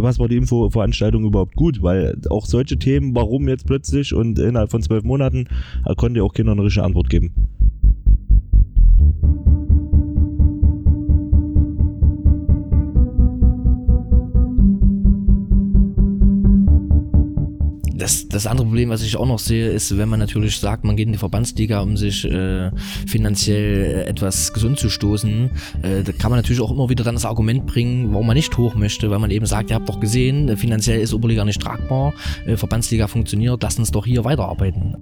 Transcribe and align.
für 0.00 0.04
was 0.04 0.18
war 0.18 0.28
die 0.28 0.36
Infoveranstaltung 0.36 1.24
überhaupt 1.24 1.56
gut? 1.56 1.82
Weil 1.82 2.16
auch 2.30 2.46
solche 2.46 2.78
Themen, 2.78 3.14
warum 3.14 3.48
jetzt 3.48 3.66
plötzlich 3.66 4.14
und 4.14 4.38
innerhalb 4.38 4.70
von 4.70 4.82
zwölf 4.82 5.04
Monaten, 5.04 5.46
konnte 5.96 6.24
auch 6.24 6.32
keiner 6.32 6.52
eine 6.52 6.64
richtige 6.64 6.84
Antwort 6.84 7.10
geben. 7.10 7.32
Das, 18.00 18.26
das 18.28 18.46
andere 18.46 18.66
Problem, 18.66 18.88
was 18.88 19.02
ich 19.02 19.14
auch 19.16 19.26
noch 19.26 19.38
sehe, 19.38 19.68
ist, 19.68 19.98
wenn 19.98 20.08
man 20.08 20.18
natürlich 20.18 20.58
sagt, 20.58 20.84
man 20.84 20.96
geht 20.96 21.04
in 21.04 21.12
die 21.12 21.18
Verbandsliga, 21.18 21.82
um 21.82 21.98
sich 21.98 22.24
äh, 22.24 22.70
finanziell 23.06 23.84
äh, 23.84 24.08
etwas 24.08 24.54
gesund 24.54 24.78
zu 24.78 24.88
stoßen, 24.88 25.50
äh, 25.82 26.02
da 26.02 26.12
kann 26.12 26.30
man 26.30 26.38
natürlich 26.38 26.62
auch 26.62 26.70
immer 26.70 26.88
wieder 26.88 27.04
dann 27.04 27.14
das 27.14 27.26
Argument 27.26 27.66
bringen, 27.66 28.10
warum 28.12 28.26
man 28.26 28.36
nicht 28.36 28.56
hoch 28.56 28.74
möchte, 28.74 29.10
weil 29.10 29.18
man 29.18 29.30
eben 29.30 29.44
sagt, 29.44 29.68
ihr 29.68 29.76
habt 29.76 29.86
doch 29.86 30.00
gesehen, 30.00 30.48
äh, 30.48 30.56
finanziell 30.56 30.98
ist 30.98 31.12
Oberliga 31.12 31.44
nicht 31.44 31.60
tragbar, 31.60 32.14
äh, 32.46 32.56
Verbandsliga 32.56 33.06
funktioniert, 33.06 33.62
lasst 33.62 33.78
uns 33.78 33.90
doch 33.90 34.06
hier 34.06 34.24
weiterarbeiten. 34.24 34.96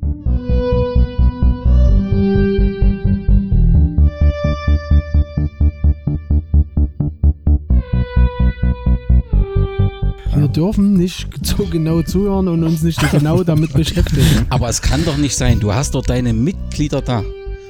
Dürfen 10.59 10.95
nicht 10.95 11.29
so 11.45 11.67
genau 11.67 12.03
zuhören 12.03 12.49
und 12.49 12.65
uns 12.65 12.83
nicht 12.83 13.01
so 13.01 13.07
genau 13.17 13.45
damit 13.45 13.73
beschäftigen. 13.73 14.45
Aber 14.51 14.69
es 14.69 14.83
kann 14.83 15.05
doch 15.05 15.17
nicht 15.17 15.37
sein, 15.37 15.61
du 15.61 15.73
hast 15.73 15.95
dort 15.95 16.11
deine 16.11 16.33
Mitglieder 16.33 17.01
da 17.01 17.23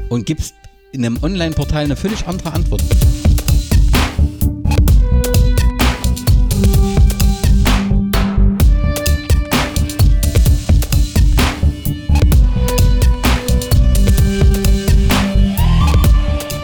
und 0.09 0.25
gibst 0.25 0.55
in 0.93 1.05
einem 1.05 1.23
Online-Portal 1.23 1.85
eine 1.85 1.97
völlig 1.97 2.27
andere 2.27 2.51
Antwort. 2.55 2.83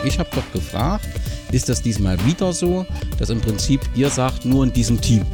Ich 0.07 0.19
habe 0.19 0.31
doch 0.35 0.53
gefragt, 0.55 1.07
ist 1.53 1.69
das 1.69 1.83
diesmal 1.83 2.17
wieder 2.25 2.55
so, 2.55 2.87
dass 3.19 3.29
im 3.29 3.43
Prinzip 3.43 3.83
ihr 3.95 4.09
sagt, 4.09 4.47
nur 4.47 4.65
in 4.65 4.73
diesem 4.73 4.99
Team? 4.99 5.27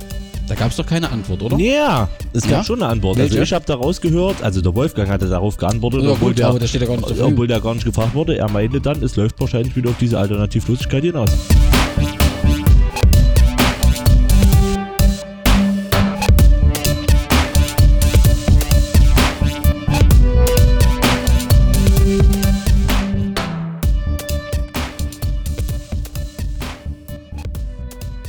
Da 0.50 0.56
gab 0.56 0.72
es 0.72 0.76
doch 0.76 0.84
keine 0.84 1.08
Antwort, 1.08 1.42
oder? 1.42 1.56
Ja, 1.58 2.08
es 2.32 2.42
gab 2.42 2.50
Ja? 2.50 2.64
schon 2.64 2.82
eine 2.82 2.90
Antwort. 2.90 3.16
Welche? 3.18 3.34
Also 3.34 3.42
ich 3.44 3.52
habe 3.52 3.64
daraus 3.66 4.00
gehört, 4.00 4.42
also 4.42 4.60
der 4.60 4.74
Wolfgang 4.74 5.08
hatte 5.08 5.28
darauf 5.28 5.56
geantwortet, 5.56 6.02
Ja, 6.02 6.10
obwohl, 6.10 6.30
gut, 6.30 6.38
der, 6.40 6.48
aber 6.48 6.58
das 6.58 6.70
steht 6.70 6.80
ja 6.80 6.88
gar 6.88 6.96
nicht 6.96 7.06
zur 7.06 7.14
Verfügung. 7.14 7.34
obwohl 7.34 7.46
der 7.46 7.60
gar 7.60 7.72
nicht 7.74 7.84
gefragt 7.84 8.14
wurde. 8.16 8.36
Er 8.36 8.50
meinte 8.50 8.80
dann, 8.80 9.00
es 9.00 9.14
läuft 9.14 9.38
wahrscheinlich 9.38 9.76
wieder 9.76 9.90
auf 9.90 9.98
diese 10.00 10.18
Alternativlosigkeit 10.18 11.04
hinaus. 11.04 11.30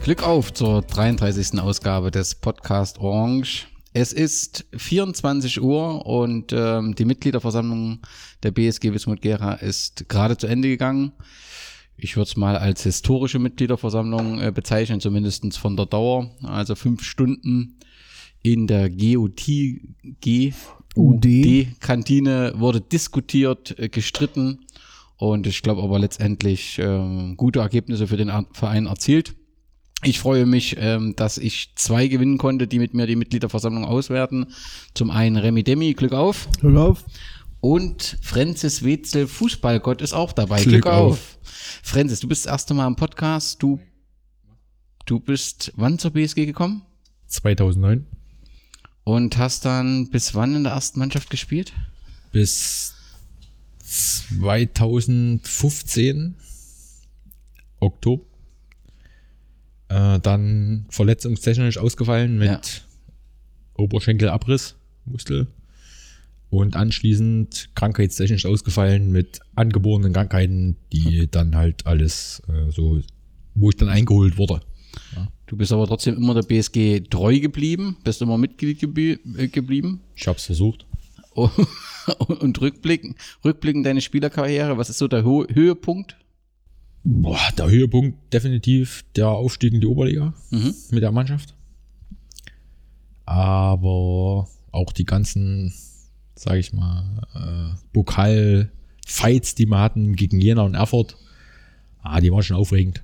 Glück 0.03 0.23
auf 0.23 0.53
zur 0.53 0.81
33. 0.81 1.59
Ausgabe 1.59 2.11
des 2.11 2.35
Podcast 2.35 2.99
Orange. 2.99 3.67
Es 3.93 4.13
ist 4.13 4.65
24 4.75 5.61
Uhr 5.61 6.05
und 6.05 6.53
ähm, 6.53 6.95
die 6.95 7.05
Mitgliederversammlung 7.05 7.99
der 8.41 8.51
BSG 8.51 8.93
Wismut 8.93 9.21
Gera 9.21 9.53
ist 9.55 10.07
gerade 10.09 10.37
zu 10.37 10.47
Ende 10.47 10.69
gegangen. 10.69 11.11
Ich 11.97 12.15
würde 12.15 12.29
es 12.29 12.37
mal 12.37 12.57
als 12.57 12.83
historische 12.83 13.37
Mitgliederversammlung 13.37 14.41
äh, 14.41 14.51
bezeichnen, 14.51 15.01
zumindestens 15.01 15.57
von 15.57 15.75
der 15.77 15.85
Dauer. 15.85 16.31
Also 16.41 16.75
fünf 16.75 17.03
Stunden 17.03 17.75
in 18.41 18.65
der 18.65 18.89
GOT, 18.89 19.45
G, 20.21 20.53
UD. 20.95 21.67
Kantine 21.79 22.53
wurde 22.55 22.81
diskutiert, 22.81 23.77
äh, 23.77 23.89
gestritten 23.89 24.65
und 25.17 25.45
ich 25.45 25.61
glaube 25.61 25.83
aber 25.83 25.99
letztendlich 25.99 26.79
ähm, 26.79 27.35
gute 27.37 27.59
Ergebnisse 27.59 28.07
für 28.07 28.17
den 28.17 28.29
Er- 28.29 28.47
Verein 28.53 28.87
erzielt. 28.87 29.35
Ich 30.03 30.19
freue 30.19 30.45
mich, 30.45 30.75
ähm, 30.79 31.15
dass 31.15 31.37
ich 31.37 31.73
zwei 31.75 32.07
gewinnen 32.07 32.37
konnte, 32.37 32.67
die 32.67 32.79
mit 32.79 32.93
mir 32.93 33.05
die 33.05 33.15
Mitgliederversammlung 33.15 33.85
auswerten. 33.85 34.47
Zum 34.93 35.11
einen 35.11 35.37
Remy 35.37 35.63
Demi, 35.63 35.93
Glück 35.93 36.13
auf. 36.13 36.47
Glück 36.59 36.77
auf. 36.77 37.05
Und 37.59 38.17
Francis 38.21 38.83
Wetzel, 38.83 39.27
Fußballgott, 39.27 40.01
ist 40.01 40.13
auch 40.13 40.33
dabei. 40.33 40.63
Glück 40.63 40.83
Glück, 40.83 40.87
auf. 40.87 41.37
Francis, 41.83 42.19
du 42.19 42.27
bist 42.27 42.45
das 42.45 42.51
erste 42.51 42.73
Mal 42.73 42.87
im 42.87 42.95
Podcast. 42.95 43.61
Du, 43.61 43.79
du 45.05 45.19
bist 45.19 45.71
wann 45.75 45.99
zur 45.99 46.11
BSG 46.11 46.47
gekommen? 46.47 46.81
2009 47.27 48.07
Und 49.03 49.37
hast 49.37 49.65
dann 49.65 50.09
bis 50.09 50.33
wann 50.33 50.55
in 50.55 50.63
der 50.63 50.73
ersten 50.73 50.99
Mannschaft 50.99 51.29
gespielt? 51.29 51.73
bis 52.31 52.95
2015 53.83 56.35
Oktober. 57.79 58.23
Äh, 59.91 60.21
dann 60.21 60.85
verletzungstechnisch 60.89 61.77
ausgefallen 61.77 62.37
mit 62.37 62.47
Ja. 62.47 62.61
Oberschenkelabriss, 63.75 64.75
Muskel. 65.05 65.47
Und 66.49 66.77
anschließend 66.77 67.71
krankheitstechnisch 67.75 68.45
ausgefallen 68.45 69.11
mit 69.11 69.41
angeborenen 69.55 70.13
Krankheiten, 70.13 70.77
die 70.93 71.27
dann 71.29 71.55
halt 71.55 71.85
alles 71.87 72.41
äh, 72.47 72.71
so, 72.71 73.01
wo 73.53 73.69
ich 73.69 73.75
dann 73.75 73.89
eingeholt 73.89 74.37
wurde. 74.37 74.61
Du 75.45 75.57
bist 75.57 75.73
aber 75.73 75.87
trotzdem 75.87 76.15
immer 76.15 76.33
der 76.33 76.43
BSG 76.43 77.01
treu 77.09 77.39
geblieben, 77.39 77.97
bist 78.05 78.21
immer 78.21 78.37
Mitglied 78.37 78.79
geblie 78.79 79.19
äh, 79.37 79.47
geblieben. 79.47 79.99
Ich 80.15 80.25
habe 80.27 80.37
es 80.37 80.45
versucht. 80.45 80.85
Und 81.33 82.61
rückblicken, 82.61 83.15
rückblicken 83.43 83.83
deine 83.83 84.01
Spielerkarriere, 84.01 84.77
was 84.77 84.89
ist 84.89 84.99
so 84.99 85.09
der 85.09 85.25
Ho 85.25 85.45
Höhepunkt? 85.49 86.15
Boah, 87.03 87.39
der 87.57 87.69
Höhepunkt 87.69 88.31
definitiv 88.33 89.03
der 89.15 89.29
Aufstieg 89.29 89.73
in 89.73 89.81
die 89.81 89.87
Oberliga 89.87 90.33
Mhm. 90.51 90.73
mit 90.91 91.01
der 91.03 91.11
Mannschaft. 91.11 91.55
Aber 93.25 94.47
auch 94.71 94.93
die 94.93 95.05
ganzen, 95.05 95.73
sag 96.35 96.55
ich 96.57 96.73
mal, 96.73 97.21
äh, 97.33 97.75
Pokal-Fights, 97.93 99.55
die 99.55 99.65
wir 99.65 99.79
hatten 99.79 100.15
gegen 100.15 100.39
Jena 100.39 100.63
und 100.63 100.75
Erfurt, 100.75 101.17
ah, 102.01 102.19
die 102.19 102.31
waren 102.31 102.43
schon 102.43 102.57
aufregend. 102.57 103.03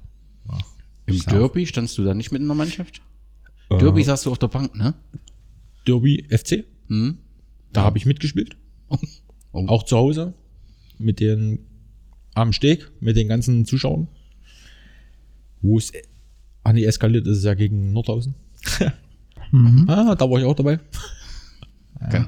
Ja. 0.50 0.58
Im. 1.06 1.20
Derby 1.22 1.66
standst 1.66 1.98
du 1.98 2.04
da 2.04 2.14
nicht 2.14 2.32
mit 2.32 2.42
in 2.42 2.48
der 2.48 2.56
Mannschaft? 2.56 3.02
Äh, 3.70 3.78
Derby 3.78 4.04
saßt 4.04 4.26
du 4.26 4.32
auf 4.32 4.40
der 4.40 4.48
Bank, 4.48 4.76
ne? 4.76 4.94
Derby 5.88 6.26
FC, 6.30 6.66
Mhm. 6.88 7.18
da 7.74 7.84
habe 7.84 7.98
ich 7.98 8.06
mitgespielt. 8.06 8.58
Oh. 8.90 8.98
Auch 9.68 9.84
zu 9.84 9.98
Hause 9.98 10.34
mit 11.00 11.20
den 11.20 11.60
am 12.38 12.54
Steg, 12.54 12.90
mit 13.00 13.16
den 13.18 13.28
ganzen 13.28 13.66
Zuschauern. 13.66 14.08
Wo 15.62 15.78
es 15.78 15.92
ah, 16.64 16.72
nee, 16.74 16.84
eskaliert 16.86 17.26
ist 17.28 17.40
es 17.40 17.44
ja 17.44 17.54
gegen 17.56 17.94
Nordhausen. 17.94 18.36
ah, 19.88 20.16
da 20.16 20.30
war 20.30 20.40
ich 20.40 20.46
auch 20.46 20.56
dabei. 20.56 20.80
Okay. 22.00 22.26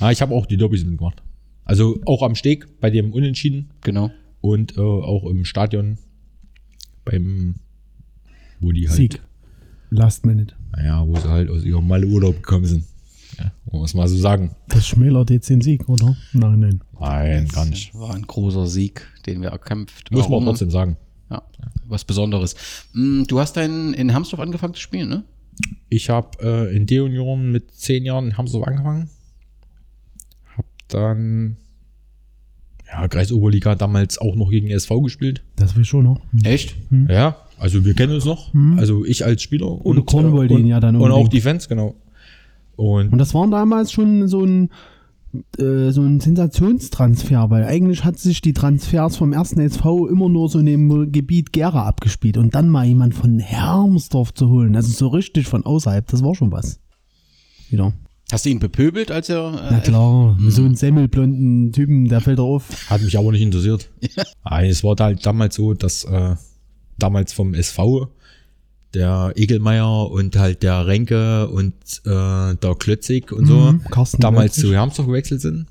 Ah, 0.00 0.10
ich 0.10 0.20
habe 0.20 0.34
auch 0.34 0.44
die 0.44 0.56
Derbys 0.56 0.84
mitgemacht. 0.84 1.22
Also 1.64 2.00
auch 2.04 2.22
am 2.24 2.34
Steg 2.34 2.80
bei 2.80 2.90
dem 2.90 3.12
Unentschieden 3.12 3.70
Genau. 3.82 4.10
und 4.40 4.76
äh, 4.76 4.80
auch 4.80 5.24
im 5.30 5.44
Stadion 5.44 5.98
beim, 7.04 7.54
wo 8.58 8.72
die 8.72 8.88
halt, 8.88 8.96
Sieg. 8.96 9.22
Last 9.90 10.26
Minute. 10.26 10.56
naja, 10.72 11.06
wo 11.06 11.14
sie 11.14 11.28
halt 11.28 11.48
aus 11.48 11.62
ihrem 11.64 11.86
Malle-Urlaub 11.86 12.42
gekommen 12.42 12.64
sind. 12.64 12.84
Wollen 13.66 13.82
wir 13.82 13.84
es 13.84 13.94
mal 13.94 14.08
so 14.08 14.16
sagen. 14.16 14.54
Das 14.68 14.86
schmälert 14.86 15.30
jetzt 15.30 15.48
den 15.50 15.60
Sieg, 15.60 15.88
oder? 15.88 16.16
Nein, 16.32 16.60
nein. 16.60 16.80
Nein, 16.98 17.48
gar 17.48 17.64
nicht. 17.66 17.94
War 17.94 18.14
ein 18.14 18.22
großer 18.22 18.66
Sieg, 18.66 19.06
den 19.26 19.42
wir 19.42 19.48
erkämpft 19.50 20.10
Muss 20.10 20.28
man 20.28 20.40
haben. 20.40 20.46
trotzdem 20.46 20.70
sagen. 20.70 20.96
Ja, 21.30 21.42
was 21.86 22.04
Besonderes. 22.04 22.54
Mm, 22.92 23.24
Du 23.24 23.40
hast 23.40 23.54
dann 23.56 23.94
in 23.94 24.12
Hamsdorf 24.14 24.40
angefangen 24.40 24.74
zu 24.74 24.80
spielen, 24.80 25.08
ne? 25.08 25.24
Ich 25.88 26.10
habe 26.10 26.38
äh, 26.42 26.76
in 26.76 26.86
D-Union 26.86 27.50
mit 27.52 27.70
zehn 27.72 28.04
Jahren 28.04 28.26
in 28.28 28.36
Hamburg 28.36 28.66
angefangen. 28.68 29.10
Hab 30.56 30.64
dann 30.88 31.56
ja, 32.86 33.08
Kreisoberliga 33.08 33.74
damals 33.74 34.18
auch 34.18 34.34
noch 34.36 34.50
gegen 34.50 34.68
SV 34.68 35.00
gespielt. 35.02 35.42
Das 35.56 35.74
will 35.74 35.82
ich 35.82 35.88
schon 35.88 36.04
noch. 36.04 36.20
Hm. 36.32 36.44
Echt? 36.44 36.76
Ja, 37.08 37.36
also 37.58 37.84
wir 37.84 37.94
kennen 37.94 38.12
uns 38.14 38.24
noch. 38.24 38.52
Also 38.76 39.04
ich 39.04 39.24
als 39.24 39.42
Spieler 39.42 39.70
Und 39.84 40.04
Cornwall 40.04 40.48
den 40.48 40.58
und, 40.58 40.66
ja 40.66 40.80
dann 40.80 40.96
und 40.96 41.10
auch 41.10 41.28
die 41.28 41.40
Fans, 41.40 41.68
genau. 41.68 41.94
Und 42.76 43.12
Und 43.12 43.18
das 43.18 43.34
war 43.34 43.48
damals 43.48 43.92
schon 43.92 44.28
so 44.28 44.44
ein, 44.44 44.70
äh, 45.58 45.90
so 45.90 46.02
ein 46.02 46.20
Sensationstransfer, 46.20 47.50
weil 47.50 47.64
eigentlich 47.64 48.04
hat 48.04 48.18
sich 48.18 48.40
die 48.40 48.52
Transfers 48.52 49.16
vom 49.16 49.32
ersten 49.32 49.60
SV 49.60 50.08
immer 50.08 50.28
nur 50.28 50.48
so 50.48 50.58
in 50.58 50.66
dem 50.66 51.12
Gebiet 51.12 51.52
Gera 51.52 51.86
abgespielt 51.86 52.36
und 52.36 52.54
dann 52.54 52.68
mal 52.68 52.86
jemand 52.86 53.14
von 53.14 53.38
Hermsdorf 53.38 54.34
zu 54.34 54.48
holen, 54.48 54.76
also 54.76 54.90
so 54.92 55.08
richtig 55.08 55.46
von 55.46 55.64
außerhalb, 55.64 56.06
das 56.06 56.22
war 56.22 56.34
schon 56.34 56.52
was. 56.52 56.80
Wieder. 57.70 57.92
Hast 58.30 58.46
du 58.46 58.50
ihn 58.50 58.60
bepöbelt, 58.60 59.10
als 59.10 59.28
er. 59.28 59.48
Äh, 59.48 59.68
Na 59.72 59.80
klar, 59.80 60.38
so 60.48 60.62
einen 60.64 60.74
semmelblonden 60.74 61.72
Typen, 61.72 62.08
der 62.08 62.22
fällt 62.22 62.40
auf. 62.40 62.88
hat 62.88 63.02
mich 63.02 63.18
aber 63.18 63.32
nicht 63.32 63.42
interessiert. 63.42 63.90
Es 64.62 64.82
war 64.82 64.96
halt 64.98 65.24
damals 65.26 65.54
so, 65.54 65.74
dass 65.74 66.04
äh, 66.04 66.36
damals 66.98 67.32
vom 67.32 67.52
SV 67.54 68.08
der 68.94 69.32
Egelmeier 69.36 70.10
und 70.10 70.36
halt 70.36 70.62
der 70.62 70.86
Renke 70.86 71.48
und 71.48 71.72
äh, 72.04 72.54
der 72.56 72.74
Klötzig 72.78 73.32
und 73.32 73.46
so 73.46 73.72
Mhm, 73.72 73.84
Carsten 73.84 74.20
damals 74.20 74.54
Klötzig. 74.54 74.64
zu 74.70 74.74
Hermsdorf 74.74 75.06
gewechselt 75.06 75.40
sind. 75.40 75.66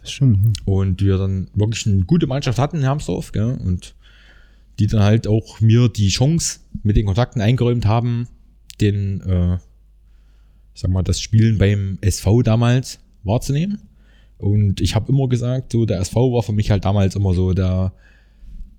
Das 0.00 0.12
stimmt. 0.12 0.58
Und 0.64 1.02
wir 1.02 1.18
dann 1.18 1.48
wirklich 1.54 1.86
eine 1.86 2.04
gute 2.04 2.26
Mannschaft 2.26 2.58
hatten 2.58 2.76
in 2.78 2.82
Hermsdorf, 2.82 3.32
gell? 3.32 3.58
Und 3.64 3.94
die 4.78 4.86
dann 4.86 5.02
halt 5.02 5.26
auch 5.26 5.60
mir 5.60 5.88
die 5.88 6.08
Chance 6.08 6.60
mit 6.82 6.96
den 6.96 7.06
Kontakten 7.06 7.42
eingeräumt 7.42 7.84
haben, 7.86 8.28
den, 8.80 9.20
äh, 9.20 9.54
ich 10.74 10.80
sag 10.80 10.90
mal, 10.90 11.02
das 11.02 11.20
Spielen 11.20 11.58
beim 11.58 11.98
SV 12.00 12.42
damals 12.42 12.98
wahrzunehmen. 13.24 13.78
Und 14.38 14.80
ich 14.80 14.94
habe 14.94 15.12
immer 15.12 15.28
gesagt, 15.28 15.72
so 15.72 15.84
der 15.84 16.00
SV 16.00 16.32
war 16.32 16.42
für 16.42 16.52
mich 16.52 16.70
halt 16.70 16.84
damals 16.86 17.14
immer 17.14 17.34
so 17.34 17.52
der, 17.52 17.92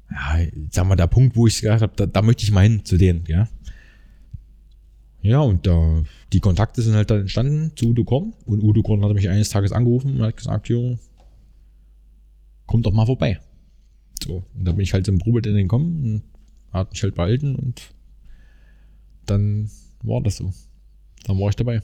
ja, 0.09 0.39
ich 0.39 0.51
sag 0.71 0.87
mal, 0.87 0.95
der 0.95 1.05
Punkt, 1.07 1.35
wo 1.35 1.45
ich 1.45 1.61
gesagt 1.61 1.83
habe, 1.83 1.93
da, 1.95 2.07
da 2.07 2.21
möchte 2.23 2.43
ich 2.43 2.51
mal 2.51 2.61
hin 2.63 2.81
zu 2.83 2.97
denen, 2.97 3.23
ja. 3.27 3.47
Ja, 5.21 5.39
und 5.41 5.67
da, 5.67 6.03
die 6.33 6.39
Kontakte 6.39 6.81
sind 6.81 6.95
halt 6.95 7.11
dann 7.11 7.21
entstanden 7.21 7.71
zu 7.75 7.89
Udo 7.89 8.03
Korn. 8.03 8.33
Und 8.45 8.63
Udo 8.63 8.81
Korn 8.81 9.03
hat 9.03 9.13
mich 9.13 9.29
eines 9.29 9.49
Tages 9.49 9.71
angerufen 9.71 10.15
und 10.15 10.23
hat 10.23 10.37
gesagt, 10.37 10.69
jo, 10.69 10.97
komm 12.65 12.81
doch 12.81 12.91
mal 12.91 13.05
vorbei. 13.05 13.39
So, 14.23 14.43
und 14.55 14.65
da 14.65 14.71
bin 14.71 14.81
ich 14.81 14.93
halt 14.93 15.05
zum 15.05 15.19
Probetraining 15.19 15.65
gekommen 15.65 16.03
und 16.03 16.23
hat 16.71 16.91
mich 16.91 17.03
halt 17.03 17.15
behalten 17.15 17.55
und 17.55 17.93
dann 19.25 19.69
war 20.03 20.21
das 20.21 20.37
so. 20.37 20.51
Dann 21.25 21.39
war 21.39 21.49
ich 21.49 21.55
dabei. 21.55 21.81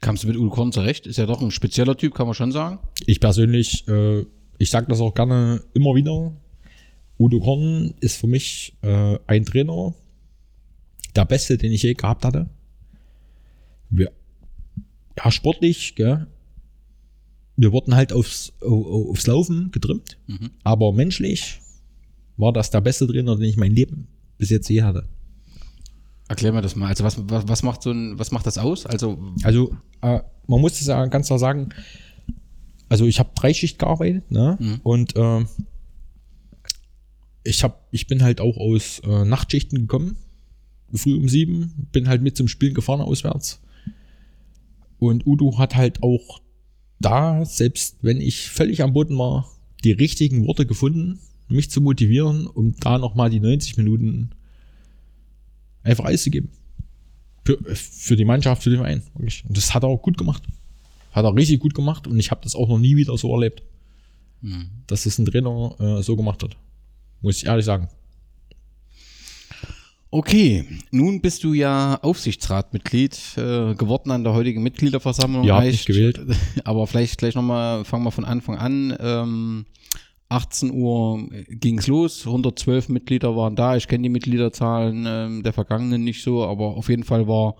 Kamst 0.00 0.24
du 0.24 0.28
mit 0.28 0.36
Udo 0.36 0.50
Korn 0.50 0.72
zurecht? 0.72 1.06
Ist 1.06 1.16
ja 1.18 1.26
doch 1.26 1.40
ein 1.40 1.50
spezieller 1.50 1.96
Typ, 1.96 2.14
kann 2.14 2.26
man 2.26 2.34
schon 2.34 2.52
sagen. 2.52 2.78
Ich 3.06 3.20
persönlich, 3.20 3.86
äh, 3.88 4.24
ich 4.58 4.70
sage 4.70 4.86
das 4.88 5.00
auch 5.00 5.14
gerne 5.14 5.62
immer 5.74 5.94
wieder. 5.94 6.32
Udo 7.18 7.40
Korn 7.40 7.94
ist 8.00 8.16
für 8.16 8.26
mich 8.26 8.76
äh, 8.82 9.18
ein 9.26 9.44
Trainer, 9.44 9.94
der 11.14 11.24
beste, 11.24 11.56
den 11.56 11.72
ich 11.72 11.82
je 11.82 11.94
gehabt 11.94 12.24
hatte. 12.24 12.48
Wir, 13.90 14.10
ja, 15.18 15.30
sportlich, 15.30 15.94
gell? 15.94 16.26
Wir 17.56 17.72
wurden 17.72 17.94
halt 17.94 18.12
aufs, 18.12 18.52
au- 18.60 19.10
aufs 19.10 19.26
Laufen 19.26 19.70
getrimmt, 19.70 20.18
Mhm. 20.26 20.50
aber 20.62 20.92
menschlich 20.92 21.60
war 22.36 22.52
das 22.52 22.70
der 22.70 22.82
beste 22.82 23.06
Trainer, 23.06 23.36
den 23.36 23.48
ich 23.48 23.56
mein 23.56 23.72
Leben 23.72 24.08
bis 24.36 24.50
jetzt 24.50 24.68
je 24.68 24.82
hatte. 24.82 25.08
Erklär 26.28 26.52
mir 26.52 26.60
das 26.60 26.76
mal. 26.76 26.88
Also 26.88 27.04
was, 27.04 27.16
was, 27.30 27.48
was 27.48 27.62
macht 27.62 27.82
so 27.82 27.90
ein, 27.92 28.18
was 28.18 28.30
macht 28.32 28.46
das 28.46 28.58
aus? 28.58 28.84
Also 28.84 29.18
Also, 29.42 29.74
äh, 30.02 30.20
man 30.48 30.60
muss 30.60 30.80
es 30.80 30.86
ja 30.88 31.06
ganz 31.06 31.28
klar 31.28 31.38
sagen, 31.38 31.70
also 32.88 33.06
ich 33.06 33.18
habe 33.18 33.30
Dreischicht 33.34 33.78
gearbeitet, 33.78 34.30
ne? 34.30 34.58
Mhm. 34.60 34.80
Und 34.82 35.12
ähm, 35.16 35.48
ich 37.44 37.62
hab, 37.62 37.86
ich 37.90 38.06
bin 38.06 38.22
halt 38.22 38.40
auch 38.40 38.56
aus 38.56 39.00
äh, 39.04 39.24
Nachtschichten 39.24 39.78
gekommen, 39.80 40.16
früh 40.92 41.14
um 41.16 41.28
sieben, 41.28 41.88
bin 41.92 42.08
halt 42.08 42.22
mit 42.22 42.36
zum 42.36 42.48
Spielen 42.48 42.74
gefahren 42.74 43.00
auswärts. 43.00 43.60
Und 44.98 45.26
Udo 45.26 45.58
hat 45.58 45.76
halt 45.76 46.02
auch 46.02 46.40
da, 47.00 47.44
selbst 47.44 47.98
wenn 48.02 48.20
ich 48.20 48.48
völlig 48.48 48.82
am 48.82 48.92
Boden 48.92 49.18
war, 49.18 49.50
die 49.84 49.92
richtigen 49.92 50.46
Worte 50.46 50.66
gefunden, 50.66 51.18
mich 51.48 51.70
zu 51.70 51.80
motivieren, 51.80 52.46
um 52.46 52.74
da 52.80 52.98
nochmal 52.98 53.30
die 53.30 53.40
90 53.40 53.76
Minuten 53.76 54.30
einfach 55.82 56.04
alles 56.04 56.22
zu 56.22 56.30
geben. 56.30 56.50
Für, 57.44 57.58
für 57.74 58.16
die 58.16 58.24
Mannschaft, 58.24 58.62
für 58.62 58.70
den 58.70 58.80
Verein. 58.80 59.02
Und 59.14 59.56
das 59.56 59.74
hat 59.74 59.84
er 59.84 59.88
auch 59.88 60.02
gut 60.02 60.18
gemacht. 60.18 60.42
Hat 61.12 61.24
er 61.24 61.34
richtig 61.34 61.60
gut 61.60 61.74
gemacht 61.74 62.06
und 62.06 62.18
ich 62.18 62.30
habe 62.30 62.40
das 62.42 62.56
auch 62.56 62.68
noch 62.68 62.78
nie 62.78 62.96
wieder 62.96 63.16
so 63.16 63.32
erlebt, 63.32 63.62
dass 64.86 65.06
es 65.06 65.18
ein 65.18 65.26
Trainer 65.26 65.76
äh, 65.78 66.02
so 66.02 66.16
gemacht 66.16 66.42
hat. 66.42 66.56
Muss 67.22 67.38
ich 67.38 67.46
ehrlich 67.46 67.64
sagen. 67.64 67.88
Okay, 70.16 70.64
nun 70.92 71.20
bist 71.20 71.44
du 71.44 71.52
ja 71.52 71.98
Aufsichtsratmitglied 72.00 73.34
äh, 73.36 73.74
geworden 73.74 74.10
an 74.10 74.24
der 74.24 74.32
heutigen 74.32 74.62
Mitgliederversammlung. 74.62 75.44
Ja, 75.44 75.60
mich 75.60 75.84
gewählt. 75.84 76.18
Aber 76.64 76.86
vielleicht 76.86 77.18
gleich 77.18 77.34
nochmal, 77.34 77.84
fangen 77.84 78.02
wir 78.04 78.10
von 78.10 78.24
Anfang 78.24 78.56
an. 78.56 78.96
Ähm, 78.98 79.66
18 80.30 80.72
Uhr 80.72 81.28
ging's 81.50 81.86
los, 81.86 82.24
112 82.26 82.88
Mitglieder 82.88 83.36
waren 83.36 83.56
da. 83.56 83.76
Ich 83.76 83.88
kenne 83.88 84.04
die 84.04 84.08
Mitgliederzahlen 84.08 85.04
ähm, 85.06 85.42
der 85.42 85.52
vergangenen 85.52 86.02
nicht 86.02 86.22
so, 86.22 86.42
aber 86.44 86.78
auf 86.78 86.88
jeden 86.88 87.04
Fall 87.04 87.28
war 87.28 87.56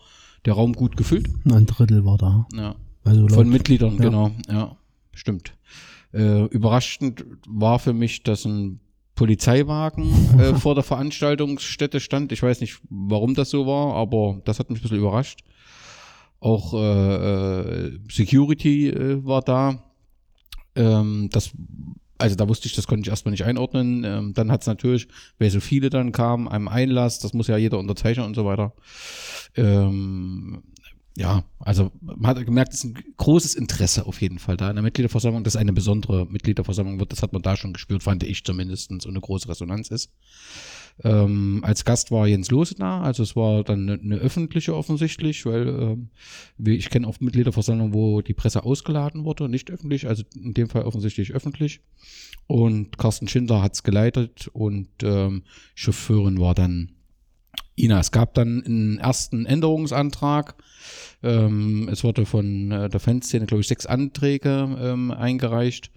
der 0.47 0.55
Raum 0.55 0.73
gut 0.73 0.97
gefüllt. 0.97 1.29
Ein 1.45 1.67
Drittel 1.67 2.07
war 2.07 2.17
da. 2.17 2.47
Ja. 2.55 2.75
Also 3.05 3.29
Von 3.29 3.37
laut- 3.37 3.47
Mitgliedern, 3.53 3.97
ja. 3.99 4.03
genau. 4.03 4.31
Ja, 4.49 4.77
stimmt. 5.13 5.53
Äh, 6.15 6.45
überraschend 6.47 7.23
war 7.47 7.79
für 7.79 7.93
mich, 7.93 8.23
dass 8.23 8.47
ein 8.47 8.81
Polizeiwagen 9.17 10.39
äh, 10.39 10.55
vor 10.61 10.77
der 10.77 10.85
Veranstaltungsstätte 10.85 11.99
stand. 11.99 12.31
Ich 12.31 12.43
weiß 12.43 12.61
nicht, 12.61 12.79
warum 12.89 13.35
das 13.35 13.51
so 13.51 13.67
war, 13.67 13.95
aber 13.95 14.41
das 14.45 14.61
hat 14.61 14.71
mich 14.71 14.79
ein 14.79 14.83
bisschen 14.83 14.99
überrascht. 14.99 15.41
Auch 16.39 16.75
äh, 16.75 16.77
äh, 16.77 17.99
Security 18.09 18.91
äh, 18.91 19.25
war 19.25 19.43
da. 19.43 19.83
Ähm, 20.77 21.31
das, 21.33 21.51
also 22.19 22.37
da 22.37 22.47
wusste 22.47 22.69
ich, 22.69 22.75
das 22.75 22.87
konnte 22.87 23.03
ich 23.03 23.09
erstmal 23.09 23.31
nicht 23.31 23.45
einordnen. 23.45 24.05
Ähm, 24.05 24.35
dann 24.35 24.53
hat 24.53 24.61
es 24.61 24.67
natürlich, 24.67 25.09
weil 25.39 25.51
so 25.51 25.61
viele 25.61 25.89
dann 25.89 26.13
kamen, 26.13 26.47
einem 26.47 26.69
Einlass, 26.69 27.19
das 27.19 27.33
muss 27.33 27.49
ja 27.49 27.57
jeder 27.57 27.79
unterzeichnen 27.79 28.27
und 28.27 28.35
so 28.35 28.45
weiter. 28.45 28.75
Ähm, 29.57 30.63
ja, 31.17 31.45
also 31.59 31.91
man 32.01 32.27
hat 32.27 32.45
gemerkt, 32.45 32.75
es 32.75 32.85
ist 32.85 32.85
ein 32.85 33.03
großes 33.17 33.55
Interesse 33.55 34.07
auf 34.07 34.21
jeden 34.21 34.39
Fall 34.39 34.59
da 34.59 34.69
in 34.69 34.77
der 34.77 34.83
Mitgliederversammlung, 34.83 35.45
dass 35.45 35.57
eine 35.57 35.73
besondere 35.73 36.27
Mitgliederversammlung 36.27 37.01
wird. 37.01 37.11
Das 37.11 37.23
hat 37.23 37.33
man 37.33 37.41
da 37.41 37.57
schon 37.57 37.73
gespürt, 37.73 38.03
fand 38.03 38.23
ich 38.23 38.45
zumindest, 38.45 38.93
so 39.01 39.09
eine 39.09 39.21
große 39.21 39.49
Resonanz 39.49 39.89
ist. 39.89 40.13
Ähm, 41.03 41.61
als 41.63 41.87
Gast 41.87 42.11
war 42.11 42.27
Jens 42.27 42.51
Lose 42.51 42.77
also 42.81 43.23
es 43.23 43.35
war 43.35 43.65
dann 43.65 43.89
eine, 43.89 44.01
eine 44.01 44.17
öffentliche 44.17 44.75
offensichtlich, 44.75 45.47
weil 45.47 45.69
ähm, 45.69 46.11
ich 46.63 46.91
kenne 46.91 47.09
oft 47.09 47.23
Mitgliederversammlungen, 47.23 47.95
wo 47.95 48.21
die 48.21 48.35
Presse 48.35 48.65
ausgeladen 48.65 49.25
wurde, 49.25 49.49
nicht 49.49 49.71
öffentlich, 49.71 50.07
also 50.07 50.23
in 50.35 50.53
dem 50.53 50.69
Fall 50.69 50.83
offensichtlich 50.83 51.33
öffentlich. 51.33 51.81
Und 52.47 52.99
Carsten 52.99 53.27
Schindler 53.27 53.63
hat 53.63 53.75
es 53.75 53.83
geleitet 53.83 54.49
und 54.53 54.89
ähm, 55.03 55.45
Chauffeurin 55.75 56.41
war 56.41 56.55
dann 56.55 56.93
Ina. 57.77 58.01
Es 58.01 58.11
gab 58.11 58.35
dann 58.35 58.65
einen 58.65 58.99
ersten 58.99 59.47
Änderungsantrag. 59.47 60.57
Ähm, 61.23 61.89
es 61.91 62.05
wurde 62.05 62.27
von 62.27 62.71
äh, 62.71 62.89
der 62.89 63.01
Fanszene, 63.01 63.47
glaube 63.47 63.61
ich, 63.61 63.69
sechs 63.69 63.87
Anträge 63.87 64.77
ähm, 64.81 65.11
eingereicht. 65.11 65.91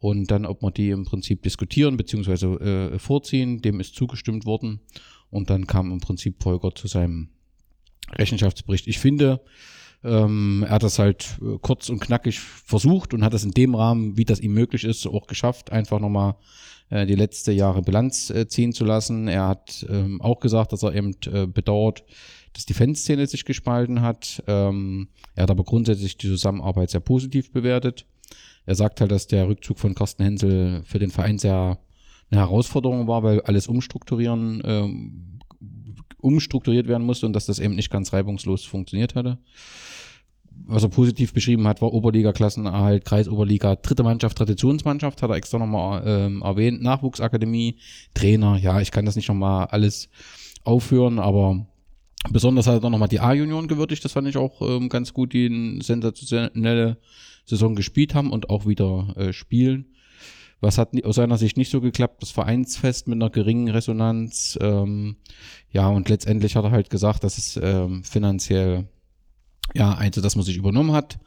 Und 0.00 0.30
dann, 0.30 0.46
ob 0.46 0.62
wir 0.62 0.70
die 0.70 0.90
im 0.90 1.04
Prinzip 1.04 1.42
diskutieren 1.42 1.96
bzw. 1.96 2.54
Äh, 2.54 2.98
vorziehen, 2.98 3.60
dem 3.60 3.80
ist 3.80 3.94
zugestimmt 3.94 4.46
worden. 4.46 4.80
Und 5.30 5.50
dann 5.50 5.66
kam 5.66 5.92
im 5.92 6.00
Prinzip 6.00 6.42
Volker 6.42 6.74
zu 6.74 6.86
seinem 6.86 7.28
Rechenschaftsbericht. 8.12 8.86
Ich 8.86 8.98
finde, 8.98 9.40
ähm, 10.04 10.64
er 10.66 10.74
hat 10.74 10.82
das 10.82 10.98
halt 10.98 11.38
äh, 11.42 11.58
kurz 11.60 11.88
und 11.88 12.00
knackig 12.00 12.38
versucht 12.38 13.12
und 13.12 13.24
hat 13.24 13.34
das 13.34 13.44
in 13.44 13.50
dem 13.50 13.74
Rahmen, 13.74 14.16
wie 14.16 14.24
das 14.24 14.40
ihm 14.40 14.54
möglich 14.54 14.84
ist, 14.84 15.06
auch 15.06 15.26
geschafft, 15.26 15.72
einfach 15.72 15.98
nochmal 15.98 16.36
die 16.90 17.14
letzte 17.14 17.52
Jahre 17.52 17.82
Bilanz 17.82 18.30
äh, 18.30 18.48
ziehen 18.48 18.72
zu 18.72 18.84
lassen. 18.84 19.28
Er 19.28 19.48
hat 19.48 19.86
ähm, 19.88 20.20
auch 20.20 20.40
gesagt, 20.40 20.72
dass 20.72 20.82
er 20.82 20.94
eben 20.94 21.14
äh, 21.26 21.46
bedauert, 21.46 22.04
dass 22.54 22.66
die 22.66 22.74
Fanszene 22.74 23.26
sich 23.26 23.44
gespalten 23.44 24.00
hat. 24.00 24.42
Ähm, 24.46 25.08
er 25.34 25.44
hat 25.44 25.50
aber 25.50 25.64
grundsätzlich 25.64 26.16
die 26.16 26.28
Zusammenarbeit 26.28 26.90
sehr 26.90 27.00
positiv 27.00 27.52
bewertet. 27.52 28.06
Er 28.66 28.74
sagt 28.74 29.00
halt, 29.00 29.10
dass 29.10 29.26
der 29.26 29.48
Rückzug 29.48 29.78
von 29.78 29.94
Carsten 29.94 30.22
Hensel 30.22 30.82
für 30.84 30.98
den 30.98 31.10
Verein 31.10 31.38
sehr 31.38 31.78
eine 32.30 32.40
Herausforderung 32.40 33.06
war, 33.06 33.22
weil 33.22 33.40
alles 33.42 33.66
umstrukturieren, 33.66 34.60
ähm, 34.64 35.38
umstrukturiert 36.18 36.88
werden 36.88 37.06
musste 37.06 37.26
und 37.26 37.32
dass 37.32 37.46
das 37.46 37.58
eben 37.58 37.74
nicht 37.74 37.90
ganz 37.90 38.12
reibungslos 38.12 38.64
funktioniert 38.64 39.14
hatte. 39.14 39.38
Was 40.66 40.82
er 40.82 40.88
positiv 40.88 41.32
beschrieben 41.32 41.66
hat, 41.66 41.80
war 41.80 41.92
Oberliga-Klassenerhalt, 41.92 43.04
Kreisoberliga, 43.04 43.76
dritte 43.76 44.02
Mannschaft, 44.02 44.36
Traditionsmannschaft, 44.38 45.22
hat 45.22 45.30
er 45.30 45.36
extra 45.36 45.58
nochmal 45.58 46.02
ähm, 46.04 46.42
erwähnt, 46.42 46.82
Nachwuchsakademie, 46.82 47.76
Trainer, 48.14 48.58
ja, 48.58 48.80
ich 48.80 48.90
kann 48.90 49.06
das 49.06 49.16
nicht 49.16 49.28
nochmal 49.28 49.66
alles 49.66 50.10
aufführen, 50.64 51.18
aber 51.18 51.66
besonders 52.30 52.66
hat 52.66 52.74
er 52.74 52.80
dann 52.80 52.92
nochmal 52.92 53.08
die 53.08 53.20
A-Union 53.20 53.68
gewürdigt, 53.68 54.04
das 54.04 54.12
fand 54.12 54.28
ich 54.28 54.36
auch 54.36 54.60
ähm, 54.60 54.88
ganz 54.88 55.14
gut, 55.14 55.32
die 55.32 55.46
eine 55.46 55.82
sensationelle 55.82 56.98
Saison 57.46 57.74
gespielt 57.74 58.14
haben 58.14 58.30
und 58.30 58.50
auch 58.50 58.66
wieder 58.66 59.14
äh, 59.16 59.32
spielen. 59.32 59.86
Was 60.60 60.76
hat 60.76 60.90
aus 61.04 61.16
seiner 61.16 61.38
Sicht 61.38 61.56
nicht 61.56 61.70
so 61.70 61.80
geklappt? 61.80 62.20
Das 62.20 62.30
Vereinsfest 62.32 63.06
mit 63.06 63.16
einer 63.16 63.30
geringen 63.30 63.68
Resonanz. 63.68 64.58
Ähm, 64.60 65.16
ja, 65.70 65.88
und 65.88 66.08
letztendlich 66.08 66.56
hat 66.56 66.64
er 66.64 66.72
halt 66.72 66.90
gesagt, 66.90 67.22
dass 67.22 67.38
es 67.38 67.58
ähm, 67.62 68.02
finanziell, 68.02 68.88
ja, 69.74 69.94
also, 69.94 70.20
dass 70.20 70.36
man 70.36 70.44
sich 70.44 70.56
übernommen 70.56 70.92
hat, 70.92 71.18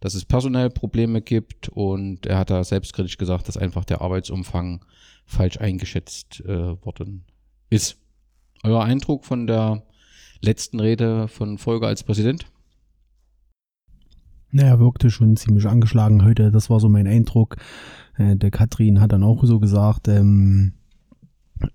dass 0.00 0.14
es 0.14 0.24
personell 0.24 0.70
Probleme 0.70 1.22
gibt 1.22 1.68
und 1.68 2.26
er 2.26 2.38
hat 2.38 2.50
da 2.50 2.62
selbstkritisch 2.62 3.16
gesagt, 3.16 3.48
dass 3.48 3.56
einfach 3.56 3.84
der 3.84 4.02
Arbeitsumfang 4.02 4.84
falsch 5.24 5.58
eingeschätzt 5.58 6.40
äh, 6.40 6.84
worden 6.84 7.24
ist. 7.70 7.96
Euer 8.62 8.84
Eindruck 8.84 9.24
von 9.24 9.46
der 9.46 9.82
letzten 10.40 10.80
Rede 10.80 11.28
von 11.28 11.58
Volker 11.58 11.86
als 11.86 12.02
Präsident? 12.02 12.46
Naja, 14.50 14.78
wirkte 14.78 15.10
schon 15.10 15.36
ziemlich 15.36 15.66
angeschlagen 15.66 16.24
heute. 16.24 16.50
Das 16.50 16.70
war 16.70 16.80
so 16.80 16.88
mein 16.88 17.06
Eindruck. 17.06 17.56
Äh, 18.16 18.36
der 18.36 18.50
Katrin 18.50 19.00
hat 19.00 19.12
dann 19.12 19.22
auch 19.22 19.44
so 19.44 19.58
gesagt, 19.58 20.08
ähm, 20.08 20.74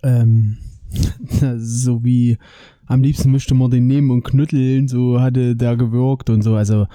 ähm, 0.04 0.58
so 1.58 2.04
wie 2.04 2.38
am 2.86 3.04
liebsten 3.04 3.32
möchte 3.32 3.54
man 3.54 3.72
den 3.72 3.88
nehmen 3.88 4.12
und 4.12 4.24
knütteln, 4.24 4.88
so 4.88 5.22
hatte 5.22 5.56
der 5.56 5.78
gewirkt 5.78 6.30
und 6.30 6.42
so. 6.42 6.56
Also, 6.56 6.88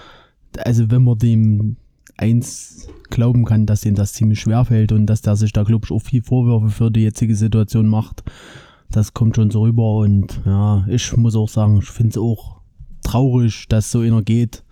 also 0.59 0.91
wenn 0.91 1.05
man 1.05 1.19
dem 1.19 1.77
eins 2.17 2.89
glauben 3.11 3.45
kann, 3.45 3.67
dass 3.67 3.85
ihm 3.85 3.95
das 3.95 4.13
ziemlich 4.13 4.41
schwer 4.41 4.65
fällt 4.65 4.93
und 4.93 5.07
dass 5.07 5.23
der 5.23 5.37
sich 5.37 5.53
da, 5.53 5.63
glaube 5.63 5.87
ich, 5.87 5.93
auch 5.93 6.03
viel 6.03 6.23
Vorwürfe 6.23 6.71
für 6.71 6.91
die 6.91 7.01
jetzige 7.01 7.37
Situation 7.37 7.87
macht, 7.87 8.25
das 8.91 9.15
kommt 9.15 9.37
schon 9.37 9.51
so 9.51 9.63
rüber 9.63 9.99
und 9.99 10.41
ja, 10.45 10.85
ich 10.89 11.17
muss 11.17 11.37
auch 11.37 11.49
sagen, 11.49 11.79
ich 11.79 11.89
finde 11.89 12.11
es 12.11 12.19
auch 12.19 12.61
traurig, 13.03 13.67
dass 13.69 13.91
so 13.91 14.01
einer 14.01 14.23
geht. 14.23 14.65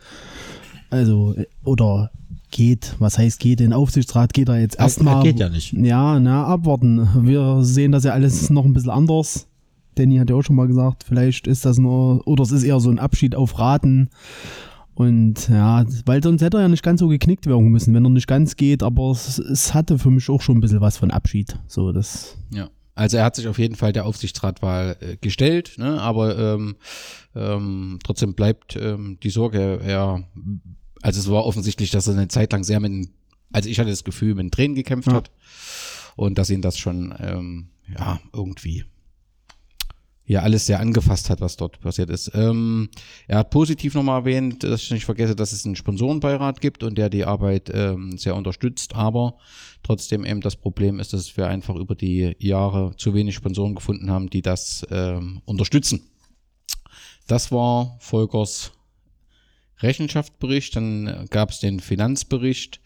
Also, 0.91 1.35
oder 1.65 2.11
geht, 2.55 2.95
was 2.99 3.19
heißt 3.19 3.39
geht, 3.39 3.61
den 3.61 3.75
Aufsichtsrat 3.75 4.33
geht 4.33 4.49
er 4.49 4.59
jetzt 4.59 4.77
Er- 4.77 4.85
erstmal. 4.85 5.17
er 5.19 5.23
geht 5.25 5.39
ja 5.39 5.51
nicht. 5.51 5.75
Ja, 5.75 6.19
na, 6.19 6.47
abwarten. 6.47 7.07
Wir 7.21 7.63
sehen 7.63 7.93
das 7.93 8.05
ja 8.05 8.13
alles 8.13 8.49
noch 8.49 8.65
ein 8.65 8.73
bisschen 8.73 8.91
anders. 8.91 9.47
Danny 9.97 10.17
hat 10.17 10.31
ja 10.31 10.37
auch 10.37 10.43
schon 10.43 10.57
mal 10.57 10.67
gesagt, 10.67 11.05
vielleicht 11.07 11.47
ist 11.47 11.65
das 11.67 11.77
nur, 11.79 12.27
oder 12.27 12.43
es 12.43 12.51
ist 12.53 12.63
eher 12.65 12.81
so 12.81 12.89
ein 12.91 12.99
Abschied 12.99 13.35
auf 13.35 13.59
Raten. 13.59 14.09
Und 14.95 15.49
ja, 15.49 15.85
weil 16.07 16.23
sonst 16.23 16.41
hätte 16.41 16.57
er 16.59 16.63
ja 16.63 16.69
nicht 16.69 16.83
ganz 16.85 17.01
so 17.01 17.09
geknickt 17.09 17.47
werden 17.47 17.69
müssen, 17.69 17.93
wenn 17.95 18.05
er 18.05 18.11
nicht 18.11 18.29
ganz 18.29 18.57
geht, 18.57 18.83
aber 18.83 19.11
es, 19.11 19.39
es 19.39 19.75
hatte 19.75 19.99
für 19.99 20.11
mich 20.11 20.31
auch 20.31 20.41
schon 20.41 20.57
ein 20.59 20.61
bisschen 20.61 20.81
was 20.81 20.97
von 20.97 21.11
Abschied. 21.11 21.59
So, 21.67 21.93
das. 21.93 22.39
Ja. 22.53 22.69
Also 22.95 23.17
er 23.17 23.25
hat 23.25 23.35
sich 23.35 23.49
auf 23.49 23.59
jeden 23.59 23.75
Fall 23.75 23.93
der 23.93 24.07
Aufsichtsratwahl 24.07 24.97
äh, 25.01 25.17
gestellt, 25.21 25.75
ne? 25.79 26.01
aber 26.01 26.39
ähm, 26.39 26.77
ähm, 27.35 27.99
trotzdem 28.05 28.35
bleibt 28.35 28.77
ähm, 28.81 29.19
die 29.21 29.31
Sorge, 29.31 29.81
er, 29.85 30.23
also 31.05 31.21
es 31.21 31.31
war 31.31 31.45
offensichtlich, 31.45 31.91
dass 31.91 32.07
er 32.07 32.15
eine 32.15 32.29
Zeit 32.29 32.51
lang 32.53 32.65
sehr 32.65 32.81
mit, 32.81 33.11
also 33.53 33.69
ich 33.69 33.79
hatte 33.79 33.91
das 33.91 34.05
Gefühl, 34.05 34.35
mit 34.35 34.45
den 34.45 34.51
Tränen 34.51 34.75
gekämpft 34.75 35.09
Ja. 35.09 35.17
hat 35.17 35.31
und 36.17 36.39
dass 36.39 36.49
ihn 36.49 36.63
das 36.63 36.79
schon, 36.79 37.15
ähm, 37.21 37.69
ja, 37.95 38.21
irgendwie 38.33 38.85
ja 40.27 40.41
alles 40.41 40.65
sehr 40.65 40.81
angefasst 40.81 41.29
hat, 41.29 41.43
was 41.43 41.57
dort 41.59 41.79
passiert 41.81 42.09
ist. 42.09 42.31
Ähm, 42.33 42.89
er 43.29 43.37
hat 43.41 43.51
positiv 43.51 43.93
nochmal 43.93 44.21
erwähnt, 44.21 44.65
dass 44.65 44.83
ich 44.85 44.91
nicht 44.93 45.05
vergesse, 45.05 45.37
dass 45.37 45.53
es 45.53 45.67
einen 45.67 45.77
Sponsorenbeirat 45.77 46.63
gibt 46.63 46.83
und 46.83 46.97
der 46.97 47.11
die 47.11 47.27
Arbeit 47.27 47.71
ähm, 47.75 48.17
sehr 48.17 48.35
unterstützt, 48.35 48.95
aber 48.95 49.37
trotzdem 49.83 50.25
eben 50.25 50.41
das 50.41 50.57
Problem 50.57 50.99
ist, 51.01 51.13
dass 51.13 51.37
wir 51.37 51.49
einfach 51.49 51.75
über 51.75 51.95
die 51.95 52.35
Jahre 52.39 52.97
zu 52.97 53.13
wenig 53.13 53.35
Sponsoren 53.35 53.75
gefunden 53.75 54.11
haben, 54.11 54.31
die 54.31 54.41
das 54.41 54.87
ähm, 54.91 55.43
unterstützen. 55.45 56.09
Das 57.27 57.53
war 57.53 57.99
Volkers 58.01 58.73
Rechenschaftsbericht, 59.81 60.77
dann 60.77 61.27
gab 61.31 61.51
es 61.51 61.61
den 61.61 61.81
Finanzbericht. 61.81 62.81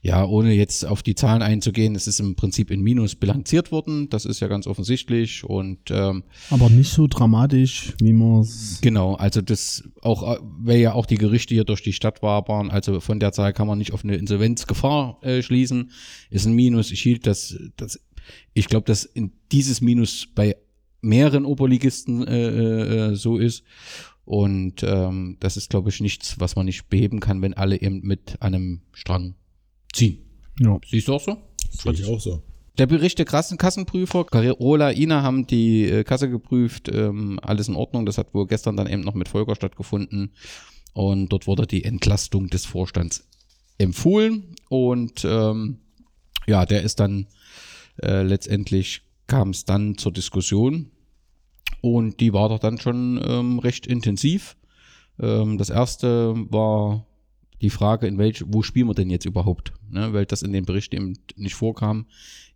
Ja, 0.00 0.24
ohne 0.24 0.52
jetzt 0.52 0.86
auf 0.86 1.02
die 1.02 1.16
Zahlen 1.16 1.42
einzugehen, 1.42 1.96
es 1.96 2.06
ist 2.06 2.20
im 2.20 2.36
Prinzip 2.36 2.70
in 2.70 2.82
Minus 2.82 3.16
bilanziert 3.16 3.72
worden, 3.72 4.08
das 4.08 4.26
ist 4.26 4.38
ja 4.38 4.46
ganz 4.46 4.68
offensichtlich 4.68 5.42
und 5.42 5.90
ähm, 5.90 6.22
Aber 6.50 6.70
nicht 6.70 6.92
so 6.92 7.08
dramatisch, 7.08 7.94
wie 8.00 8.12
man 8.12 8.40
es. 8.42 8.78
Genau, 8.80 9.14
also 9.14 9.40
das 9.40 9.82
auch, 10.02 10.36
äh, 10.36 10.38
weil 10.60 10.78
ja 10.78 10.92
auch 10.92 11.06
die 11.06 11.18
Gerichte 11.18 11.54
hier 11.54 11.64
durch 11.64 11.82
die 11.82 11.92
Stadt 11.92 12.22
wabern, 12.22 12.70
also 12.70 13.00
von 13.00 13.18
der 13.18 13.32
Zahl 13.32 13.52
kann 13.52 13.66
man 13.66 13.78
nicht 13.78 13.92
auf 13.92 14.04
eine 14.04 14.16
Insolvenzgefahr 14.16 15.18
äh, 15.22 15.42
schließen. 15.42 15.90
Ist 16.30 16.46
ein 16.46 16.54
Minus. 16.54 16.92
Ich 16.92 17.02
hielt 17.02 17.26
das, 17.26 17.58
das 17.76 18.00
ich 18.54 18.68
glaube, 18.68 18.84
dass 18.84 19.04
in 19.04 19.32
dieses 19.50 19.80
Minus 19.80 20.28
bei 20.32 20.56
mehreren 21.00 21.44
Oberligisten 21.44 22.26
äh, 22.26 23.10
äh, 23.10 23.14
so 23.14 23.38
ist. 23.38 23.62
Und 24.28 24.82
ähm, 24.82 25.38
das 25.40 25.56
ist, 25.56 25.70
glaube 25.70 25.88
ich, 25.88 26.02
nichts, 26.02 26.38
was 26.38 26.54
man 26.54 26.66
nicht 26.66 26.90
beheben 26.90 27.18
kann, 27.18 27.40
wenn 27.40 27.54
alle 27.54 27.80
eben 27.80 28.02
mit 28.02 28.42
einem 28.42 28.82
Strang 28.92 29.36
ziehen. 29.90 30.18
Ja. 30.60 30.78
Siehst 30.86 31.08
du 31.08 31.14
auch 31.14 31.20
so? 31.22 31.38
Sehe 31.70 31.92
ich 31.94 32.04
auch 32.04 32.20
so. 32.20 32.42
Der 32.76 32.86
Bericht 32.86 33.18
der 33.18 33.24
krassen 33.24 33.56
Kassenprüfer, 33.56 34.24
Carola, 34.24 34.92
Ina 34.92 35.22
haben 35.22 35.46
die 35.46 35.84
äh, 35.84 36.04
Kasse 36.04 36.28
geprüft, 36.28 36.90
ähm, 36.92 37.40
alles 37.42 37.68
in 37.68 37.74
Ordnung. 37.74 38.04
Das 38.04 38.18
hat 38.18 38.34
wohl 38.34 38.46
gestern 38.46 38.76
dann 38.76 38.86
eben 38.86 39.00
noch 39.00 39.14
mit 39.14 39.28
Volker 39.28 39.54
stattgefunden. 39.54 40.34
Und 40.92 41.30
dort 41.30 41.46
wurde 41.46 41.66
die 41.66 41.84
Entlastung 41.84 42.48
des 42.48 42.66
Vorstands 42.66 43.26
empfohlen. 43.78 44.56
Und 44.68 45.24
ähm, 45.24 45.78
ja, 46.46 46.66
der 46.66 46.82
ist 46.82 47.00
dann 47.00 47.28
äh, 48.02 48.24
letztendlich 48.24 49.00
kam 49.26 49.50
es 49.50 49.64
dann 49.64 49.96
zur 49.96 50.12
Diskussion. 50.12 50.90
Und 51.80 52.20
die 52.20 52.32
war 52.32 52.48
doch 52.48 52.58
dann 52.58 52.78
schon 52.78 53.20
ähm, 53.24 53.58
recht 53.58 53.86
intensiv. 53.86 54.56
Ähm, 55.20 55.58
das 55.58 55.70
erste 55.70 56.34
war 56.50 57.06
die 57.60 57.70
Frage, 57.70 58.06
in 58.06 58.18
welch, 58.18 58.44
wo 58.46 58.62
spielen 58.62 58.88
wir 58.88 58.94
denn 58.94 59.10
jetzt 59.10 59.26
überhaupt? 59.26 59.72
Ne, 59.90 60.12
weil 60.12 60.26
das 60.26 60.42
in 60.42 60.52
den 60.52 60.64
Berichten 60.64 60.96
eben 60.96 61.14
nicht 61.36 61.54
vorkam, 61.54 62.06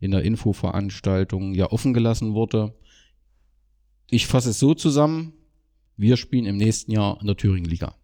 in 0.00 0.10
der 0.10 0.22
Infoveranstaltung 0.22 1.54
ja 1.54 1.70
offen 1.70 1.92
gelassen 1.92 2.34
wurde. 2.34 2.74
Ich 4.10 4.26
fasse 4.26 4.50
es 4.50 4.58
so 4.58 4.74
zusammen, 4.74 5.32
wir 5.96 6.16
spielen 6.16 6.46
im 6.46 6.56
nächsten 6.56 6.92
Jahr 6.92 7.18
in 7.20 7.26
der 7.26 7.36
Thüringen-Liga. 7.36 7.94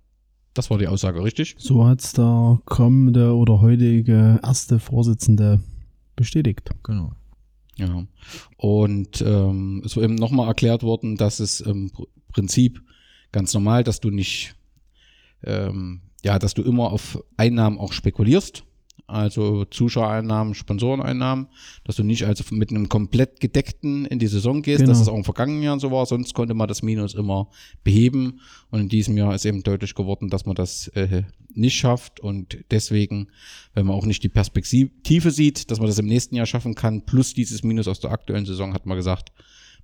Das 0.55 0.71
war 0.71 0.79
die 0.79 0.89
Aussage, 0.89 1.23
richtig? 1.23 1.55
So 1.59 1.87
hat 1.87 2.01
es 2.01 2.13
der 2.15 2.61
kommende 2.65 3.35
oder 3.35 3.61
heutige 3.61 4.41
erste 4.43 4.79
Vorsitzende 4.79 5.61
bestätigt. 6.17 6.71
Genau. 6.83 7.13
Ja. 7.79 8.07
Und 8.57 9.23
ähm, 9.23 9.83
es 9.85 9.97
war 9.97 10.03
eben 10.03 10.17
nochmal 10.17 10.49
erklärt 10.49 10.83
worden, 10.83 11.17
dass 11.17 11.41
es 11.41 11.61
im 11.61 11.91
Pr- 11.91 12.09
Prinzip 12.33 12.83
ganz 13.33 13.55
normal, 13.55 13.85
dass 13.85 14.01
du 14.01 14.11
nicht, 14.11 14.55
ähm, 15.45 16.01
ja, 16.25 16.39
dass 16.39 16.55
du 16.55 16.63
immer 16.63 16.93
auf 16.93 17.23
Einnahmen 17.37 17.79
auch 17.79 17.93
spekulierst. 17.93 18.65
Also 19.09 19.65
Zuschauereinnahmen, 19.65 20.55
Sponsoreneinnahmen, 20.55 21.47
dass 21.85 21.97
du 21.97 22.05
nicht 22.05 22.25
also 22.25 22.45
mit 22.55 22.69
einem 22.71 22.91
komplett 22.91 23.41
gedeckten 23.41 24.05
in 24.05 24.19
die 24.19 24.27
Saison 24.27 24.61
gehst, 24.61 24.81
Genau. 24.81 24.91
dass 24.93 25.01
es 25.01 25.09
auch 25.09 25.17
im 25.17 25.25
vergangenen 25.25 25.63
Jahr 25.63 25.81
so 25.81 25.91
war, 25.91 26.05
sonst 26.05 26.35
konnte 26.35 26.53
man 26.53 26.69
das 26.69 26.83
Minus 26.83 27.15
immer 27.15 27.49
beheben. 27.83 28.41
Und 28.71 28.81
in 28.81 28.89
diesem 28.91 29.17
Jahr 29.17 29.35
ist 29.35 29.47
eben 29.47 29.63
deutlich 29.63 29.95
geworden, 29.95 30.29
dass 30.29 30.45
man 30.45 30.55
das 30.55 30.89
äh, 30.89 31.23
nicht 31.55 31.75
schafft 31.77 32.21
und 32.21 32.59
deswegen, 32.71 33.29
wenn 33.73 33.87
man 33.87 33.97
auch 33.97 34.05
nicht 34.05 34.23
die 34.23 34.29
Perspektive 34.29 35.31
sieht, 35.31 35.71
dass 35.71 35.79
man 35.79 35.89
das 35.89 35.99
im 35.99 36.07
nächsten 36.07 36.37
Jahr 36.37 36.45
schaffen 36.47 36.75
kann, 36.75 37.07
plus 37.07 37.33
dieses 37.33 37.63
Minus 37.63 37.89
aus 37.89 38.01
der 38.01 38.11
aktuellen 38.11 38.45
Saison, 38.45 38.75
hat 38.75 38.85
man 38.85 38.99
gesagt, 38.99 39.33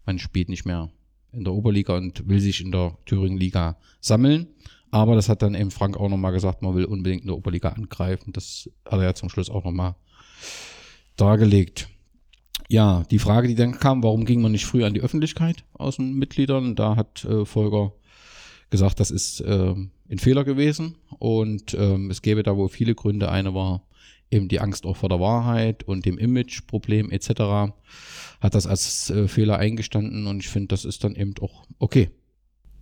man 0.05 0.19
spielt 0.19 0.51
nicht 0.51 0.67
mehr 0.67 0.91
in 1.33 1.45
der 1.45 1.55
Oberliga 1.55 1.97
und 1.97 2.29
will 2.29 2.41
sich 2.41 2.61
in 2.61 2.71
der 2.73 2.99
Thüringen-Liga 3.07 3.79
sammeln. 4.01 4.49
Aber 4.95 5.17
das 5.17 5.29
hat 5.29 5.43
dann 5.43 5.57
eben 5.57 5.73
Frank 5.73 5.97
auch 5.97 6.09
nochmal 6.09 6.31
gesagt, 6.31 6.63
man 6.63 6.77
will 6.77 6.85
unbedingt 6.85 7.23
in 7.23 7.27
der 7.27 7.37
Oberliga 7.37 7.71
angreifen. 7.71 8.33
Das 8.33 8.71
hat 8.85 9.01
er 9.01 9.03
ja 9.03 9.15
zum 9.15 9.29
Schluss 9.29 9.51
auch 9.51 9.65
nochmal 9.65 9.97
dargelegt. 11.17 11.89
Ja, 12.69 13.03
die 13.11 13.19
Frage, 13.19 13.49
die 13.49 13.57
dann 13.57 13.81
kam, 13.81 14.05
warum 14.05 14.25
ging 14.25 14.41
man 14.41 14.53
nicht 14.53 14.67
früh 14.67 14.85
an 14.85 14.95
die 14.95 15.01
Öffentlichkeit 15.01 15.65
aus 15.73 15.97
den 15.97 16.15
Mitgliedern? 16.15 16.77
Da 16.77 16.95
hat 16.95 17.25
äh, 17.25 17.45
Volker 17.45 17.93
gesagt, 18.71 19.01
das 19.01 19.11
ist 19.11 19.43
ähm, 19.45 19.91
ein 20.09 20.21
Fehler 20.21 20.45
gewesen 20.45 20.95
und 21.19 21.75
ähm, 21.75 22.09
es 22.13 22.23
gäbe 22.23 22.45
da 22.45 22.57
wohl 22.57 22.69
viele 22.69 22.95
Gründe. 22.95 23.33
Eine 23.33 23.53
war 23.53 23.83
eben 24.31 24.47
die 24.47 24.61
Angst 24.61 24.87
auch 24.87 24.97
vor 24.97 25.09
der 25.09 25.19
Wahrheit 25.19 25.83
und 25.83 26.07
dem 26.07 26.19
Imageproblem 26.19 27.11
etc. 27.11 27.75
Hat 28.41 28.55
das 28.55 28.69
als 28.69 29.11
äh, 29.11 29.27
Fehler 29.27 29.59
eingestanden 29.59 30.29
und 30.29 30.39
ich 30.39 30.49
finde, 30.49 30.69
das 30.69 30.85
ist 30.85 31.03
dann 31.03 31.17
eben 31.17 31.35
auch 31.41 31.67
okay. 31.81 32.13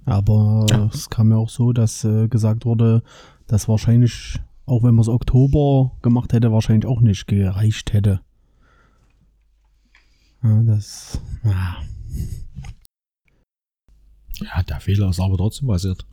Aber 0.04 0.90
es 0.92 1.10
kam 1.10 1.30
ja 1.30 1.36
auch 1.36 1.48
so, 1.48 1.72
dass 1.72 2.04
äh, 2.04 2.28
gesagt 2.28 2.64
wurde, 2.64 3.02
dass 3.46 3.68
wahrscheinlich, 3.68 4.40
auch 4.66 4.82
wenn 4.82 4.94
man 4.94 5.02
es 5.02 5.08
Oktober 5.08 5.92
gemacht 6.02 6.32
hätte, 6.32 6.52
wahrscheinlich 6.52 6.86
auch 6.86 7.00
nicht 7.00 7.26
gereicht 7.26 7.92
hätte. 7.92 8.20
Ja, 10.42 10.62
das. 10.62 11.20
Ja. 11.44 11.76
Ja, 14.40 14.62
der 14.64 14.80
Fehler 14.80 15.10
ist 15.10 15.20
aber 15.20 15.36
trotzdem 15.36 15.68
passiert. 15.68 16.04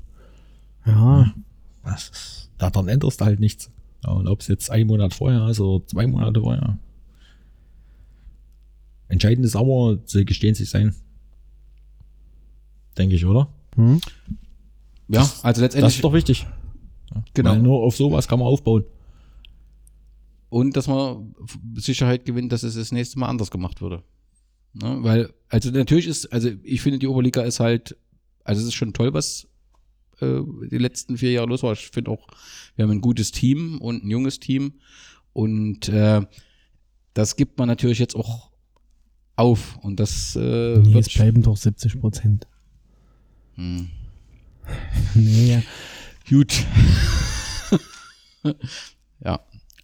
ja. 0.86 1.34
Das 1.84 2.10
ist, 2.10 2.52
da 2.58 2.70
dann 2.70 2.88
änderst 2.88 3.22
du 3.22 3.26
halt 3.26 3.40
nichts. 3.40 3.72
Ja, 4.04 4.12
und 4.12 4.28
ob 4.28 4.42
es 4.42 4.48
jetzt 4.48 4.70
ein 4.70 4.86
Monat 4.86 5.14
vorher 5.14 5.48
ist 5.48 5.60
oder 5.60 5.86
zwei 5.88 6.06
Monate 6.06 6.42
vorher. 6.42 6.78
Entscheidend 9.08 9.46
ist 9.46 9.56
aber, 9.56 9.98
sie 10.06 10.26
gestehen 10.26 10.54
sich 10.54 10.70
sein. 10.70 10.94
Denke 12.98 13.16
ich, 13.16 13.26
oder? 13.26 13.48
Hm? 13.76 14.00
Ja, 15.08 15.22
also 15.22 15.42
Das 15.44 15.58
letztendlich 15.60 15.96
ist 15.96 16.04
doch 16.04 16.14
wichtig. 16.14 16.46
Genau. 17.34 17.52
Weil 17.52 17.60
nur 17.60 17.80
auf 17.84 17.96
sowas 17.96 18.28
kann 18.28 18.40
man 18.40 18.48
aufbauen. 18.48 18.86
und 20.50 20.76
dass 20.76 20.88
man 20.88 21.36
Sicherheit 21.76 22.26
gewinnt, 22.26 22.52
dass 22.52 22.64
es 22.64 22.76
das 22.76 22.92
nächste 22.92 23.20
Mal 23.20 23.28
anders 23.28 23.52
gemacht 23.52 23.82
würde. 23.82 24.04
Ne? 24.74 24.98
Weil, 25.02 25.34
also 25.48 25.70
natürlich 25.72 26.08
ist, 26.08 26.32
also 26.34 26.50
ich 26.64 26.82
finde, 26.82 27.00
die 27.00 27.08
Oberliga 27.08 27.42
ist 27.42 27.60
halt, 27.60 27.98
also 28.44 28.62
es 28.62 28.68
ist 28.68 28.74
schon 28.74 28.94
toll, 28.94 29.14
was 29.14 29.48
äh, 30.22 30.42
die 30.72 30.78
letzten 30.78 31.18
vier 31.18 31.32
Jahre 31.32 31.48
los 31.48 31.64
war. 31.64 31.74
Ich 31.74 31.90
finde 31.90 32.12
auch, 32.12 32.28
wir 32.76 32.84
haben 32.84 32.92
ein 32.92 33.02
gutes 33.02 33.32
Team 33.32 33.80
und 33.80 34.04
ein 34.04 34.10
junges 34.10 34.40
Team 34.40 34.74
und 35.34 35.90
äh, 35.90 36.22
das 37.14 37.36
gibt 37.36 37.58
man 37.58 37.68
natürlich 37.68 38.00
jetzt 38.00 38.16
auch 38.16 38.52
auf 39.36 39.78
und 39.82 40.00
das 40.00 40.36
äh, 40.36 40.78
Nee, 40.80 40.94
wird 40.94 41.08
es 41.08 41.14
bleiben 41.14 41.42
doch 41.42 41.58
70 41.58 42.00
Prozent. 42.00 42.48
Hm. 43.60 43.90
Nee, 45.16 45.64
Gut. 46.30 46.66
ja, 49.26 49.40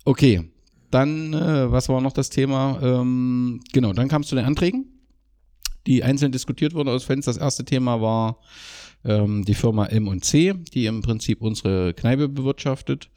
okay. 0.06 0.50
Dann, 0.92 1.34
äh, 1.34 1.72
was 1.72 1.90
war 1.90 2.00
noch 2.00 2.14
das 2.14 2.30
Thema? 2.30 2.80
Ähm, 2.82 3.60
genau, 3.74 3.92
dann 3.92 4.08
kam 4.08 4.22
es 4.22 4.30
zu 4.30 4.36
den 4.36 4.46
Anträgen. 4.46 4.86
die 5.88 6.04
einzeln 6.04 6.32
diskutiert 6.32 6.74
wurden 6.74 6.90
aus 6.90 7.04
Fans. 7.04 7.26
Das 7.26 7.38
erste 7.38 7.66
Thema 7.66 8.00
war 8.02 8.40
ähm, 9.04 9.44
die 9.44 9.54
Firma 9.54 9.88
M&C, 9.88 10.54
die 10.74 10.86
im 10.86 11.02
Prinzip 11.02 11.42
unsere 11.42 11.94
Kneipe 11.94 12.30
bewirtschaftet. 12.30 13.10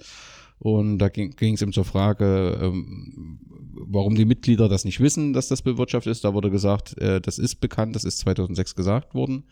Und 0.59 0.99
da 0.99 1.09
ging 1.09 1.55
es 1.55 1.63
ihm 1.63 1.73
zur 1.73 1.85
Frage, 1.85 2.59
ähm, 2.61 3.39
warum 3.75 4.17
die 4.17 4.25
Mitglieder 4.25 4.69
das 4.69 4.85
nicht 4.85 4.99
wissen, 5.01 5.33
dass 5.33 5.49
das 5.49 5.63
bewirtschaftet 5.63 6.11
ist. 6.11 6.25
Da 6.25 6.35
wurde 6.35 6.51
gesagt, 6.51 6.99
äh, 6.99 7.21
das 7.21 7.39
ist 7.39 7.57
bekannt, 7.61 7.95
das 7.95 8.05
ist 8.05 8.19
2006 8.19 8.75
gesagt 8.75 9.15
worden. 9.15 9.45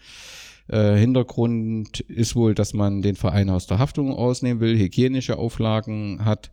Äh, 0.69 0.97
Hintergrund 0.97 2.01
ist 2.01 2.35
wohl, 2.35 2.55
dass 2.55 2.75
man 2.75 3.03
den 3.03 3.17
Verein 3.17 3.51
aus 3.51 3.67
der 3.67 3.79
Haftung 3.79 4.13
ausnehmen 4.13 4.61
will, 4.61 4.77
hygienische 4.77 5.39
Auflagen 5.39 6.25
hat 6.25 6.51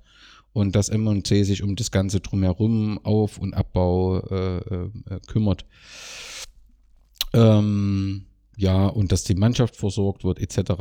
und 0.53 0.75
dass 0.75 0.89
M&C 0.89 1.43
sich 1.43 1.63
um 1.63 1.75
das 1.75 1.91
Ganze 1.91 2.19
drumherum 2.19 2.99
Auf- 3.03 3.39
und 3.39 3.53
Abbau 3.55 4.19
äh, 4.19 4.57
äh, 4.57 4.89
kümmert. 5.27 5.65
Ähm, 7.33 8.25
ja, 8.55 8.85
und 8.85 9.11
dass 9.11 9.23
die 9.23 9.33
Mannschaft 9.33 9.75
versorgt 9.75 10.23
wird, 10.23 10.39
etc. 10.39 10.73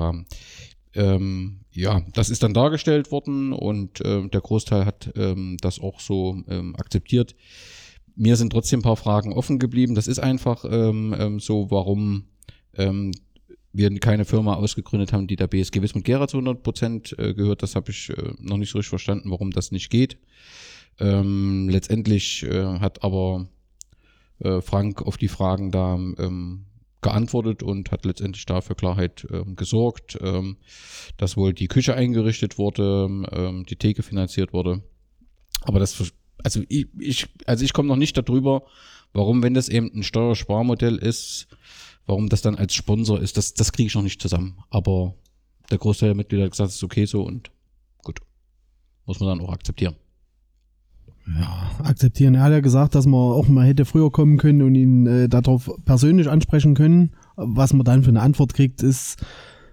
Ähm, 0.95 1.61
ja, 1.73 2.03
das 2.13 2.29
ist 2.29 2.43
dann 2.43 2.53
dargestellt 2.53 3.11
worden 3.11 3.55
und 3.55 4.03
äh, 4.03 4.29
der 4.29 4.41
Großteil 4.43 4.85
hat 4.85 5.11
ähm, 5.17 5.57
das 5.63 5.81
auch 5.81 6.01
so 6.01 6.43
ähm, 6.49 6.77
akzeptiert. 6.77 7.35
Mir 8.15 8.37
sind 8.37 8.51
trotzdem 8.51 8.81
ein 8.81 8.83
paar 8.83 8.97
Fragen 8.97 9.33
offen 9.33 9.59
geblieben. 9.59 9.95
Das 9.95 10.07
ist 10.07 10.19
einfach 10.19 10.67
ähm, 10.69 11.15
ähm, 11.19 11.41
so, 11.41 11.71
warum 11.71 12.25
ähm, 12.77 13.13
wir 13.73 13.91
keine 14.01 14.25
Firma 14.25 14.55
ausgegründet 14.55 15.13
haben, 15.13 15.27
die 15.27 15.37
der 15.37 15.47
BSG 15.47 15.81
Wismut 15.81 16.05
Gera 16.05 16.29
zu 16.29 16.37
100 16.37 16.63
Prozent 16.63 17.19
äh, 17.19 17.33
gehört. 17.35 17.63
Das 17.63 17.75
habe 17.75 17.91
ich 17.91 18.11
äh, 18.11 18.33
noch 18.39 18.59
nicht 18.59 18.71
so 18.71 18.79
richtig 18.79 18.91
verstanden, 18.91 19.31
warum 19.31 19.51
das 19.51 19.73
nicht 19.73 19.91
geht. 19.91 20.19
Ähm, 21.01 21.69
letztendlich 21.71 22.43
äh, 22.43 22.79
hat 22.81 23.03
aber 23.03 23.49
äh, 24.41 24.61
Frank 24.61 25.03
auf 25.03 25.17
die 25.17 25.29
Fragen 25.29 25.71
da 25.71 25.95
ähm, 25.95 26.67
geantwortet 27.01 27.63
und 27.63 27.91
hat 27.91 28.05
letztendlich 28.05 28.47
dafür 28.47 28.77
Klarheit 28.77 29.27
ähm, 29.33 29.57
gesorgt, 29.57 30.19
ähm, 30.23 30.59
dass 31.17 31.37
wohl 31.37 31.53
die 31.53 31.69
Küche 31.69 31.95
eingerichtet 31.95 32.59
wurde, 32.59 33.09
ähm, 33.33 33.67
die 33.69 33.77
Theke 33.77 34.03
finanziert 34.03 34.53
wurde. 34.53 34.83
Aber 35.63 35.81
das, 35.81 36.13
also 36.45 36.63
ich, 36.69 36.87
ich 36.99 37.29
also 37.47 37.65
ich 37.65 37.73
komme 37.73 37.89
noch 37.89 37.97
nicht 37.97 38.17
darüber, 38.17 38.65
warum, 39.13 39.43
wenn 39.43 39.55
das 39.55 39.69
eben 39.69 39.91
ein 39.95 40.03
Steuersparmodell 40.03 40.97
ist, 40.97 41.49
warum 42.13 42.29
das 42.29 42.43
dann 42.43 42.57
als 42.57 42.75
Sponsor 42.75 43.19
ist, 43.21 43.39
das, 43.39 43.55
das 43.55 43.73
kriege 43.73 43.87
ich 43.87 43.95
noch 43.95 44.03
nicht 44.03 44.21
zusammen. 44.21 44.59
Aber 44.69 45.15
der 45.71 45.79
Großteil 45.79 46.11
der 46.11 46.17
Mitglieder 46.17 46.45
hat 46.45 46.51
gesagt, 46.51 46.69
es 46.69 46.77
ist 46.77 46.85
okay 46.85 47.07
so 47.07 47.23
und 47.23 47.51
gut. 48.05 48.21
Muss 49.07 49.19
man 49.19 49.31
dann 49.31 49.41
auch 49.41 49.51
akzeptieren. 49.51 49.95
Ja, 51.27 51.71
akzeptieren. 51.83 52.35
Er 52.35 52.43
hat 52.43 52.53
ja 52.53 52.61
gesagt, 52.61 52.95
dass 52.95 53.07
man 53.07 53.19
auch 53.19 53.49
mal 53.49 53.67
hätte 53.67 53.87
früher 53.87 54.11
kommen 54.11 54.37
können 54.37 54.61
und 54.61 54.75
ihn 54.75 55.07
äh, 55.07 55.29
darauf 55.29 55.71
persönlich 55.87 56.29
ansprechen 56.29 56.75
können. 56.75 57.13
Was 57.37 57.73
man 57.73 57.85
dann 57.85 58.03
für 58.03 58.11
eine 58.11 58.21
Antwort 58.21 58.53
kriegt, 58.53 58.83
ist, 58.83 59.25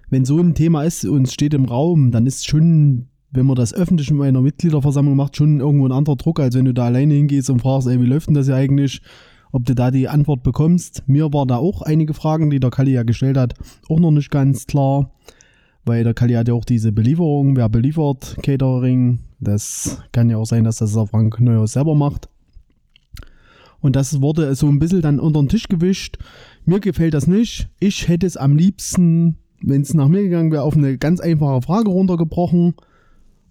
wenn 0.10 0.24
so 0.24 0.40
ein 0.40 0.56
Thema 0.56 0.84
ist 0.84 1.04
und 1.04 1.28
es 1.28 1.34
steht 1.34 1.54
im 1.54 1.66
Raum, 1.66 2.12
dann 2.12 2.26
ist 2.26 2.48
schon, 2.48 3.10
wenn 3.32 3.46
man 3.46 3.58
das 3.58 3.74
öffentlich 3.74 4.10
in 4.12 4.22
einer 4.22 4.42
Mitgliederversammlung 4.42 5.18
macht, 5.18 5.36
schon 5.36 5.60
irgendwo 5.60 5.86
ein 5.88 5.92
anderer 5.92 6.16
Druck, 6.16 6.40
als 6.40 6.56
wenn 6.56 6.66
du 6.66 6.74
da 6.74 6.86
alleine 6.86 7.16
hingehst 7.16 7.50
und 7.50 7.60
fragst, 7.60 7.90
ey, 7.90 8.00
wie 8.00 8.06
läuft 8.06 8.28
denn 8.28 8.36
das 8.36 8.48
ja 8.48 8.56
eigentlich? 8.56 9.02
Ob 9.52 9.66
du 9.66 9.74
da 9.74 9.92
die 9.92 10.08
Antwort 10.08 10.44
bekommst. 10.44 11.04
Mir 11.08 11.34
war 11.34 11.46
da 11.46 11.58
auch 11.58 11.82
einige 11.82 12.14
Fragen, 12.14 12.50
die 12.50 12.60
der 12.60 12.70
Kalli 12.70 12.92
ja 12.92 13.04
gestellt 13.04 13.38
hat, 13.38 13.56
auch 13.90 14.00
noch 14.00 14.12
nicht 14.12 14.32
ganz 14.32 14.68
klar. 14.68 15.12
Weil 15.86 16.04
der 16.04 16.14
Kalli 16.14 16.34
hat 16.34 16.48
ja 16.48 16.54
auch 16.54 16.66
diese 16.66 16.92
Belieferung, 16.92 17.56
wer 17.56 17.70
beliefert, 17.70 18.38
Catering. 18.44 19.20
Das 19.40 20.02
kann 20.12 20.30
ja 20.30 20.38
auch 20.38 20.46
sein, 20.46 20.64
dass 20.64 20.78
das 20.78 20.94
der 20.94 21.08
Frank 21.08 21.40
Neuhaus 21.40 21.74
selber 21.74 21.96
macht. 21.96 22.30
Und 23.82 23.96
das 23.96 24.22
wurde 24.22 24.54
so 24.56 24.68
ein 24.68 24.80
bisschen 24.80 25.02
dann 25.02 25.20
unter 25.20 25.42
den 25.42 25.50
Tisch 25.50 25.68
gewischt. 25.68 26.18
Mir 26.66 26.80
gefällt 26.80 27.14
das 27.14 27.28
nicht. 27.28 27.70
Ich 27.80 28.08
hätte 28.08 28.28
es 28.28 28.38
am 28.38 28.56
liebsten, 28.56 29.38
wenn 29.62 29.82
es 29.82 29.94
nach 29.94 30.10
mir 30.10 30.24
gegangen 30.24 30.52
wäre, 30.52 30.64
auf 30.64 30.76
eine 30.76 30.98
ganz 30.98 31.20
einfache 31.22 31.62
Frage 31.62 31.90
runtergebrochen. 31.90 32.76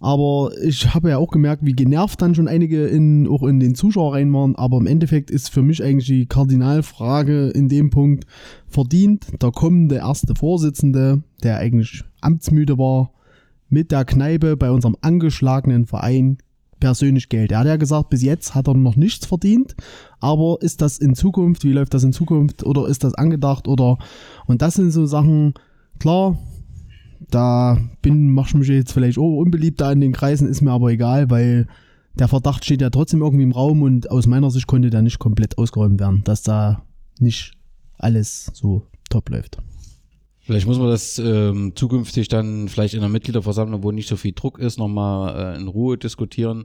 Aber 0.01 0.53
ich 0.63 0.95
habe 0.95 1.11
ja 1.11 1.19
auch 1.19 1.31
gemerkt, 1.31 1.65
wie 1.65 1.73
genervt 1.73 2.23
dann 2.23 2.35
schon 2.35 2.49
einige 2.49 2.87
in, 2.87 3.27
auch 3.27 3.43
in 3.43 3.59
den 3.59 3.75
Zuschauerreihen 3.75 4.33
waren. 4.33 4.55
Aber 4.57 4.79
im 4.79 4.87
Endeffekt 4.87 5.31
ist 5.31 5.51
für 5.51 5.63
mich 5.63 5.83
eigentlich 5.83 6.07
die 6.07 6.27
Kardinalfrage 6.27 7.49
in 7.49 7.69
dem 7.69 7.91
Punkt 7.91 8.25
verdient. 8.69 9.27
Der 9.43 9.51
kommende 9.51 9.97
erste 9.97 10.35
Vorsitzende, 10.35 11.23
der 11.43 11.59
eigentlich 11.59 12.05
amtsmüde 12.21 12.79
war, 12.79 13.13
mit 13.69 13.91
der 13.91 14.05
Kneipe 14.05 14.57
bei 14.57 14.71
unserem 14.71 14.97
angeschlagenen 15.01 15.87
Verein 15.87 16.39
persönlich 16.81 17.29
Geld. 17.29 17.53
Er 17.53 17.59
hat 17.59 17.67
ja 17.67 17.77
gesagt, 17.77 18.09
bis 18.09 18.23
jetzt 18.23 18.55
hat 18.55 18.69
er 18.69 18.75
noch 18.75 18.97
nichts 18.97 19.27
verdient, 19.27 19.75
aber 20.21 20.59
ist 20.61 20.81
das 20.81 20.99
in 20.99 21.15
Zukunft, 21.15 21.65
wie 21.65 21.73
läuft 21.73 21.93
das 21.93 22.05
in 22.05 22.13
Zukunft 22.13 22.65
oder 22.65 22.87
ist 22.87 23.05
das 23.05 23.15
angedacht 23.15 23.69
oder 23.69 23.99
und 24.47 24.63
das 24.63 24.75
sind 24.75 24.91
so 24.91 25.07
Sachen, 25.07 25.55
klar, 25.99 26.39
da 27.31 27.79
bin, 28.03 28.31
mach 28.31 28.49
ich 28.49 28.55
mich 28.55 28.69
jetzt 28.69 28.93
vielleicht 28.93 29.19
auch 29.19 29.37
unbeliebt 29.39 29.81
da 29.81 29.93
in 29.93 30.01
den 30.01 30.13
Kreisen, 30.13 30.49
ist 30.49 30.61
mir 30.61 30.73
aber 30.73 30.91
egal, 30.91 31.31
weil 31.31 31.67
der 32.15 32.29
Verdacht 32.29 32.65
steht 32.65 32.81
ja 32.81 32.91
trotzdem 32.91 33.23
irgendwie 33.23 33.45
im 33.45 33.53
Raum 33.53 33.83
und 33.83 34.11
aus 34.11 34.27
meiner 34.27 34.51
Sicht 34.51 34.67
konnte 34.67 34.91
der 34.91 35.03
nicht 35.03 35.19
komplett 35.19 35.59
ausgeräumt 35.59 36.01
werden, 36.01 36.23
dass 36.25 36.43
da 36.43 36.83
nicht 37.19 37.53
alles 37.99 38.51
so 38.55 38.87
top 39.11 39.31
läuft. 39.31 39.59
Vielleicht 40.41 40.67
muss 40.67 40.79
man 40.79 40.89
das 40.89 41.19
ähm, 41.19 41.73
zukünftig 41.75 42.29
dann 42.29 42.69
vielleicht 42.69 42.95
in 42.95 43.01
einer 43.01 43.11
Mitgliederversammlung, 43.11 43.83
wo 43.83 43.93
nicht 43.93 44.09
so 44.09 44.17
viel 44.17 44.33
Druck 44.33 44.59
ist, 44.59 44.79
nochmal 44.79 45.57
äh, 45.57 45.61
in 45.61 45.69
Ruhe 45.69 45.99
diskutieren. 45.99 46.65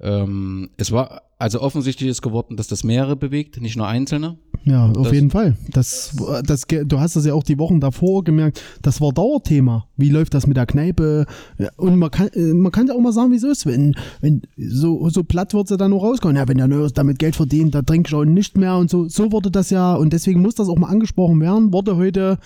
Ähm, 0.00 0.70
es 0.76 0.90
war, 0.90 1.22
also 1.44 1.60
offensichtlich 1.60 2.08
ist 2.08 2.22
geworden, 2.22 2.56
dass 2.56 2.68
das 2.68 2.84
mehrere 2.84 3.16
bewegt, 3.16 3.60
nicht 3.60 3.76
nur 3.76 3.86
einzelne. 3.86 4.38
Ja, 4.64 4.86
auf 4.86 5.02
Das- 5.04 5.12
jeden 5.12 5.28
Fall. 5.30 5.58
Das, 5.72 6.16
das, 6.46 6.66
du 6.66 6.98
hast 6.98 7.16
das 7.16 7.26
ja 7.26 7.34
auch 7.34 7.42
die 7.42 7.58
Wochen 7.58 7.80
davor 7.80 8.24
gemerkt, 8.24 8.62
das 8.80 8.98
war 9.02 9.12
Dauerthema. 9.12 9.86
Wie 9.98 10.08
läuft 10.08 10.32
das 10.32 10.46
mit 10.46 10.56
der 10.56 10.64
Kneipe? 10.64 11.26
Und 11.76 11.98
man 11.98 12.10
kann, 12.10 12.28
äh, 12.28 12.54
man 12.54 12.72
kann 12.72 12.86
ja 12.86 12.94
auch 12.94 13.00
mal 13.00 13.12
sagen, 13.12 13.30
wie 13.30 13.36
es 13.36 13.42
ist. 13.42 13.66
Wenn, 13.66 13.94
wenn 14.22 14.40
so, 14.56 15.06
so 15.10 15.22
platt 15.22 15.52
wird 15.52 15.68
sie 15.68 15.76
dann 15.76 15.90
nur 15.90 16.00
rauskommen. 16.00 16.36
Ja, 16.38 16.48
wenn 16.48 16.56
der 16.56 16.66
Neues 16.66 16.94
damit 16.94 17.18
Geld 17.18 17.36
verdient, 17.36 17.74
da 17.74 17.82
trinke 17.82 18.08
ich 18.08 18.14
auch 18.14 18.24
nicht 18.24 18.56
mehr 18.56 18.76
und 18.76 18.88
so. 18.88 19.06
So 19.08 19.30
wurde 19.30 19.50
das 19.50 19.68
ja 19.68 19.94
und 19.94 20.14
deswegen 20.14 20.40
muss 20.40 20.54
das 20.54 20.68
auch 20.70 20.78
mal 20.78 20.88
angesprochen 20.88 21.38
werden. 21.42 21.74
Wurde 21.74 21.96
heute 21.96 22.38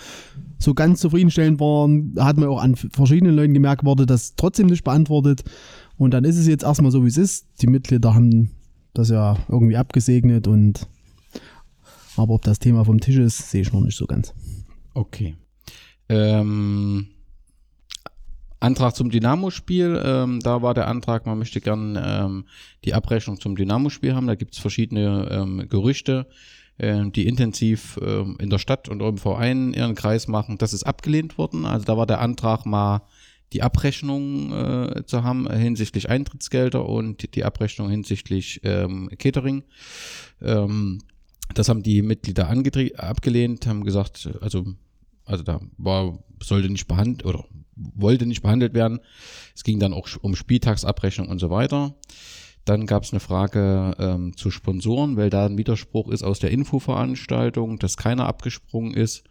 so 0.57 0.73
ganz 0.73 0.99
zufriedenstellend 0.99 1.61
waren, 1.61 2.15
hat 2.19 2.35
man 2.35 2.49
auch 2.49 2.61
an 2.61 2.75
verschiedenen 2.75 3.33
Leuten 3.33 3.53
gemerkt, 3.53 3.85
wurde 3.85 4.05
das 4.05 4.35
trotzdem 4.35 4.67
nicht 4.67 4.83
beantwortet. 4.83 5.43
Und 5.97 6.13
dann 6.13 6.25
ist 6.25 6.37
es 6.37 6.47
jetzt 6.47 6.63
erstmal 6.65 6.91
so, 6.91 7.03
wie 7.05 7.07
es 7.07 7.17
ist. 7.17 7.45
Die 7.61 7.67
Mitglieder 7.67 8.13
haben 8.13 8.51
das 8.93 9.09
ja 9.09 9.37
irgendwie 9.47 9.77
abgesegnet 9.77 10.47
und 10.47 10.87
aber 12.17 12.33
ob 12.33 12.41
das 12.41 12.59
Thema 12.59 12.83
vom 12.83 12.99
Tisch 12.99 13.17
ist, 13.17 13.49
sehe 13.49 13.61
ich 13.61 13.71
noch 13.71 13.81
nicht 13.81 13.97
so 13.97 14.05
ganz. 14.05 14.33
Okay. 14.93 15.35
Ähm, 16.09 17.07
Antrag 18.59 18.95
zum 18.95 19.09
Dynamo-Spiel. 19.09 20.01
Ähm, 20.03 20.39
da 20.41 20.61
war 20.61 20.73
der 20.73 20.87
Antrag, 20.87 21.25
man 21.25 21.37
möchte 21.37 21.61
gern 21.61 21.97
ähm, 22.01 22.45
die 22.83 22.93
Abrechnung 22.93 23.39
zum 23.39 23.55
Dynamo-Spiel 23.55 24.15
haben. 24.15 24.27
Da 24.27 24.35
gibt 24.35 24.53
es 24.53 24.59
verschiedene 24.59 25.29
ähm, 25.31 25.69
Gerüchte, 25.69 26.27
ähm, 26.77 27.13
die 27.13 27.25
intensiv 27.25 27.97
ähm, 28.01 28.35
in 28.39 28.49
der 28.49 28.57
Stadt 28.57 28.89
und 28.89 29.01
im 29.01 29.17
Verein 29.17 29.73
ihren 29.73 29.95
Kreis 29.95 30.27
machen. 30.27 30.57
Das 30.57 30.73
ist 30.73 30.83
abgelehnt 30.83 31.37
worden. 31.37 31.65
Also 31.65 31.85
da 31.85 31.95
war 31.95 32.05
der 32.05 32.19
Antrag 32.19 32.65
mal 32.65 33.03
die 33.53 33.63
Abrechnung 33.63 34.53
äh, 34.53 35.05
zu 35.05 35.23
haben 35.23 35.47
äh, 35.47 35.57
hinsichtlich 35.57 36.09
Eintrittsgelder 36.09 36.87
und 36.87 37.35
die 37.35 37.43
Abrechnung 37.43 37.89
hinsichtlich 37.89 38.61
ähm, 38.63 39.09
Catering. 39.17 39.63
Ähm, 40.41 40.99
das 41.53 41.69
haben 41.69 41.81
die 41.81 42.01
Mitglieder 42.01 42.47
abgelehnt, 42.97 43.65
haben 43.65 43.83
gesagt, 43.83 44.29
also, 44.41 44.65
also 45.25 45.43
da 45.43 45.59
war, 45.77 46.19
sollte 46.43 46.69
nicht 46.69 46.87
behandelt 46.87 47.25
oder 47.25 47.45
wollte 47.75 48.25
nicht 48.25 48.41
behandelt 48.41 48.73
werden. 48.73 48.99
Es 49.55 49.63
ging 49.63 49.79
dann 49.79 49.93
auch 49.93 50.07
um 50.21 50.35
Spieltagsabrechnung 50.35 51.27
und 51.27 51.39
so 51.39 51.49
weiter. 51.49 51.95
Dann 52.65 52.85
gab 52.85 53.03
es 53.03 53.11
eine 53.11 53.19
Frage 53.19 53.95
ähm, 53.97 54.37
zu 54.37 54.51
Sponsoren, 54.51 55.17
weil 55.17 55.29
da 55.29 55.45
ein 55.45 55.57
Widerspruch 55.57 56.09
ist 56.09 56.23
aus 56.23 56.39
der 56.39 56.51
Infoveranstaltung, 56.51 57.79
dass 57.79 57.97
keiner 57.97 58.27
abgesprungen 58.27 58.93
ist. 58.93 59.23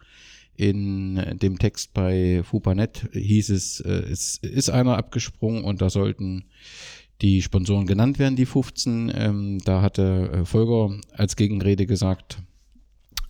In 0.55 1.15
dem 1.41 1.57
Text 1.57 1.93
bei 1.93 2.43
FUPANET 2.43 3.09
hieß 3.13 3.49
es, 3.49 3.79
äh, 3.79 4.03
es 4.11 4.37
ist 4.37 4.69
einer 4.69 4.97
abgesprungen 4.97 5.63
und 5.63 5.81
da 5.81 5.89
sollten 5.89 6.45
die 7.21 7.41
Sponsoren 7.41 7.85
genannt 7.85 8.19
werden, 8.19 8.35
die 8.35 8.45
15. 8.45 9.11
Ähm, 9.13 9.59
da 9.63 9.81
hatte 9.81 10.31
äh, 10.33 10.45
Volker 10.45 10.95
als 11.13 11.35
Gegenrede 11.35 11.85
gesagt, 11.85 12.41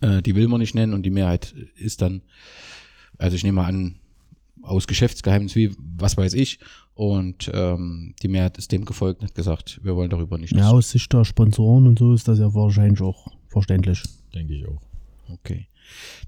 äh, 0.00 0.22
die 0.22 0.34
will 0.34 0.48
man 0.48 0.60
nicht 0.60 0.74
nennen 0.74 0.94
und 0.94 1.04
die 1.04 1.10
Mehrheit 1.10 1.54
ist 1.76 2.02
dann, 2.02 2.22
also 3.18 3.36
ich 3.36 3.44
nehme 3.44 3.56
mal 3.56 3.68
an, 3.68 3.96
aus 4.62 4.86
Geschäftsgeheimnis 4.86 5.56
wie, 5.56 5.74
was 5.96 6.16
weiß 6.16 6.34
ich. 6.34 6.58
Und 6.94 7.50
ähm, 7.54 8.14
die 8.22 8.28
Mehrheit 8.28 8.58
ist 8.58 8.72
dem 8.72 8.84
gefolgt 8.84 9.22
und 9.22 9.28
hat 9.28 9.34
gesagt, 9.34 9.80
wir 9.82 9.96
wollen 9.96 10.10
darüber 10.10 10.36
nicht. 10.36 10.54
Ja, 10.54 10.70
aus 10.70 10.90
Sicht 10.90 11.12
der 11.12 11.24
Sponsoren 11.24 11.86
und 11.86 11.98
so 11.98 12.12
ist 12.12 12.28
das 12.28 12.38
ja 12.38 12.52
wahrscheinlich 12.54 13.00
auch 13.00 13.28
verständlich. 13.48 14.02
Denke 14.34 14.54
ich 14.54 14.66
auch. 14.66 14.82
Okay. 15.28 15.66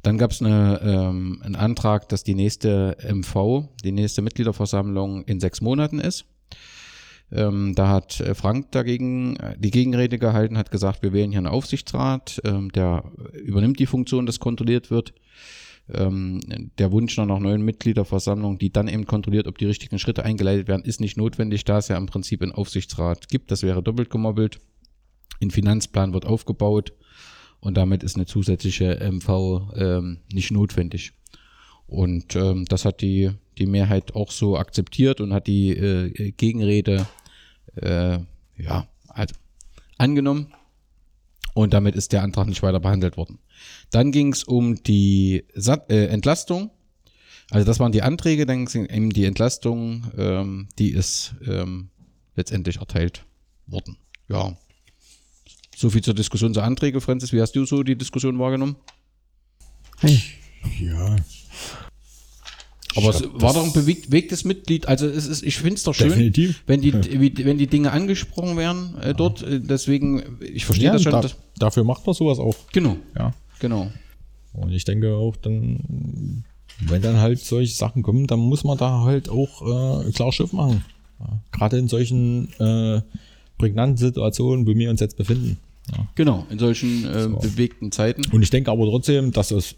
Dann 0.03 0.19
gab 0.19 0.33
es 0.33 0.41
eine, 0.41 0.81
ähm, 0.83 1.41
einen 1.45 1.57
Antrag, 1.57 2.09
dass 2.09 2.25
die 2.25 2.35
nächste 2.35 2.97
MV, 3.03 3.69
die 3.85 3.93
nächste 3.93 4.23
Mitgliederversammlung 4.23 5.23
in 5.25 5.41
sechs 5.41 5.61
Monaten 5.61 6.01
ist. 6.01 6.25
Ähm, 7.31 7.75
da 7.75 7.89
hat 7.89 8.21
äh, 8.21 8.35
Frank 8.35 8.73
dagegen 8.73 9.37
äh, 9.37 9.57
die 9.59 9.71
Gegenrede 9.71 10.19
gehalten, 10.19 10.59
hat 10.59 10.71
gesagt, 10.71 11.03
wir 11.03 11.13
wählen 11.13 11.31
hier 11.31 11.39
einen 11.39 11.47
Aufsichtsrat, 11.47 12.43
ähm, 12.45 12.71
der 12.73 13.05
übernimmt 13.33 13.79
die 13.79 13.87
Funktion, 13.87 14.27
dass 14.27 14.39
kontrolliert 14.39 14.91
wird. 14.91 15.15
Ähm, 15.93 16.41
der 16.79 16.93
Wunsch 16.93 17.17
nach 17.17 17.25
einer 17.25 17.41
neuen 17.41 17.63
Mitgliederversammlung, 17.63 18.59
die 18.59 18.71
dann 18.71 18.87
eben 18.87 19.07
kontrolliert, 19.07 19.47
ob 19.47 19.59
die 19.59 19.67
richtigen 19.67 19.99
Schritte 19.99 20.25
eingeleitet 20.25 20.69
werden, 20.69 20.85
ist 20.85 21.01
nicht 21.01 21.17
notwendig, 21.17 21.65
da 21.65 21.79
es 21.79 21.89
ja 21.89 21.97
im 21.97 22.07
Prinzip 22.07 22.43
einen 22.43 22.53
Aufsichtsrat 22.53 23.29
gibt. 23.29 23.51
Das 23.51 23.63
wäre 23.63 23.83
doppelt 23.83 24.11
gemobbelt. 24.11 24.61
Ein 25.41 25.51
Finanzplan 25.51 26.13
wird 26.13 26.27
aufgebaut 26.27 26.93
und 27.63 27.77
damit 27.77 28.03
ist 28.03 28.17
eine 28.17 28.27
zusätzliche 28.27 28.99
MV 29.01 29.73
ähm, 29.77 30.19
nicht 30.33 30.51
notwendig. 30.51 31.13
Und 31.87 32.35
ähm, 32.35 32.65
das 32.65 32.85
hat 32.85 33.01
die, 33.03 33.31
die 33.57 33.67
Mehrheit 33.67 34.17
auch 34.17 34.33
so 34.33 34.59
akzeptiert 34.59 35.21
und 35.21 35.33
hat 35.33 35.47
die 35.47 35.71
äh, 35.71 36.33
Gegenrede 36.33 37.07
äh, 37.77 38.19
ja, 38.57 38.89
halt 39.09 39.35
angenommen. 39.97 40.53
Und 41.55 41.73
damit 41.73 41.95
ist 41.95 42.13
der 42.13 42.25
Antrag 42.25 42.49
nicht 42.49 42.65
weiter 42.65 42.81
behandelt 42.81 43.17
worden. 43.17 43.39
Dann 43.93 44.11
ging 44.11 44.33
es 44.33 44.43
um 44.43 44.83
die 44.83 45.45
Sat 45.55 45.89
äh, 45.89 46.07
Entlastung. 46.07 46.71
Also 47.51 47.65
das 47.65 47.79
waren 47.79 47.93
die 47.93 48.03
Anträge, 48.03 48.45
dann 48.45 48.67
ging 48.67 48.87
es 48.87 48.99
um 48.99 49.11
die 49.11 49.25
Entlastung, 49.25 50.11
ähm, 50.19 50.69
die 50.81 50.91
ist 50.91 51.37
ähm, 51.47 51.91
letztendlich 52.35 52.79
erteilt 52.79 53.25
worden. 53.69 53.99
Ja. 54.29 54.57
So 55.77 55.91
viel 55.91 56.03
zur 56.03 56.15
Diskussion 56.15 56.53
zur 56.55 56.65
Anträge, 56.65 57.01
Francis. 57.01 57.33
Wie 57.33 57.41
hast 57.41 57.53
du 57.53 57.65
so 57.65 57.83
die 57.83 57.97
Diskussion 57.97 58.39
wahrgenommen? 58.39 58.77
Hey, 59.99 60.21
Ja. 60.81 61.17
Aber 62.95 63.09
es 63.09 63.23
war 63.33 63.55
doch 63.55 63.65
ein 63.65 63.73
bewegtes 63.73 64.45
Mitglied. 64.45 64.87
Also 64.87 65.07
es 65.07 65.27
ist, 65.27 65.43
ich 65.43 65.57
finde 65.57 65.77
es 65.77 65.83
doch 65.83 65.95
schön, 65.95 66.11
Definitiv. 66.11 66.63
wenn 66.67 66.83
die, 66.83 66.93
wenn 66.93 67.57
die 67.57 67.67
Dinge 67.67 67.91
angesprochen 67.91 68.57
werden 68.59 68.99
äh, 69.01 69.15
dort. 69.15 69.41
Äh, 69.43 69.61
deswegen, 69.61 70.23
ich 70.43 70.67
verstehe 70.67 70.89
Ja, 70.89 70.93
das 70.93 71.03
schon. 71.03 71.13
da, 71.13 71.27
dafür 71.59 71.85
macht 71.85 72.05
man 72.07 72.15
sowas 72.15 72.39
auch. 72.39 72.55
genau, 72.71 72.99
Ja. 73.17 73.33
genau. 73.61 73.91
Und 74.53 74.73
ich 74.73 74.85
denke 74.85 75.15
auch 75.17 75.37
dann, 75.37 76.45
wenn 76.81 77.01
dann 77.01 77.17
halt 77.17 77.41
solche 77.41 77.73
Sachen 77.75 78.03
kommen, 78.03 78.27
dann 78.27 78.41
muss 78.41 78.63
man 78.63 78.77
da 78.77 79.01
halt 79.05 79.31
auch 79.31 80.03
äh, 80.07 80.13
klar 80.13 80.31
Schiff 80.31 80.53
machen. 80.53 80.85
Ja. 81.19 81.41
Gerade 81.51 81.79
in 81.79 81.89
solchen 81.89 82.53
äh, 82.61 83.01
prägnanten 83.63 83.97
Situationen, 83.97 84.67
wo 84.67 84.75
wir 84.75 84.91
uns 84.91 84.99
jetzt 84.99 85.17
befinden. 85.17 85.57
Ja. 85.97 86.09
Genau, 86.17 86.47
in 86.51 86.59
solchen 86.59 87.07
äh, 87.07 87.23
So. 87.23 87.37
bewegten 87.37 87.93
Zeiten. 87.93 88.23
Und 88.33 88.43
ich 88.43 88.51
denke 88.51 88.73
aber 88.73 88.87
trotzdem, 88.87 89.31
dass 89.31 89.53
es 89.53 89.77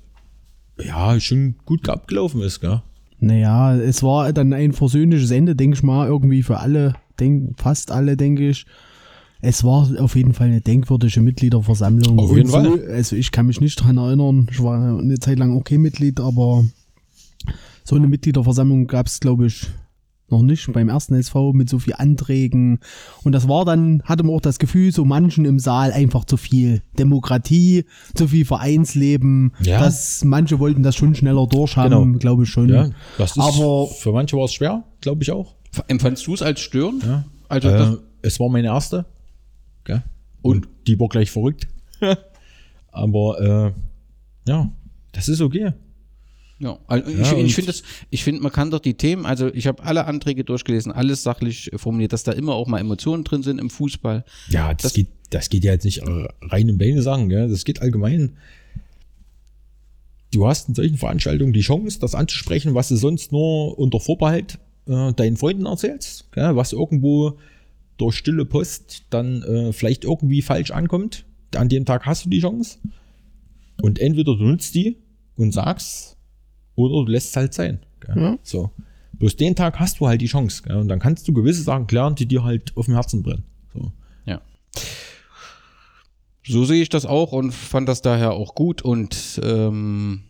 ja 0.82 1.20
schon 1.20 1.56
gut 1.66 1.86
abgelaufen 1.88 2.40
ist, 2.40 2.60
gell? 2.60 2.80
naja, 3.20 3.76
es 3.76 4.02
war 4.02 4.32
dann 4.32 4.52
ein 4.52 4.72
versöhnliches 4.72 5.30
Ende, 5.30 5.54
denke 5.54 5.76
ich 5.76 5.82
mal, 5.82 6.06
irgendwie 6.08 6.42
für 6.42 6.60
alle, 6.60 6.94
denk, 7.20 7.58
fast 7.60 7.90
alle, 7.90 8.16
denke 8.16 8.48
ich. 8.48 8.66
Es 9.40 9.62
war 9.64 9.88
auf 10.00 10.16
jeden 10.16 10.32
Fall 10.32 10.46
eine 10.48 10.62
denkwürdige 10.62 11.20
Mitgliederversammlung. 11.20 12.18
Auf 12.18 12.34
jeden 12.34 12.48
so, 12.48 12.54
Fall. 12.54 12.88
Also 12.90 13.16
ich 13.16 13.30
kann 13.30 13.46
mich 13.46 13.60
nicht 13.60 13.76
dran 13.76 13.98
erinnern, 13.98 14.48
ich 14.50 14.62
war 14.62 14.98
eine 14.98 15.18
Zeit 15.18 15.38
lang 15.38 15.54
okay 15.54 15.76
Mitglied, 15.76 16.20
aber 16.20 16.64
so 17.84 17.96
eine 17.96 18.08
Mitgliederversammlung 18.08 18.86
gab 18.86 19.06
es, 19.06 19.20
glaube 19.20 19.46
ich, 19.46 19.66
noch 20.34 20.42
nicht 20.42 20.70
beim 20.72 20.88
ersten 20.88 21.14
SV 21.14 21.52
mit 21.52 21.68
so 21.68 21.78
viel 21.78 21.94
Anträgen. 21.96 22.80
Und 23.22 23.32
das 23.32 23.48
war 23.48 23.64
dann, 23.64 24.02
hatte 24.04 24.22
man 24.24 24.34
auch 24.34 24.40
das 24.40 24.58
Gefühl, 24.58 24.92
so 24.92 25.04
manchen 25.04 25.44
im 25.44 25.58
Saal 25.58 25.92
einfach 25.92 26.24
zu 26.24 26.36
viel 26.36 26.82
Demokratie, 26.98 27.84
zu 28.14 28.28
viel 28.28 28.44
Vereinsleben. 28.44 29.52
Ja. 29.60 29.80
Das, 29.80 30.22
manche 30.24 30.58
wollten 30.58 30.82
das 30.82 30.96
schon 30.96 31.14
schneller 31.14 31.46
durchhaben, 31.46 31.90
Genau. 32.12 32.18
glaube 32.18 32.42
ich 32.44 32.50
schon. 32.50 32.68
Ja, 32.68 32.90
das 33.18 33.32
ist 33.32 33.38
Aber- 33.38 33.86
für 33.88 34.12
manche 34.12 34.36
war 34.36 34.44
es 34.44 34.52
schwer, 34.52 34.84
glaube 35.00 35.22
ich 35.22 35.30
auch. 35.30 35.54
Empfandst 35.88 36.26
du 36.26 36.34
es 36.34 36.42
als 36.42 36.60
störend? 36.60 37.04
Ja. 37.04 37.24
Also 37.48 37.68
äh, 37.68 37.96
es 38.22 38.38
war 38.40 38.48
meine 38.48 38.68
erste. 38.68 39.04
Gell? 39.84 40.02
Und 40.42 40.68
die 40.86 40.98
war 41.00 41.08
gleich 41.08 41.30
verrückt. 41.30 41.68
Aber 42.92 43.40
äh, 43.40 44.50
ja, 44.50 44.70
das 45.12 45.28
ist 45.28 45.40
okay. 45.40 45.72
Ja, 46.64 46.78
also 46.86 47.10
Ja, 47.10 47.20
ich, 47.22 47.32
und- 47.34 47.44
ich 47.46 47.54
finde 47.54 47.72
finde, 48.12 48.40
man 48.42 48.50
kann 48.52 48.70
doch 48.70 48.80
die 48.80 48.94
Themen, 48.94 49.26
also 49.26 49.52
ich 49.54 49.66
habe 49.66 49.82
alle 49.84 50.06
Anträge 50.06 50.42
durchgelesen, 50.44 50.90
alles 50.92 51.22
sachlich 51.22 51.70
formuliert, 51.76 52.12
dass 52.12 52.22
da 52.24 52.32
immer 52.32 52.54
auch 52.54 52.66
mal 52.66 52.78
Emotionen 52.80 53.22
drin 53.24 53.42
sind 53.42 53.60
im 53.60 53.70
Fußball. 53.70 54.24
Ja, 54.48 54.72
das, 54.74 54.82
Das- 54.82 54.92
geht, 54.94 55.08
das 55.30 55.48
geht 55.50 55.64
ja 55.64 55.72
jetzt 55.72 55.84
nicht 55.84 55.98
äh, 55.98 56.28
rein 56.42 56.70
um 56.70 56.78
deine 56.78 57.02
Sachen, 57.02 57.28
gell? 57.28 57.48
das 57.48 57.64
geht 57.64 57.80
allgemein. 57.82 58.36
Du 60.32 60.46
hast 60.46 60.68
in 60.68 60.74
solchen 60.74 60.96
Veranstaltungen 60.98 61.52
die 61.52 61.60
Chance, 61.60 62.00
das 62.00 62.14
anzusprechen, 62.14 62.74
was 62.74 62.88
du 62.88 62.96
sonst 62.96 63.30
nur 63.30 63.78
unter 63.78 64.00
Vorbehalt 64.00 64.58
äh, 64.86 65.12
deinen 65.12 65.36
Freunden 65.36 65.66
erzählst, 65.66 66.30
gell? 66.32 66.56
was 66.56 66.72
irgendwo 66.72 67.38
durch 67.98 68.16
stille 68.16 68.44
Post 68.44 69.04
dann 69.10 69.42
äh, 69.42 69.72
vielleicht 69.72 70.02
irgendwie 70.04 70.42
falsch 70.42 70.72
ankommt. 70.72 71.24
An 71.54 71.68
dem 71.68 71.84
Tag 71.84 72.04
hast 72.06 72.24
du 72.24 72.30
die 72.30 72.40
Chance. 72.40 72.78
Und 73.80 74.00
entweder 74.00 74.36
du 74.36 74.42
nutzt 74.44 74.74
die 74.74 74.96
und 75.36 75.52
sagst, 75.52 76.16
oder 76.76 77.04
du 77.04 77.10
lässt 77.10 77.30
es 77.30 77.36
halt 77.36 77.54
sein. 77.54 77.80
Gell? 78.00 78.16
Ja. 78.16 78.38
So. 78.42 78.70
Bloß 79.12 79.36
den 79.36 79.54
Tag 79.54 79.78
hast 79.78 80.00
du 80.00 80.06
halt 80.06 80.20
die 80.20 80.26
Chance. 80.26 80.62
Gell? 80.62 80.76
Und 80.76 80.88
dann 80.88 80.98
kannst 80.98 81.26
du 81.28 81.32
gewisse 81.32 81.62
Sachen 81.62 81.86
klären, 81.86 82.14
die 82.14 82.26
dir 82.26 82.44
halt 82.44 82.76
auf 82.76 82.86
dem 82.86 82.94
Herzen 82.94 83.22
brennen. 83.22 83.44
So. 83.72 83.92
Ja. 84.24 84.40
So 86.46 86.64
sehe 86.64 86.82
ich 86.82 86.88
das 86.88 87.06
auch 87.06 87.32
und 87.32 87.52
fand 87.52 87.88
das 87.88 88.02
daher 88.02 88.32
auch 88.32 88.54
gut 88.54 88.82
und 88.82 89.40
ähm, 89.42 90.24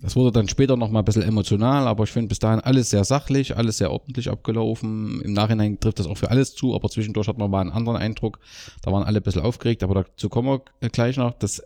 das 0.00 0.14
wurde 0.14 0.30
dann 0.30 0.48
später 0.48 0.76
noch 0.76 0.90
mal 0.90 1.00
ein 1.00 1.04
bisschen 1.04 1.22
emotional, 1.22 1.88
aber 1.88 2.04
ich 2.04 2.10
finde 2.10 2.28
bis 2.28 2.38
dahin 2.38 2.60
alles 2.60 2.90
sehr 2.90 3.04
sachlich, 3.04 3.56
alles 3.56 3.78
sehr 3.78 3.90
ordentlich 3.90 4.30
abgelaufen. 4.30 5.20
Im 5.22 5.32
Nachhinein 5.32 5.80
trifft 5.80 5.98
das 5.98 6.06
auch 6.06 6.18
für 6.18 6.30
alles 6.30 6.54
zu, 6.54 6.74
aber 6.74 6.88
zwischendurch 6.90 7.28
hat 7.28 7.38
man 7.38 7.50
mal 7.50 7.62
einen 7.62 7.72
anderen 7.72 7.98
Eindruck. 7.98 8.38
Da 8.82 8.92
waren 8.92 9.04
alle 9.04 9.20
ein 9.20 9.22
bisschen 9.22 9.42
aufgeregt, 9.42 9.82
aber 9.82 9.94
dazu 10.04 10.28
kommen 10.28 10.60
wir 10.80 10.88
gleich 10.90 11.16
noch. 11.16 11.32
Das 11.38 11.62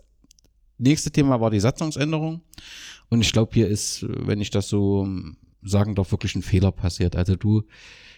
nächste 0.77 1.11
Thema 1.11 1.41
war 1.41 1.51
die 1.51 1.59
Satzungsänderung 1.59 2.41
und 3.11 3.21
ich 3.21 3.31
glaube, 3.31 3.51
hier 3.53 3.67
ist, 3.67 4.03
wenn 4.07 4.41
ich 4.41 4.49
das 4.49 4.67
so 4.67 5.07
sagen 5.61 5.93
darf, 5.93 6.11
wirklich 6.11 6.35
ein 6.35 6.41
Fehler 6.41 6.71
passiert. 6.71 7.15
Also 7.15 7.35
du, 7.35 7.61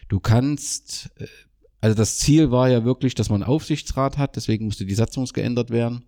du 0.07 0.21
kannst 0.21 1.11
äh, 1.17 1.27
also 1.83 1.97
das 1.97 2.17
Ziel 2.17 2.49
war 2.49 2.69
ja 2.69 2.85
wirklich, 2.85 3.13
dass 3.13 3.29
man 3.29 3.43
einen 3.43 3.51
Aufsichtsrat 3.51 4.17
hat, 4.17 4.37
deswegen 4.37 4.67
musste 4.67 4.85
die 4.85 4.95
Satzung 4.95 5.25
geändert 5.25 5.69
werden. 5.69 6.05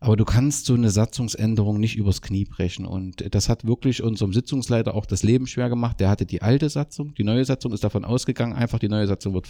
Aber 0.00 0.16
du 0.16 0.24
kannst 0.24 0.66
so 0.66 0.74
eine 0.74 0.90
Satzungsänderung 0.90 1.78
nicht 1.78 1.94
übers 1.94 2.20
Knie 2.20 2.44
brechen. 2.44 2.84
Und 2.84 3.32
das 3.32 3.48
hat 3.48 3.64
wirklich 3.64 4.02
unserem 4.02 4.32
Sitzungsleiter 4.32 4.92
auch 4.92 5.06
das 5.06 5.22
Leben 5.22 5.46
schwer 5.46 5.68
gemacht. 5.68 6.00
Der 6.00 6.08
hatte 6.08 6.26
die 6.26 6.42
alte 6.42 6.68
Satzung, 6.68 7.14
die 7.14 7.22
neue 7.22 7.44
Satzung 7.44 7.72
ist 7.72 7.84
davon 7.84 8.04
ausgegangen, 8.04 8.54
einfach 8.54 8.80
die 8.80 8.88
neue 8.88 9.06
Satzung 9.06 9.34
wird 9.34 9.48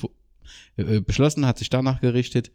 äh, 0.76 1.00
beschlossen, 1.00 1.46
hat 1.46 1.56
sich 1.56 1.70
danach 1.70 2.02
gerichtet. 2.02 2.52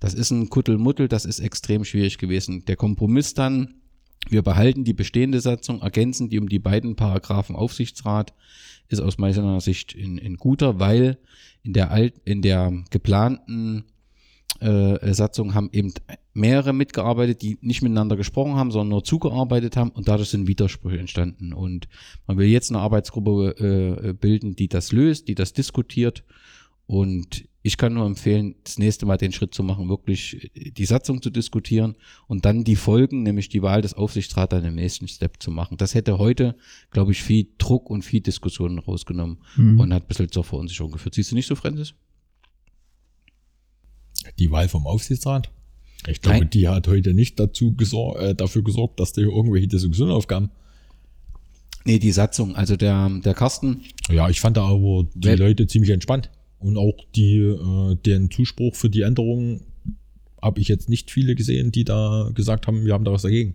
Das 0.00 0.14
ist 0.14 0.30
ein 0.30 0.48
Kuttelmuddel, 0.48 1.08
das 1.08 1.26
ist 1.26 1.40
extrem 1.40 1.84
schwierig 1.84 2.16
gewesen. 2.16 2.64
Der 2.64 2.76
Kompromiss 2.76 3.34
dann, 3.34 3.82
wir 4.30 4.42
behalten 4.42 4.84
die 4.84 4.92
bestehende 4.92 5.40
Satzung, 5.40 5.82
ergänzen 5.82 6.28
die 6.28 6.38
um 6.38 6.48
die 6.48 6.58
beiden 6.58 6.96
Paragraphen 6.96 7.56
Aufsichtsrat, 7.56 8.34
ist 8.88 9.00
aus 9.00 9.18
meiner 9.18 9.60
Sicht 9.60 9.94
in, 9.94 10.18
in 10.18 10.36
guter, 10.36 10.78
weil 10.78 11.18
in 11.62 11.72
der 11.72 11.90
alt, 11.90 12.14
in 12.24 12.42
der 12.42 12.72
geplanten 12.90 13.84
äh, 14.60 15.12
Satzung 15.12 15.54
haben 15.54 15.70
eben 15.72 15.92
mehrere 16.32 16.72
mitgearbeitet, 16.72 17.42
die 17.42 17.58
nicht 17.60 17.82
miteinander 17.82 18.16
gesprochen 18.16 18.54
haben, 18.54 18.70
sondern 18.70 18.90
nur 18.90 19.04
zugearbeitet 19.04 19.76
haben 19.76 19.90
und 19.90 20.08
dadurch 20.08 20.30
sind 20.30 20.46
Widersprüche 20.46 20.98
entstanden. 20.98 21.52
Und 21.52 21.88
man 22.26 22.38
will 22.38 22.46
jetzt 22.46 22.70
eine 22.70 22.80
Arbeitsgruppe 22.80 24.02
äh, 24.08 24.12
bilden, 24.12 24.56
die 24.56 24.68
das 24.68 24.92
löst, 24.92 25.28
die 25.28 25.34
das 25.34 25.52
diskutiert. 25.52 26.24
Und 26.86 27.48
ich 27.62 27.76
kann 27.76 27.94
nur 27.94 28.06
empfehlen, 28.06 28.54
das 28.62 28.78
nächste 28.78 29.06
Mal 29.06 29.16
den 29.16 29.32
Schritt 29.32 29.52
zu 29.52 29.64
machen, 29.64 29.88
wirklich 29.88 30.52
die 30.54 30.84
Satzung 30.84 31.20
zu 31.20 31.30
diskutieren 31.30 31.96
und 32.28 32.44
dann 32.44 32.62
die 32.62 32.76
Folgen, 32.76 33.24
nämlich 33.24 33.48
die 33.48 33.60
Wahl 33.60 33.82
des 33.82 33.94
Aufsichtsrats 33.94 34.50
dann 34.50 34.64
im 34.64 34.76
nächsten 34.76 35.08
Step 35.08 35.42
zu 35.42 35.50
machen. 35.50 35.76
Das 35.76 35.94
hätte 35.94 36.18
heute, 36.18 36.54
glaube 36.92 37.10
ich, 37.10 37.22
viel 37.22 37.48
Druck 37.58 37.90
und 37.90 38.02
viel 38.02 38.20
Diskussionen 38.20 38.78
rausgenommen 38.78 39.38
und 39.56 39.92
hat 39.92 40.04
ein 40.04 40.06
bisschen 40.06 40.30
zur 40.30 40.44
Verunsicherung 40.44 40.92
geführt. 40.92 41.16
Siehst 41.16 41.32
du 41.32 41.34
nicht 41.34 41.48
so, 41.48 41.56
Francis? 41.56 41.94
Die 44.38 44.50
Wahl 44.52 44.68
vom 44.68 44.86
Aufsichtsrat. 44.86 45.50
Ich 46.06 46.20
glaube, 46.20 46.40
Nein. 46.40 46.50
die 46.50 46.68
hat 46.68 46.86
heute 46.86 47.14
nicht 47.14 47.40
dazu 47.40 47.74
gesor 47.74 48.20
äh, 48.20 48.34
dafür 48.34 48.62
gesorgt, 48.62 49.00
dass 49.00 49.12
da 49.12 49.22
hier 49.22 49.32
irgendwelche 49.32 49.66
Diskussionen 49.66 50.12
aufkamen. 50.12 50.50
Nee, 51.84 51.98
die 51.98 52.12
Satzung. 52.12 52.54
Also 52.54 52.76
der, 52.76 53.08
der 53.24 53.34
Carsten, 53.34 53.82
Ja, 54.08 54.28
ich 54.28 54.40
fand 54.40 54.56
da 54.56 54.66
aber 54.66 55.06
die 55.14 55.30
Leute 55.30 55.66
ziemlich 55.66 55.90
entspannt. 55.90 56.30
Und 56.58 56.76
auch 56.76 56.96
die, 57.14 57.38
äh, 57.38 57.96
den 57.96 58.30
Zuspruch 58.30 58.74
für 58.74 58.90
die 58.90 59.02
Änderungen 59.02 59.62
habe 60.40 60.60
ich 60.60 60.68
jetzt 60.68 60.88
nicht 60.88 61.10
viele 61.10 61.34
gesehen, 61.34 61.72
die 61.72 61.84
da 61.84 62.30
gesagt 62.34 62.66
haben, 62.66 62.84
wir 62.84 62.94
haben 62.94 63.04
da 63.04 63.12
was 63.12 63.22
dagegen. 63.22 63.54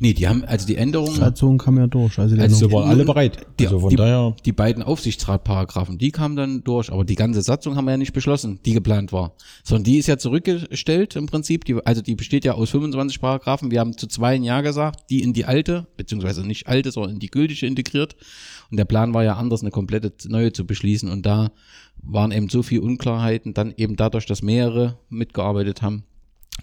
Nee, 0.00 0.12
die 0.12 0.28
haben, 0.28 0.44
also 0.44 0.64
die 0.66 0.76
Änderungen, 0.76 1.16
Satzung 1.16 1.58
kam 1.58 1.76
ja 1.76 1.88
durch. 1.88 2.18
Also, 2.20 2.36
die 2.36 2.40
Also 2.40 2.66
Änderung- 2.66 2.82
waren 2.82 2.90
alle 2.90 3.04
bereit. 3.04 3.46
die, 3.58 3.66
Also 3.66 3.80
von 3.80 3.90
die, 3.90 3.96
daher, 3.96 4.36
die 4.44 4.52
beiden 4.52 4.82
Aufsichtsratparagraphen, 4.84 5.98
die 5.98 6.12
kamen 6.12 6.36
dann 6.36 6.62
durch, 6.62 6.92
aber 6.92 7.04
die 7.04 7.16
ganze 7.16 7.42
Satzung 7.42 7.74
haben 7.76 7.86
wir 7.86 7.90
ja 7.92 7.96
nicht 7.96 8.12
beschlossen, 8.12 8.60
die 8.64 8.74
geplant 8.74 9.12
war. 9.12 9.34
Sondern 9.64 9.84
die 9.84 9.98
ist 9.98 10.06
ja 10.06 10.16
zurückgestellt 10.16 11.16
im 11.16 11.26
Prinzip, 11.26 11.64
die, 11.64 11.84
also 11.84 12.00
die 12.00 12.14
besteht 12.14 12.44
ja 12.44 12.52
aus 12.54 12.70
25 12.70 13.20
Paragraphen. 13.20 13.70
Wir 13.72 13.80
haben 13.80 13.96
zu 13.98 14.06
zwei 14.06 14.36
ein 14.36 14.44
Ja 14.44 14.60
gesagt, 14.60 15.10
die 15.10 15.20
in 15.22 15.32
die 15.32 15.44
alte, 15.46 15.88
beziehungsweise 15.96 16.46
nicht 16.46 16.68
alte, 16.68 16.92
sondern 16.92 17.14
in 17.14 17.18
die 17.18 17.28
gültige 17.30 17.66
integriert. 17.66 18.14
Und 18.70 18.76
der 18.76 18.84
Plan 18.84 19.14
war 19.14 19.24
ja 19.24 19.34
anders, 19.34 19.62
eine 19.62 19.70
komplette 19.72 20.12
neue 20.28 20.52
zu 20.52 20.64
beschließen. 20.64 21.10
Und 21.10 21.26
da 21.26 21.50
waren 22.02 22.30
eben 22.30 22.48
so 22.48 22.62
viele 22.62 22.82
Unklarheiten, 22.82 23.52
dann 23.54 23.74
eben 23.76 23.96
dadurch, 23.96 24.26
dass 24.26 24.42
mehrere 24.42 24.98
mitgearbeitet 25.08 25.82
haben, 25.82 26.04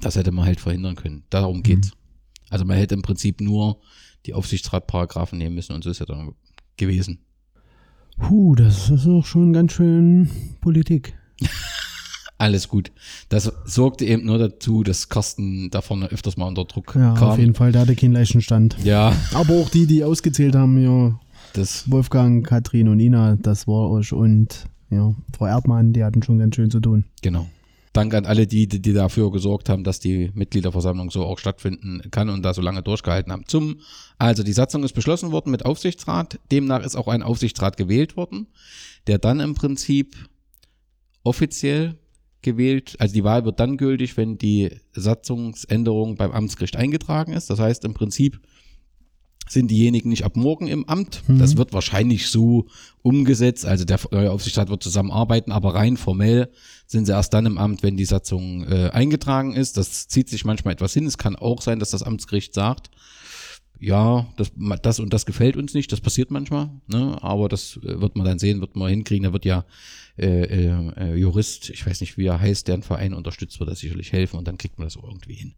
das 0.01 0.15
hätte 0.15 0.31
man 0.31 0.45
halt 0.45 0.61
verhindern 0.61 0.95
können. 0.95 1.23
Darum 1.29 1.63
geht's. 1.63 1.91
Also 2.55 2.63
man 2.63 2.77
hätte 2.77 2.95
im 2.95 3.01
Prinzip 3.01 3.41
nur 3.41 3.81
die 4.25 4.33
Aufsichtsratparagraphen 4.33 5.37
nehmen 5.37 5.55
müssen 5.55 5.73
und 5.73 5.83
so 5.83 5.89
ist 5.89 5.99
ja 5.99 6.05
dann 6.05 6.31
gewesen. 6.77 7.19
Puh, 8.17 8.55
das 8.55 8.89
ist 8.89 9.05
auch 9.07 9.25
schon 9.25 9.51
ganz 9.51 9.73
schön 9.73 10.29
Politik. 10.61 11.17
Alles 12.37 12.69
gut. 12.69 12.93
Das 13.27 13.51
sorgte 13.65 14.05
eben 14.05 14.25
nur 14.25 14.37
dazu, 14.37 14.83
dass 14.83 15.09
Carsten 15.09 15.69
da 15.69 15.81
vorne 15.81 16.07
öfters 16.07 16.37
mal 16.37 16.45
unter 16.47 16.63
Druck 16.63 16.95
Ja, 16.95 17.13
kam. 17.15 17.29
auf 17.31 17.37
jeden 17.39 17.55
Fall, 17.55 17.73
da 17.73 17.81
hatte 17.81 17.93
keinen 17.93 18.13
leichten 18.13 18.41
Stand. 18.41 18.77
Ja, 18.85 19.13
Aber 19.33 19.55
auch 19.55 19.67
die, 19.69 19.85
die 19.85 20.05
ausgezählt 20.05 20.55
haben, 20.55 20.81
ja, 20.81 21.19
das, 21.51 21.91
Wolfgang, 21.91 22.47
Katrin 22.47 22.87
und 22.87 23.01
Ina, 23.01 23.35
das 23.35 23.67
war 23.67 23.89
euch 23.89 24.13
und 24.13 24.65
ja, 24.89 25.13
Frau 25.37 25.47
Erdmann, 25.47 25.91
die 25.91 26.05
hatten 26.05 26.23
schon 26.23 26.37
ganz 26.37 26.55
schön 26.55 26.71
zu 26.71 26.79
tun. 26.79 27.03
genau. 27.21 27.49
Danke 27.95 28.17
an 28.17 28.25
alle, 28.25 28.45
die, 28.45 28.67
die 28.67 28.91
dafür 28.91 29.31
gesorgt 29.31 29.69
haben, 29.69 29.85
dass 29.85 30.01
die 30.01 30.29
Mitgliederversammlung 30.33 31.11
so 31.11 31.23
auch 31.23 31.39
stattfinden 31.39 32.01
kann 32.11 32.27
und 32.27 32.43
da 32.43 32.53
so 32.53 32.61
lange 32.61 32.83
durchgehalten 32.83 33.31
haben. 33.31 33.45
Zum, 33.47 33.79
also 34.17 34.43
die 34.43 34.51
Satzung 34.51 34.83
ist 34.83 34.91
beschlossen 34.91 35.31
worden 35.31 35.49
mit 35.49 35.63
Aufsichtsrat. 35.63 36.37
Demnach 36.51 36.83
ist 36.83 36.97
auch 36.97 37.07
ein 37.07 37.23
Aufsichtsrat 37.23 37.77
gewählt 37.77 38.17
worden, 38.17 38.47
der 39.07 39.17
dann 39.17 39.39
im 39.39 39.53
Prinzip 39.53 40.13
offiziell 41.23 41.97
gewählt, 42.41 42.97
also 42.99 43.13
die 43.13 43.23
Wahl 43.23 43.45
wird 43.45 43.61
dann 43.61 43.77
gültig, 43.77 44.17
wenn 44.17 44.37
die 44.37 44.71
Satzungsänderung 44.91 46.17
beim 46.17 46.33
Amtsgericht 46.33 46.75
eingetragen 46.75 47.31
ist. 47.31 47.49
Das 47.49 47.59
heißt 47.59 47.85
im 47.85 47.93
Prinzip 47.93 48.41
sind 49.47 49.69
diejenigen 49.69 50.09
nicht 50.09 50.25
ab 50.25 50.35
morgen 50.35 50.67
im 50.67 50.87
Amt. 50.89 51.21
Das 51.27 51.55
wird 51.57 51.73
wahrscheinlich 51.73 52.29
so 52.29 52.65
umgesetzt. 53.01 53.65
Also 53.65 53.85
der 53.85 53.99
neue 54.11 54.31
Aufsichtsrat 54.31 54.69
wird 54.69 54.81
zusammenarbeiten, 54.81 55.51
aber 55.51 55.75
rein 55.75 55.97
formell 55.97 56.49
sind 56.87 57.05
sie 57.05 57.11
erst 57.11 57.33
dann 57.33 57.45
im 57.45 57.57
Amt, 57.57 57.83
wenn 57.83 57.97
die 57.97 58.05
Satzung 58.05 58.63
äh, 58.63 58.89
eingetragen 58.89 59.53
ist. 59.53 59.77
Das 59.77 60.07
zieht 60.07 60.29
sich 60.29 60.45
manchmal 60.45 60.73
etwas 60.73 60.93
hin. 60.93 61.05
Es 61.05 61.17
kann 61.17 61.35
auch 61.35 61.61
sein, 61.61 61.79
dass 61.79 61.91
das 61.91 62.03
Amtsgericht 62.03 62.53
sagt, 62.53 62.89
ja, 63.79 64.27
das, 64.37 64.51
das 64.81 64.99
und 64.99 65.13
das 65.13 65.25
gefällt 65.25 65.57
uns 65.57 65.73
nicht, 65.73 65.91
das 65.91 66.01
passiert 66.01 66.31
manchmal, 66.31 66.69
ne? 66.87 67.17
aber 67.21 67.49
das 67.49 67.77
äh, 67.83 67.99
wird 67.99 68.15
man 68.15 68.25
dann 68.25 68.39
sehen, 68.39 68.61
wird 68.61 68.75
man 68.75 68.89
hinkriegen. 68.89 69.25
Da 69.25 69.33
wird 69.33 69.45
ja 69.45 69.65
äh, 70.17 70.43
äh, 70.43 70.91
äh, 70.97 71.15
Jurist, 71.15 71.69
ich 71.69 71.85
weiß 71.85 72.01
nicht, 72.01 72.17
wie 72.17 72.25
er 72.25 72.39
heißt, 72.39 72.67
deren 72.67 72.83
Verein 72.83 73.13
unterstützt, 73.13 73.59
wird 73.59 73.69
das 73.69 73.79
sicherlich 73.79 74.13
helfen 74.13 74.37
und 74.37 74.47
dann 74.47 74.57
kriegt 74.57 74.77
man 74.77 74.87
das 74.87 74.95
irgendwie 74.95 75.33
hin. 75.33 75.55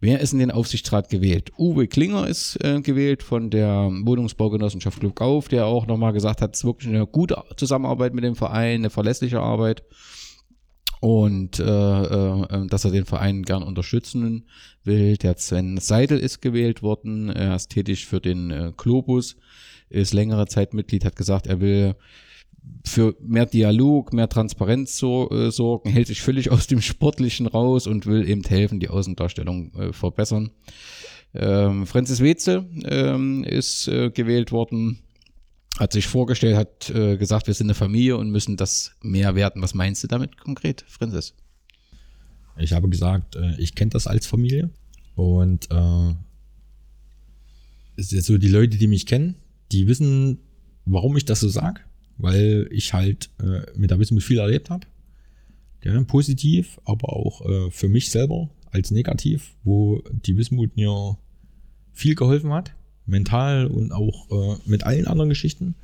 Wer 0.00 0.20
ist 0.20 0.32
in 0.32 0.38
den 0.38 0.50
Aufsichtsrat 0.50 1.10
gewählt? 1.10 1.52
Uwe 1.58 1.86
Klinger 1.86 2.26
ist 2.26 2.56
äh, 2.64 2.80
gewählt 2.80 3.22
von 3.22 3.50
der 3.50 3.90
Wohnungsbaugenossenschaft 4.02 5.00
Glück 5.00 5.20
auf, 5.20 5.48
der 5.48 5.66
auch 5.66 5.86
nochmal 5.86 6.14
gesagt 6.14 6.40
hat, 6.40 6.54
es 6.54 6.60
ist 6.60 6.64
wirklich 6.64 6.88
eine 6.88 7.06
gute 7.06 7.36
Zusammenarbeit 7.56 8.14
mit 8.14 8.24
dem 8.24 8.34
Verein, 8.34 8.80
eine 8.80 8.90
verlässliche 8.90 9.40
Arbeit 9.40 9.82
und 11.02 11.58
äh, 11.58 11.64
äh, 11.64 12.66
dass 12.68 12.84
er 12.84 12.92
den 12.92 13.06
Verein 13.06 13.42
gern 13.42 13.64
unterstützen 13.64 14.44
will. 14.84 15.16
Der 15.16 15.36
Sven 15.36 15.78
Seidel 15.78 16.20
ist 16.20 16.40
gewählt 16.40 16.80
worden, 16.80 17.28
er 17.28 17.56
ist 17.56 17.70
tätig 17.70 18.06
für 18.06 18.20
den 18.20 18.52
äh, 18.52 18.72
Globus, 18.76 19.34
ist 19.90 20.14
längere 20.14 20.46
Zeit 20.46 20.74
Mitglied, 20.74 21.04
hat 21.04 21.16
gesagt, 21.16 21.48
er 21.48 21.60
will 21.60 21.96
für 22.84 23.16
mehr 23.20 23.46
Dialog, 23.46 24.12
mehr 24.12 24.28
Transparenz 24.28 24.96
so, 24.96 25.28
äh, 25.30 25.50
sorgen, 25.50 25.90
hält 25.90 26.06
sich 26.06 26.22
völlig 26.22 26.52
aus 26.52 26.68
dem 26.68 26.80
Sportlichen 26.80 27.48
raus 27.48 27.88
und 27.88 28.06
will 28.06 28.28
eben 28.28 28.44
helfen, 28.44 28.78
die 28.78 28.88
Außendarstellung 28.88 29.74
äh, 29.74 29.92
verbessern. 29.92 30.52
Ähm, 31.34 31.84
Francis 31.84 32.20
Wetzel 32.20 32.64
ähm, 32.84 33.42
ist 33.42 33.88
äh, 33.88 34.10
gewählt 34.10 34.52
worden, 34.52 35.01
hat 35.82 35.92
sich 35.92 36.06
vorgestellt, 36.06 36.56
hat 36.56 36.90
äh, 36.90 37.16
gesagt, 37.16 37.48
wir 37.48 37.54
sind 37.54 37.66
eine 37.66 37.74
Familie 37.74 38.16
und 38.16 38.30
müssen 38.30 38.56
das 38.56 38.92
mehr 39.02 39.34
werten. 39.34 39.62
Was 39.62 39.74
meinst 39.74 40.02
du 40.02 40.08
damit 40.08 40.38
konkret, 40.38 40.84
Francis? 40.88 41.34
ich 42.56 42.72
habe 42.72 42.88
gesagt, 42.88 43.36
äh, 43.36 43.56
ich 43.58 43.74
kenne 43.74 43.90
das 43.90 44.06
als 44.06 44.26
Familie. 44.26 44.70
Und 45.16 45.68
äh, 45.70 46.14
so 47.96 48.38
die 48.38 48.48
Leute, 48.48 48.78
die 48.78 48.86
mich 48.86 49.06
kennen, 49.06 49.36
die 49.72 49.86
wissen, 49.86 50.38
warum 50.84 51.16
ich 51.16 51.24
das 51.24 51.40
so 51.40 51.48
sage. 51.48 51.80
Weil 52.18 52.68
ich 52.70 52.92
halt 52.92 53.30
äh, 53.40 53.62
mit 53.74 53.90
der 53.90 53.98
Wismut 53.98 54.22
viel 54.22 54.38
erlebt 54.38 54.70
habe. 54.70 54.86
Ja, 55.82 56.00
positiv, 56.04 56.78
aber 56.84 57.12
auch 57.12 57.44
äh, 57.44 57.70
für 57.70 57.88
mich 57.88 58.10
selber 58.10 58.50
als 58.70 58.92
negativ, 58.92 59.56
wo 59.64 60.00
die 60.10 60.36
Wismut 60.36 60.76
mir 60.76 61.18
viel 61.92 62.14
geholfen 62.14 62.52
hat. 62.52 62.72
Mental 63.12 63.66
und 63.66 63.92
auch 63.92 64.30
äh, 64.30 64.56
mit 64.66 64.82
allen 64.84 65.06
anderen 65.06 65.28
Geschichten. 65.28 65.76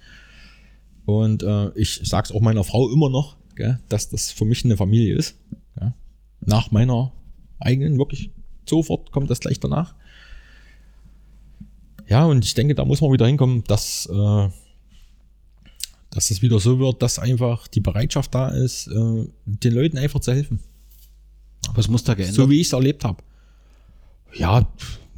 Und 1.06 1.44
äh, 1.44 1.70
ich 1.78 2.00
sag's 2.02 2.32
auch 2.32 2.40
meiner 2.40 2.64
Frau 2.64 2.90
immer 2.90 3.08
noch, 3.08 3.36
gell, 3.54 3.78
dass 3.88 4.08
das 4.08 4.32
für 4.32 4.44
mich 4.44 4.64
eine 4.64 4.76
Familie 4.76 5.14
ist. 5.14 5.36
Ja. 5.80 5.94
Nach 6.40 6.70
meiner 6.72 7.12
eigenen, 7.60 7.98
wirklich 7.98 8.30
sofort 8.68 9.12
kommt 9.12 9.30
das 9.30 9.40
gleich 9.40 9.60
danach. 9.60 9.94
Ja, 12.08 12.24
und 12.24 12.44
ich 12.44 12.54
denke, 12.54 12.74
da 12.74 12.84
muss 12.84 13.00
man 13.00 13.12
wieder 13.12 13.26
hinkommen, 13.26 13.64
dass, 13.64 14.06
äh, 14.06 14.48
dass 16.10 16.30
es 16.30 16.42
wieder 16.42 16.58
so 16.58 16.78
wird, 16.78 17.02
dass 17.02 17.18
einfach 17.18 17.68
die 17.68 17.80
Bereitschaft 17.80 18.34
da 18.34 18.48
ist, 18.48 18.88
äh, 18.88 19.28
den 19.44 19.74
Leuten 19.74 19.98
einfach 19.98 20.20
zu 20.20 20.32
helfen. 20.32 20.60
Was 21.74 21.88
muss 21.88 22.04
da 22.04 22.14
geändert? 22.14 22.36
So 22.36 22.48
wie 22.48 22.60
ich 22.60 22.68
es 22.68 22.72
erlebt 22.72 23.04
habe. 23.04 23.22
Ja, 24.34 24.66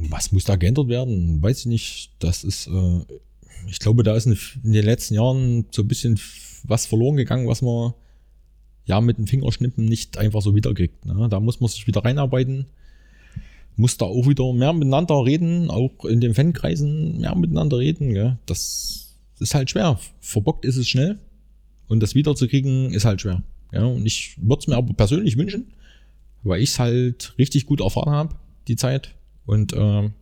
was 0.08 0.32
muss 0.32 0.44
da 0.44 0.56
geändert 0.56 0.88
werden? 0.88 1.42
Weiß 1.42 1.60
ich 1.60 1.66
nicht. 1.66 2.10
Das 2.18 2.44
ist, 2.44 2.66
äh, 2.66 3.00
ich 3.68 3.78
glaube, 3.78 4.02
da 4.02 4.16
ist 4.16 4.26
in, 4.26 4.72
den 4.72 4.84
letzten 4.84 5.14
Jahren 5.14 5.66
so 5.70 5.82
ein 5.82 5.88
bisschen 5.88 6.18
was 6.64 6.86
verloren 6.86 7.16
gegangen, 7.16 7.48
was 7.48 7.62
man 7.62 7.94
ja 8.84 9.00
mit 9.00 9.18
dem 9.18 9.26
Fingerschnippen 9.26 9.84
nicht 9.84 10.18
einfach 10.18 10.42
so 10.42 10.54
wiederkriegt. 10.54 11.04
Ne? 11.06 11.28
Da 11.28 11.40
muss 11.40 11.60
man 11.60 11.68
sich 11.68 11.86
wieder 11.86 12.04
reinarbeiten. 12.04 12.66
Muss 13.76 13.96
da 13.96 14.04
auch 14.04 14.28
wieder 14.28 14.52
mehr 14.52 14.72
miteinander 14.72 15.24
reden, 15.24 15.70
auch 15.70 16.04
in 16.04 16.20
den 16.20 16.34
Fankreisen 16.34 17.20
mehr 17.20 17.34
miteinander 17.34 17.78
reden. 17.78 18.12
Gell? 18.12 18.38
Das 18.46 19.16
ist 19.38 19.54
halt 19.54 19.70
schwer. 19.70 19.98
Verbockt 20.20 20.64
ist 20.64 20.76
es 20.76 20.88
schnell 20.88 21.18
und 21.88 22.00
das 22.00 22.14
wiederzukriegen 22.14 22.92
ist 22.92 23.04
halt 23.04 23.20
schwer. 23.20 23.42
Ja, 23.72 23.84
und 23.84 24.04
ich 24.04 24.36
würde 24.40 24.60
es 24.60 24.66
mir 24.66 24.76
aber 24.76 24.92
persönlich 24.94 25.36
wünschen, 25.36 25.72
weil 26.42 26.60
ich 26.60 26.70
es 26.70 26.78
halt 26.78 27.34
richtig 27.38 27.66
gut 27.66 27.80
erfahren 27.80 28.10
habe, 28.10 28.34
die 28.68 28.76
Zeit. 28.76 29.14
Und 29.50 29.72
ähm, 29.72 30.12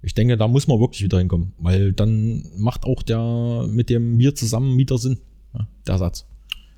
ich 0.00 0.14
denke, 0.14 0.38
da 0.38 0.48
muss 0.48 0.66
man 0.68 0.80
wirklich 0.80 1.02
wieder 1.02 1.18
hinkommen, 1.18 1.52
weil 1.58 1.92
dann 1.92 2.46
macht 2.56 2.86
auch 2.86 3.02
der 3.02 3.66
mit 3.68 3.90
dem 3.90 4.18
wir 4.18 4.34
zusammen 4.34 4.78
wieder 4.78 4.96
Sinn, 4.96 5.18
ja, 5.52 5.68
der 5.86 5.98
Satz. 5.98 6.24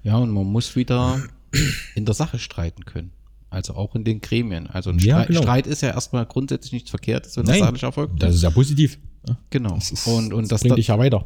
Ja, 0.03 0.16
und 0.16 0.31
man 0.31 0.46
muss 0.46 0.74
wieder 0.74 1.22
in 1.94 2.05
der 2.07 2.14
Sache 2.16 2.40
streiten 2.40 2.85
können. 2.87 3.12
Also 3.51 3.74
auch 3.74 3.94
in 3.94 4.03
den 4.03 4.20
Gremien. 4.20 4.66
Also 4.66 4.90
ein 4.90 4.98
Ja, 4.98 5.18
Streit, 5.18 5.29
genau. 5.29 5.42
Streit 5.42 5.66
ist 5.68 5.81
ja 5.83 5.90
erstmal 5.90 6.27
grundsätzlich 6.27 6.72
nichts 6.72 6.90
Verkehrtes, 6.90 7.37
wenn 7.37 7.44
das 7.44 7.53
Nein. 7.55 7.66
sachlich 7.66 7.83
erfolgt. 7.85 8.20
Das 8.20 8.35
ist 8.35 8.42
ja 8.42 8.51
positiv. 8.51 8.98
Ja, 9.29 9.38
genau. 9.51 9.77
das 9.77 9.92
ist, 9.92 10.09
und 10.09 10.33
und 10.33 10.51
das, 10.51 10.62
bringt 10.62 10.72
da, 10.72 10.74
dich 10.77 10.88
ja 10.88 10.98
weiter. 10.98 11.24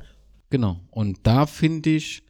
genau. 0.51 0.79
Und 0.91 1.21
da 1.23 1.47
finde 1.47 1.89
ich, 1.89 2.23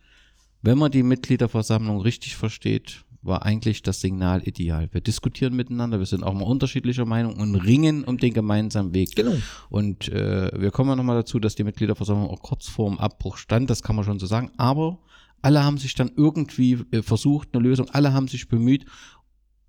wenn 0.62 0.78
man 0.78 0.92
die 0.92 1.02
Mitgliederversammlung 1.02 2.00
richtig 2.00 2.36
versteht, 2.36 3.04
war 3.22 3.44
eigentlich 3.44 3.82
das 3.82 4.00
Signal 4.00 4.46
ideal. 4.46 4.88
Wir 4.92 5.00
diskutieren 5.00 5.54
miteinander, 5.54 5.98
wir 5.98 6.06
sind 6.06 6.24
auch 6.24 6.34
mal 6.34 6.44
unterschiedlicher 6.44 7.04
Meinung 7.04 7.36
und 7.36 7.54
ringen 7.54 8.04
um 8.04 8.18
den 8.18 8.34
gemeinsamen 8.34 8.92
Weg. 8.94 9.14
Genau. 9.14 9.34
Und 9.70 10.08
äh, 10.08 10.50
wir 10.60 10.70
kommen 10.70 10.90
ja 10.90 10.96
nochmal 10.96 11.16
dazu, 11.16 11.38
dass 11.38 11.54
die 11.54 11.64
Mitgliederversammlung 11.64 12.28
auch 12.28 12.42
kurz 12.42 12.68
vorm 12.68 12.98
Abbruch 12.98 13.36
stand, 13.36 13.70
das 13.70 13.82
kann 13.82 13.96
man 13.96 14.04
schon 14.04 14.18
so 14.18 14.26
sagen. 14.26 14.50
Aber 14.56 14.98
alle 15.40 15.62
haben 15.62 15.78
sich 15.78 15.94
dann 15.94 16.10
irgendwie 16.16 16.78
äh, 16.90 17.02
versucht, 17.02 17.48
eine 17.52 17.62
Lösung, 17.62 17.88
alle 17.90 18.12
haben 18.12 18.28
sich 18.28 18.48
bemüht. 18.48 18.86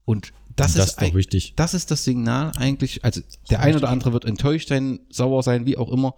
Und 0.06 0.34
das, 0.56 0.74
das 0.74 0.90
ist, 0.90 1.02
doch 1.02 1.14
wichtig. 1.14 1.54
das 1.56 1.74
ist 1.74 1.90
das 1.90 2.04
Signal 2.04 2.52
eigentlich. 2.58 3.04
Also 3.04 3.22
der 3.50 3.62
eine 3.62 3.78
oder 3.78 3.90
andere 3.90 4.14
wird 4.14 4.26
enttäuscht 4.26 4.70
sein, 4.70 5.00
sauer 5.10 5.42
sein, 5.44 5.66
wie 5.66 5.78
auch 5.78 5.92
immer. 5.92 6.16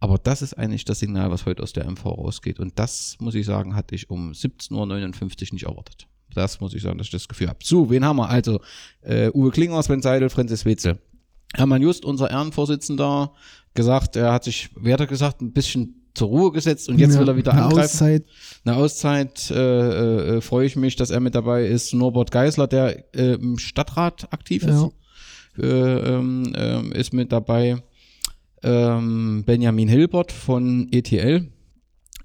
Aber 0.00 0.16
das 0.16 0.42
ist 0.42 0.54
eigentlich 0.54 0.84
das 0.84 1.00
Signal, 1.00 1.30
was 1.30 1.44
heute 1.44 1.62
aus 1.62 1.72
der 1.72 1.90
MV 1.90 2.04
rausgeht. 2.04 2.60
Und 2.60 2.78
das, 2.78 3.16
muss 3.18 3.34
ich 3.34 3.44
sagen, 3.44 3.74
hatte 3.74 3.94
ich 3.94 4.10
um 4.10 4.30
17.59 4.30 4.72
Uhr 4.72 5.48
nicht 5.52 5.64
erwartet. 5.64 6.06
Das 6.34 6.60
muss 6.60 6.74
ich 6.74 6.82
sagen, 6.82 6.98
dass 6.98 7.06
ich 7.06 7.10
das 7.12 7.28
Gefühl 7.28 7.48
habe. 7.48 7.58
So, 7.62 7.90
wen 7.90 8.04
haben 8.04 8.16
wir? 8.16 8.28
Also 8.28 8.60
äh, 9.02 9.30
Uwe 9.32 9.50
Klinger, 9.50 9.82
Sven 9.82 10.02
Seidel, 10.02 10.28
Francis 10.28 10.64
Wetzel. 10.64 10.98
Hermann 11.54 11.80
Just, 11.82 12.04
unser 12.04 12.30
Ehrenvorsitzender, 12.30 13.32
gesagt, 13.74 14.16
er 14.16 14.32
hat 14.32 14.44
sich, 14.44 14.68
wer 14.76 14.94
hat 14.94 15.00
er 15.00 15.06
gesagt, 15.06 15.40
ein 15.40 15.52
bisschen 15.52 15.94
zur 16.14 16.28
Ruhe 16.28 16.52
gesetzt 16.52 16.88
und 16.88 16.98
jetzt 16.98 17.14
Ja, 17.14 17.20
will 17.20 17.28
er 17.28 17.36
wieder 17.36 17.52
eine 17.52 17.62
angreifen. 17.62 17.84
Auszeit. 17.84 18.24
Eine 18.64 18.76
Auszeit 18.76 19.50
äh, 19.50 20.36
äh, 20.36 20.40
freue 20.40 20.66
ich 20.66 20.76
mich, 20.76 20.96
dass 20.96 21.10
er 21.10 21.20
mit 21.20 21.34
dabei 21.34 21.64
ist. 21.66 21.94
Norbert 21.94 22.30
Geisler, 22.32 22.66
der 22.66 23.14
äh, 23.14 23.34
im 23.34 23.56
Stadtrat 23.58 24.30
aktiv 24.32 24.64
ist. 24.64 24.82
Ja. 25.56 25.62
äh, 25.64 26.16
ähm, 26.16 26.52
ähm, 26.56 26.92
ist 26.92 27.12
mit 27.14 27.30
dabei. 27.32 27.82
Ähm, 28.62 29.44
Benjamin 29.46 29.88
Hilbert 29.88 30.32
von 30.32 30.88
ETL 30.90 31.46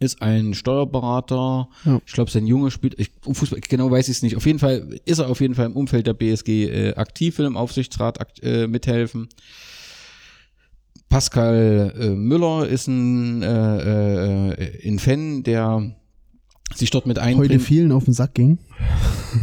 ist 0.03 0.21
ein 0.21 0.53
Steuerberater. 0.53 1.67
Ja. 1.85 2.01
Ich 2.05 2.13
glaube, 2.13 2.29
sein 2.29 2.45
Junge 2.45 2.71
spielt, 2.71 2.99
ich, 2.99 3.11
Fußball, 3.21 3.59
genau 3.61 3.89
weiß 3.89 4.09
ich 4.09 4.17
es 4.17 4.21
nicht. 4.21 4.35
Auf 4.35 4.45
jeden 4.45 4.59
Fall 4.59 4.99
ist 5.05 5.19
er 5.19 5.29
auf 5.29 5.41
jeden 5.41 5.55
Fall 5.55 5.65
im 5.65 5.75
Umfeld 5.75 6.07
der 6.07 6.13
BSG 6.13 6.65
äh, 6.65 6.93
aktiv, 6.95 7.37
will 7.37 7.45
im 7.45 7.57
Aufsichtsrat 7.57 8.21
akt, 8.21 8.43
äh, 8.43 8.67
mithelfen. 8.67 9.29
Pascal 11.09 11.93
äh, 11.99 12.09
Müller 12.09 12.67
ist 12.67 12.87
ein, 12.87 13.43
äh, 13.43 14.49
äh, 14.49 14.87
ein 14.87 14.99
Fan, 14.99 15.43
der 15.43 15.95
sich 16.75 16.89
dort 16.89 17.05
mit 17.05 17.17
Heute 17.17 17.25
einbringt. 17.27 17.62
vielen 17.62 17.91
auf 17.91 18.05
den 18.05 18.13
Sack 18.13 18.33
ging. 18.36 18.57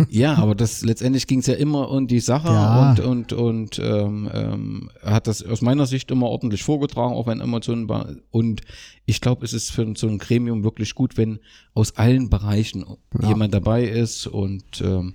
Ja, 0.08 0.34
aber 0.36 0.54
das 0.54 0.82
letztendlich 0.82 1.26
ging 1.26 1.40
es 1.40 1.46
ja 1.46 1.54
immer 1.54 1.90
um 1.90 2.06
die 2.06 2.20
Sache 2.20 2.48
Ja. 2.48 2.90
und 2.90 3.00
und 3.00 3.32
und 3.32 3.78
ähm, 3.78 4.30
ähm, 4.32 4.90
hat 5.02 5.26
das 5.26 5.42
aus 5.44 5.62
meiner 5.62 5.86
Sicht 5.86 6.10
immer 6.10 6.26
ordentlich 6.28 6.62
vorgetragen, 6.62 7.14
auch 7.14 7.26
wenn 7.26 7.40
Emotionen 7.40 7.88
war. 7.88 8.08
Und 8.30 8.60
ich 9.06 9.20
glaube, 9.20 9.44
es 9.44 9.52
ist 9.52 9.70
für 9.70 9.92
so 9.96 10.06
ein 10.06 10.18
Gremium 10.18 10.62
wirklich 10.64 10.94
gut, 10.94 11.16
wenn 11.16 11.40
aus 11.74 11.96
allen 11.96 12.30
Bereichen 12.30 12.84
jemand 13.26 13.52
dabei 13.54 13.84
ist 13.84 14.26
und 14.26 14.80
ähm, 14.80 15.14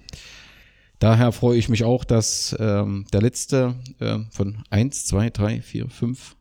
daher 1.00 1.32
freue 1.32 1.58
ich 1.58 1.70
mich 1.70 1.84
auch, 1.84 2.04
dass 2.04 2.56
ähm, 2.60 3.06
der 3.14 3.22
letzte 3.22 3.76
ähm, 4.02 4.28
von 4.32 4.64
eins, 4.70 5.06
zwei, 5.06 5.30
drei, 5.30 5.62
vier, 5.62 5.88
fünf, 5.90 6.36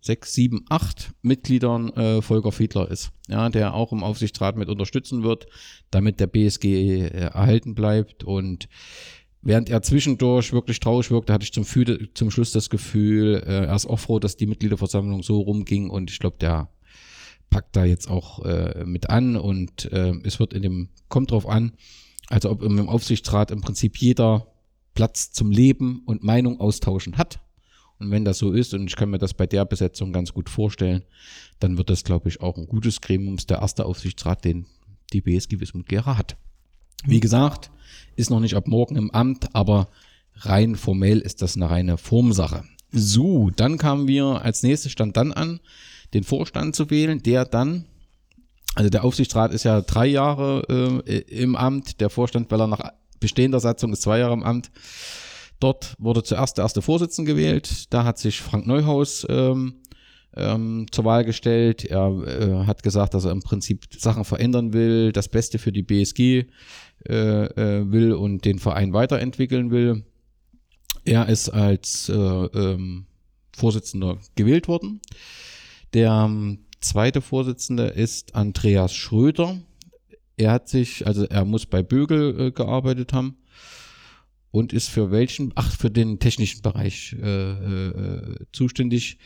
sechs, 0.00 0.32
sieben, 0.32 0.64
acht 0.68 1.12
Mitgliedern 1.22 1.90
äh, 1.90 2.22
Volker 2.22 2.52
Fiedler 2.52 2.90
ist, 2.90 3.10
ja, 3.28 3.48
der 3.48 3.74
auch 3.74 3.92
im 3.92 4.02
Aufsichtsrat 4.02 4.56
mit 4.56 4.68
unterstützen 4.68 5.22
wird, 5.22 5.46
damit 5.90 6.20
der 6.20 6.26
BSG 6.28 6.64
äh, 6.64 7.08
erhalten 7.08 7.74
bleibt. 7.74 8.24
Und 8.24 8.68
Während 9.40 9.70
er 9.70 9.82
zwischendurch 9.82 10.52
wirklich 10.52 10.80
traurig 10.80 11.10
wirkte, 11.10 11.32
hatte 11.32 11.44
ich 11.44 11.52
zum, 11.52 11.64
Füde, 11.64 12.12
zum 12.14 12.30
Schluss 12.30 12.50
das 12.50 12.70
Gefühl, 12.70 13.42
äh, 13.46 13.66
er 13.66 13.74
ist 13.74 13.86
auch 13.86 13.98
froh, 13.98 14.18
dass 14.18 14.36
die 14.36 14.46
Mitgliederversammlung 14.46 15.22
so 15.22 15.40
rumging. 15.40 15.90
Und 15.90 16.10
ich 16.10 16.18
glaube, 16.18 16.36
der 16.40 16.68
packt 17.48 17.76
da 17.76 17.84
jetzt 17.84 18.10
auch 18.10 18.44
äh, 18.44 18.84
mit 18.84 19.10
an. 19.10 19.36
Und 19.36 19.90
äh, 19.92 20.12
es 20.24 20.40
wird 20.40 20.52
in 20.52 20.62
dem, 20.62 20.88
kommt 21.08 21.30
drauf 21.30 21.48
an, 21.48 21.72
also 22.28 22.50
ob 22.50 22.62
im 22.62 22.88
Aufsichtsrat 22.88 23.50
im 23.50 23.60
Prinzip 23.60 23.96
jeder 23.98 24.48
Platz 24.94 25.30
zum 25.30 25.52
Leben 25.52 26.02
und 26.04 26.24
Meinung 26.24 26.58
austauschen 26.60 27.16
hat. 27.16 27.40
Und 27.98 28.10
wenn 28.10 28.24
das 28.24 28.38
so 28.38 28.52
ist, 28.52 28.74
und 28.74 28.86
ich 28.86 28.96
kann 28.96 29.10
mir 29.10 29.18
das 29.18 29.34
bei 29.34 29.46
der 29.46 29.64
Besetzung 29.64 30.12
ganz 30.12 30.32
gut 30.32 30.48
vorstellen, 30.48 31.02
dann 31.58 31.76
wird 31.76 31.90
das, 31.90 32.04
glaube 32.04 32.28
ich, 32.28 32.40
auch 32.40 32.56
ein 32.56 32.66
gutes 32.66 33.00
Gremium, 33.00 33.36
der 33.48 33.58
erste 33.58 33.84
Aufsichtsrat, 33.84 34.44
den 34.44 34.66
die 35.12 35.20
BSG 35.20 35.58
Wismut 35.60 35.88
Gera 35.88 36.16
hat. 36.16 36.36
Wie 37.04 37.20
gesagt, 37.20 37.70
ist 38.16 38.30
noch 38.30 38.40
nicht 38.40 38.54
ab 38.54 38.68
morgen 38.68 38.96
im 38.96 39.10
Amt, 39.10 39.54
aber 39.54 39.88
rein 40.34 40.76
formell 40.76 41.18
ist 41.18 41.42
das 41.42 41.56
eine 41.56 41.70
reine 41.70 41.98
Formsache. 41.98 42.64
So, 42.90 43.50
dann 43.50 43.78
kamen 43.78 44.08
wir 44.08 44.42
als 44.42 44.62
nächstes 44.62 44.92
stand 44.92 45.16
dann 45.16 45.32
an, 45.32 45.60
den 46.14 46.24
Vorstand 46.24 46.74
zu 46.74 46.90
wählen, 46.90 47.22
der 47.22 47.44
dann, 47.44 47.84
also 48.74 48.90
der 48.90 49.04
Aufsichtsrat 49.04 49.52
ist 49.52 49.64
ja 49.64 49.80
drei 49.80 50.06
Jahre 50.06 51.02
äh, 51.06 51.18
im 51.42 51.54
Amt, 51.54 52.00
der 52.00 52.10
Vorstand, 52.10 52.50
weil 52.50 52.60
er 52.60 52.66
nach 52.66 52.92
bestehender 53.20 53.60
Satzung 53.60 53.92
ist 53.92 54.02
zwei 54.02 54.20
Jahre 54.20 54.34
im 54.34 54.42
Amt. 54.42 54.70
Dort 55.60 55.94
wurde 55.98 56.22
zuerst 56.22 56.58
der 56.58 56.64
erste 56.64 56.82
Vorsitzende 56.82 57.32
gewählt, 57.32 57.92
da 57.92 58.04
hat 58.04 58.18
sich 58.18 58.40
Frank 58.40 58.66
Neuhaus 58.66 59.26
ähm, 59.28 59.82
ähm, 60.36 60.86
zur 60.92 61.04
Wahl 61.04 61.24
gestellt. 61.24 61.84
Er 61.84 62.10
äh, 62.26 62.66
hat 62.66 62.82
gesagt, 62.82 63.14
dass 63.14 63.24
er 63.24 63.32
im 63.32 63.42
Prinzip 63.42 63.86
Sachen 63.96 64.24
verändern 64.24 64.72
will, 64.72 65.10
das 65.12 65.28
Beste 65.28 65.58
für 65.58 65.72
die 65.72 65.82
BSG 65.82 66.46
äh, 67.08 67.14
äh, 67.14 67.90
will 67.90 68.12
und 68.12 68.44
den 68.44 68.58
Verein 68.58 68.92
weiterentwickeln 68.92 69.70
will. 69.70 70.04
Er 71.04 71.28
ist 71.28 71.48
als 71.48 72.08
äh, 72.08 72.14
ähm, 72.14 73.06
Vorsitzender 73.56 74.18
gewählt 74.36 74.68
worden. 74.68 75.00
Der 75.94 76.26
ähm, 76.26 76.66
zweite 76.80 77.20
Vorsitzende 77.20 77.84
ist 77.84 78.36
Andreas 78.36 78.94
Schröder. 78.94 79.58
Er 80.36 80.52
hat 80.52 80.68
sich, 80.68 81.04
also 81.06 81.24
er 81.24 81.44
muss 81.44 81.66
bei 81.66 81.82
Bögel 81.82 82.38
äh, 82.40 82.50
gearbeitet 82.52 83.12
haben 83.12 83.38
und 84.50 84.72
ist 84.72 84.88
für 84.88 85.10
welchen, 85.10 85.52
ach, 85.54 85.70
für 85.76 85.90
den 85.90 86.18
technischen 86.18 86.62
Bereich 86.62 87.14
äh, 87.20 87.50
äh, 87.52 88.36
zuständig. 88.52 89.18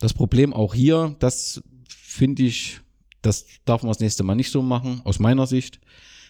Das 0.00 0.12
Problem 0.14 0.52
auch 0.52 0.74
hier, 0.74 1.16
das 1.18 1.62
finde 1.88 2.42
ich, 2.42 2.80
das 3.22 3.46
darf 3.64 3.82
man 3.82 3.90
das 3.90 4.00
nächste 4.00 4.22
Mal 4.22 4.34
nicht 4.34 4.50
so 4.50 4.62
machen, 4.62 5.00
aus 5.04 5.18
meiner 5.18 5.46
Sicht. 5.46 5.80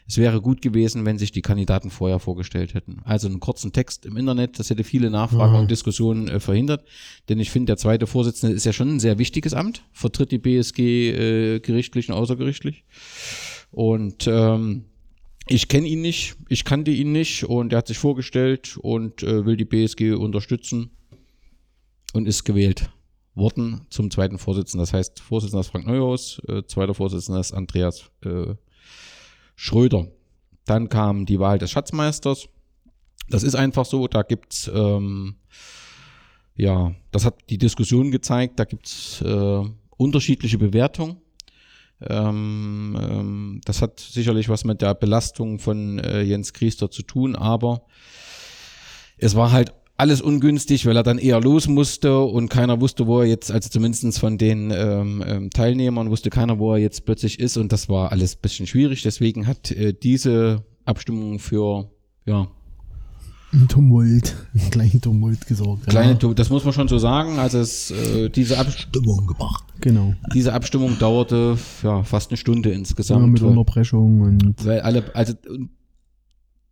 Es 0.09 0.19
wäre 0.19 0.41
gut 0.41 0.63
gewesen, 0.63 1.05
wenn 1.05 1.19
sich 1.19 1.33
die 1.33 1.43
Kandidaten 1.43 1.91
vorher 1.91 2.21
vorgestellt 2.21 2.75
hätten. 2.75 3.01
Also 3.05 3.27
einen 3.27 3.41
kurzen 3.41 3.73
Text 3.73 4.07
im 4.07 4.17
Internet, 4.17 4.57
das 4.61 4.71
hätte 4.71 4.85
viele 4.85 5.11
Nachfragen 5.11 5.55
Ja. 5.55 5.61
und 5.61 5.69
Diskussionen 5.71 6.29
äh, 6.29 6.39
verhindert. 6.39 6.85
Denn 7.29 7.41
ich 7.41 7.51
finde, 7.51 7.71
der 7.71 7.77
zweite 7.77 8.07
Vorsitzende 8.07 8.55
ist 8.55 8.65
ja 8.65 8.73
schon 8.73 8.89
ein 8.95 9.01
sehr 9.01 9.19
wichtiges 9.19 9.53
Amt, 9.53 9.83
vertritt 9.91 10.31
die 10.31 10.39
BSG 10.39 10.79
äh, 10.79 11.59
gerichtlich 11.61 12.09
und 12.09 12.15
außergerichtlich. 12.15 12.85
Und 13.73 14.29
ähm, 14.29 14.85
ich 15.49 15.69
kenne 15.69 15.87
ihn 15.87 16.03
nicht, 16.03 16.37
ich 16.49 16.65
kannte 16.65 16.91
ihn 16.91 17.13
nicht 17.13 17.45
und 17.45 17.73
er 17.73 17.79
hat 17.79 17.87
sich 17.87 17.99
vorgestellt 17.99 18.77
und 18.79 19.23
äh, 19.23 19.47
will 19.47 19.57
die 19.57 19.65
BSG 19.65 20.13
unterstützen 20.13 20.91
und 22.13 22.27
ist 22.27 22.45
gewählt 22.45 22.91
worden 23.35 23.83
zum 23.91 24.11
zweiten 24.11 24.39
Vorsitzenden. 24.39 24.81
Das 24.81 24.93
heißt, 24.93 25.21
Vorsitzender 25.21 25.61
ist 25.61 25.69
Frank 25.69 25.87
Neuhaus, 25.87 26.41
äh, 26.49 26.63
zweiter 26.67 26.95
Vorsitzender 26.95 27.41
ist 27.41 27.53
Andreas 27.53 28.11
äh, 28.25 28.55
Schröder. 29.55 30.09
Dann 30.65 30.89
kam 30.89 31.27
die 31.27 31.39
Wahl 31.39 31.59
des 31.59 31.71
Schatzmeisters. 31.71 32.49
Das 33.29 33.43
ist 33.43 33.55
einfach 33.55 33.85
so, 33.85 34.09
da 34.09 34.23
gibt's 34.23 34.71
ähm, 34.75 35.37
ja, 36.57 36.95
das 37.11 37.25
hat 37.25 37.51
die 37.51 37.59
Diskussion 37.59 38.11
gezeigt, 38.11 38.59
da 38.59 38.65
gibt's 38.65 39.21
äh, 39.21 39.63
unterschiedliche 39.97 40.59
Bewertungen. 40.59 41.19
Ähm, 42.01 42.99
ähm, 43.01 43.61
das 43.65 43.81
hat 43.81 44.01
sicherlich 44.01 44.49
was 44.49 44.65
mit 44.65 44.83
der 44.83 44.95
Belastung 44.95 45.59
von 45.59 45.99
äh, 45.99 46.23
Jens 46.23 46.53
Kriester 46.53 46.91
zu 46.91 47.03
tun, 47.03 47.37
aber 47.37 47.83
es 49.17 49.35
war 49.35 49.53
halt 49.53 49.73
alles 49.97 50.21
ungünstig, 50.21 50.85
weil 50.85 50.97
er 50.97 51.03
dann 51.03 51.19
eher 51.19 51.41
los 51.41 51.69
musste 51.69 52.21
und 52.21 52.51
keiner 52.51 52.81
wusste, 52.81 53.07
wo 53.07 53.21
er 53.21 53.27
jetzt, 53.27 53.51
also 53.51 53.71
zumindestens 53.71 54.19
von 54.19 54.37
den 54.37 54.71
ähm, 54.71 55.25
ähm, 55.27 55.51
Teilnehmern 55.51 56.11
wusste 56.11 56.29
keiner, 56.29 56.59
wo 56.59 56.75
er 56.75 56.79
jetzt 56.79 57.07
plötzlich 57.07 57.41
ist 57.41 57.57
und 57.57 57.73
das 57.73 57.89
war 57.89 58.13
alles 58.13 58.37
bisschen 58.37 58.67
schwierig. 58.67 59.03
Deswegen 59.03 59.47
hat 59.47 59.71
äh, 59.71 59.95
diese 59.95 60.65
Abstimmung 60.85 61.39
für 61.39 61.91
ja, 62.27 62.49
Ein 63.59 63.69
Tumult, 63.69 64.37
einen 64.55 64.71
kleinen 64.71 65.01
Tumult 65.01 65.47
gesorgt. 65.47 65.87
kleine, 65.87 66.19
ja. 66.21 66.35
das 66.35 66.51
muss 66.51 66.65
man 66.65 66.75
schon 66.75 66.89
so 66.89 66.99
sagen. 66.99 67.39
Also 67.39 67.59
es, 67.59 67.91
äh, 67.91 68.29
diese, 68.29 68.59
Ab 68.59 68.71
Stimmung 68.71 69.27
gemacht. 69.27 69.65
Genau. 69.81 70.15
diese 70.35 70.53
Abstimmung 70.53 70.99
dauerte 70.99 71.57
ja 71.83 72.03
fast 72.03 72.31
eine 72.31 72.37
Stunde 72.37 72.71
Ja, 72.71 72.77
insgesamt. 72.77 73.33
mit 73.33 73.41
weil- 73.41 73.49
Unterbrechung 73.51 74.21
und 74.21 74.65
Weil 74.67 74.81
alle, 74.81 75.05
also 75.15 75.33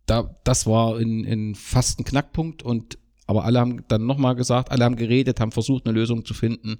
da, 0.05 0.35
das 0.43 0.67
war 0.67 0.99
in, 0.99 1.23
in 1.23 1.55
fast 1.55 1.99
ein 1.99 2.03
Knackpunkt 2.05 2.61
und 2.61 2.99
aber 3.27 3.45
alle 3.45 3.59
haben 3.59 3.83
dann 3.87 4.05
nochmal 4.05 4.35
gesagt, 4.35 4.69
alle 4.71 4.85
haben 4.85 4.95
geredet, 4.95 5.39
haben 5.39 5.51
versucht, 5.51 5.87
eine 5.87 5.95
Lösung 5.97 6.23
zu 6.25 6.35
finden. 6.35 6.77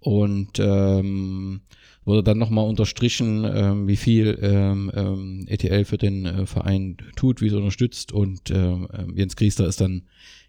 Und 0.00 0.58
ähm, 0.58 1.60
wurde 2.04 2.22
dann 2.22 2.38
nochmal 2.38 2.68
unterstrichen, 2.68 3.44
ähm, 3.44 3.88
wie 3.88 3.96
viel 3.96 4.38
ähm, 4.42 4.90
ähm, 4.94 5.44
ETL 5.48 5.84
für 5.84 5.98
den 5.98 6.26
äh, 6.26 6.46
Verein 6.46 6.96
tut, 7.16 7.40
wie 7.40 7.46
es 7.46 7.52
unterstützt. 7.52 8.12
Und 8.12 8.50
ähm, 8.50 8.88
Jens 9.14 9.36
Kriester 9.36 9.66
ist 9.66 9.80
dann 9.80 10.02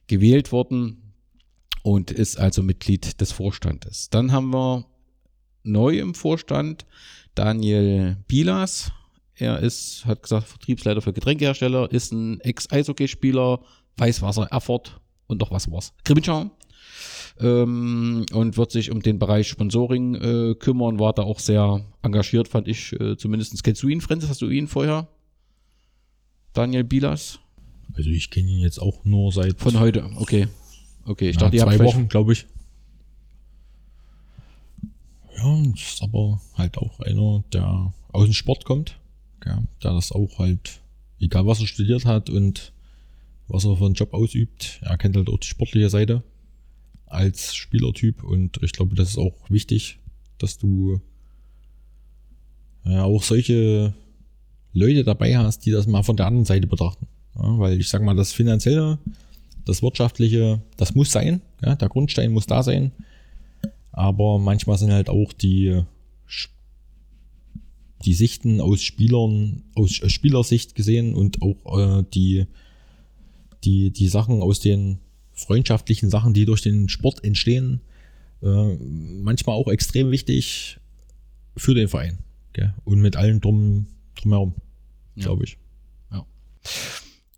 gewählt 0.08 0.52
worden 0.52 1.14
und 1.84 2.12
ist 2.12 2.40
also 2.40 2.64
Mitglied 2.64 3.22
des 3.22 3.32
Vorstandes. 3.32 4.10
Dann 4.10 4.32
haben 4.32 4.52
wir 4.52 4.86
neu 5.64 6.00
im 6.00 6.14
Vorstand 6.14 6.86
Daniel 7.36 8.18
Bilas. 8.28 8.92
Er 9.36 9.60
ist, 9.60 10.06
hat 10.06 10.24
gesagt, 10.24 10.48
Vertriebsleiter 10.48 11.02
für 11.02 11.14
Getränkehersteller, 11.14 11.92
ist 11.92 12.12
ein 12.12 12.40
Ex-Eishockeyspieler, 12.42 13.60
Weißwasser 13.98 14.48
Erfurt 14.48 15.00
und 15.28 15.42
doch 15.42 15.52
was 15.52 15.70
war's. 15.70 15.94
Krimitschau. 16.04 16.52
Ähm, 17.40 18.26
und 18.32 18.58
wird 18.58 18.72
sich 18.72 18.92
um 18.92 19.02
den 19.02 19.18
Bereich 19.18 19.48
Sponsoring 19.48 20.16
äh, 20.16 20.56
kümmern, 20.56 21.00
war 21.00 21.14
da 21.14 21.24
auch 21.24 21.40
sehr 21.40 21.84
engagiert, 22.04 22.48
fand 22.48 22.68
ich 22.68 22.94
äh, 22.94 23.18
zumindest. 23.18 23.64
Kennst 23.64 23.82
du 23.82 23.88
ihn, 23.88 24.02
Francis? 24.02 24.30
Hast 24.30 24.42
du 24.42 24.50
ihn 24.50 24.68
vorher? 24.68 25.08
Daniel 26.54 26.84
Bilas? 26.84 27.40
Also 27.96 28.10
ich 28.10 28.30
kenne 28.30 28.50
ihn 28.50 28.60
jetzt 28.60 28.80
auch 28.80 29.04
nur 29.04 29.32
seit 29.32 29.60
Von 29.60 29.80
heute, 29.80 30.10
okay. 30.18 30.48
Okay, 31.06 31.30
ich 31.30 31.36
ja, 31.36 31.42
dachte, 31.42 31.58
zwei 31.58 31.80
Wochen, 31.80 32.08
glaube 32.08 32.34
ich. 32.34 32.46
Ja, 35.36 35.62
ist 35.74 36.02
aber 36.02 36.40
halt 36.56 36.78
auch 36.78 37.00
einer, 37.02 37.44
der 37.52 37.94
aus 38.12 38.26
dem 38.26 38.34
Sport 38.34 38.66
kommt, 38.66 39.00
ja, 39.46 39.64
der 39.84 39.94
das 39.94 40.12
auch 40.12 40.40
halt, 40.40 40.82
egal 41.20 41.46
was 41.46 41.60
er 41.60 41.68
studiert 41.68 42.06
hat 42.06 42.30
und 42.30 42.72
was 43.48 43.66
er 43.66 43.76
für 43.76 43.86
einen 43.86 43.96
Job 43.96 44.14
ausübt, 44.14 44.80
er 44.84 44.98
kennt 44.98 45.18
halt 45.18 45.30
auch 45.30 45.40
die 45.40 45.48
sportliche 45.48 45.90
Seite 45.90 46.24
als 47.14 47.56
Spielertyp 47.56 48.24
und 48.24 48.60
ich 48.62 48.72
glaube, 48.72 48.96
das 48.96 49.10
ist 49.10 49.18
auch 49.18 49.50
wichtig, 49.50 50.00
dass 50.38 50.58
du 50.58 51.00
ja, 52.86 53.04
auch 53.04 53.24
solche 53.24 53.94
Leute 54.74 55.04
dabei 55.04 55.38
hast, 55.38 55.66
die 55.66 55.72
das 55.72 55.88
mal 55.88 56.04
von 56.04 56.18
der 56.18 56.26
anderen 56.26 56.46
Seite 56.46 56.68
betrachten. 56.68 57.08
Ja, 57.36 57.58
weil 57.60 57.80
ich 57.80 57.90
sag 57.90 58.02
mal, 58.04 58.16
das 58.16 58.34
Finanzielle 58.34 59.00
das 59.66 59.82
Wirtschaftliche, 59.82 60.62
das 60.78 60.96
muss 60.96 61.12
sein, 61.12 61.42
ja, 61.62 61.76
der 61.76 61.90
Grundstein 61.90 62.32
muss 62.32 62.48
da 62.48 62.64
sein. 62.64 62.92
Aber 63.92 64.40
manchmal 64.40 64.78
sind 64.78 64.92
halt 64.92 65.10
auch 65.10 65.34
die, 65.34 65.84
die 68.04 68.14
Sichten 68.14 68.60
aus 68.60 68.82
Spielern, 68.82 69.64
aus 69.76 69.92
Spielersicht 69.92 70.76
gesehen 70.76 71.16
und 71.16 71.42
auch 71.42 72.00
äh, 72.00 72.04
die, 72.14 72.48
die, 73.64 73.92
die 73.92 74.08
Sachen 74.08 74.42
aus 74.42 74.60
den 74.60 75.00
freundschaftlichen 75.34 76.10
Sachen, 76.10 76.34
die 76.34 76.46
durch 76.46 76.62
den 76.62 76.90
Sport 76.90 77.24
entstehen, 77.24 77.82
äh, 78.42 78.76
manchmal 78.76 79.56
auch 79.56 79.68
extrem 79.68 80.12
wichtig 80.12 80.80
für 81.58 81.74
den 81.74 81.88
Verein. 81.88 82.20
Gell? 82.54 82.74
Und 82.84 83.02
mit 83.02 83.16
allem 83.16 83.42
drum, 83.42 83.88
drumherum, 84.16 84.56
Ja. 85.16 85.24
glaube 85.26 85.46
ich. 85.46 85.58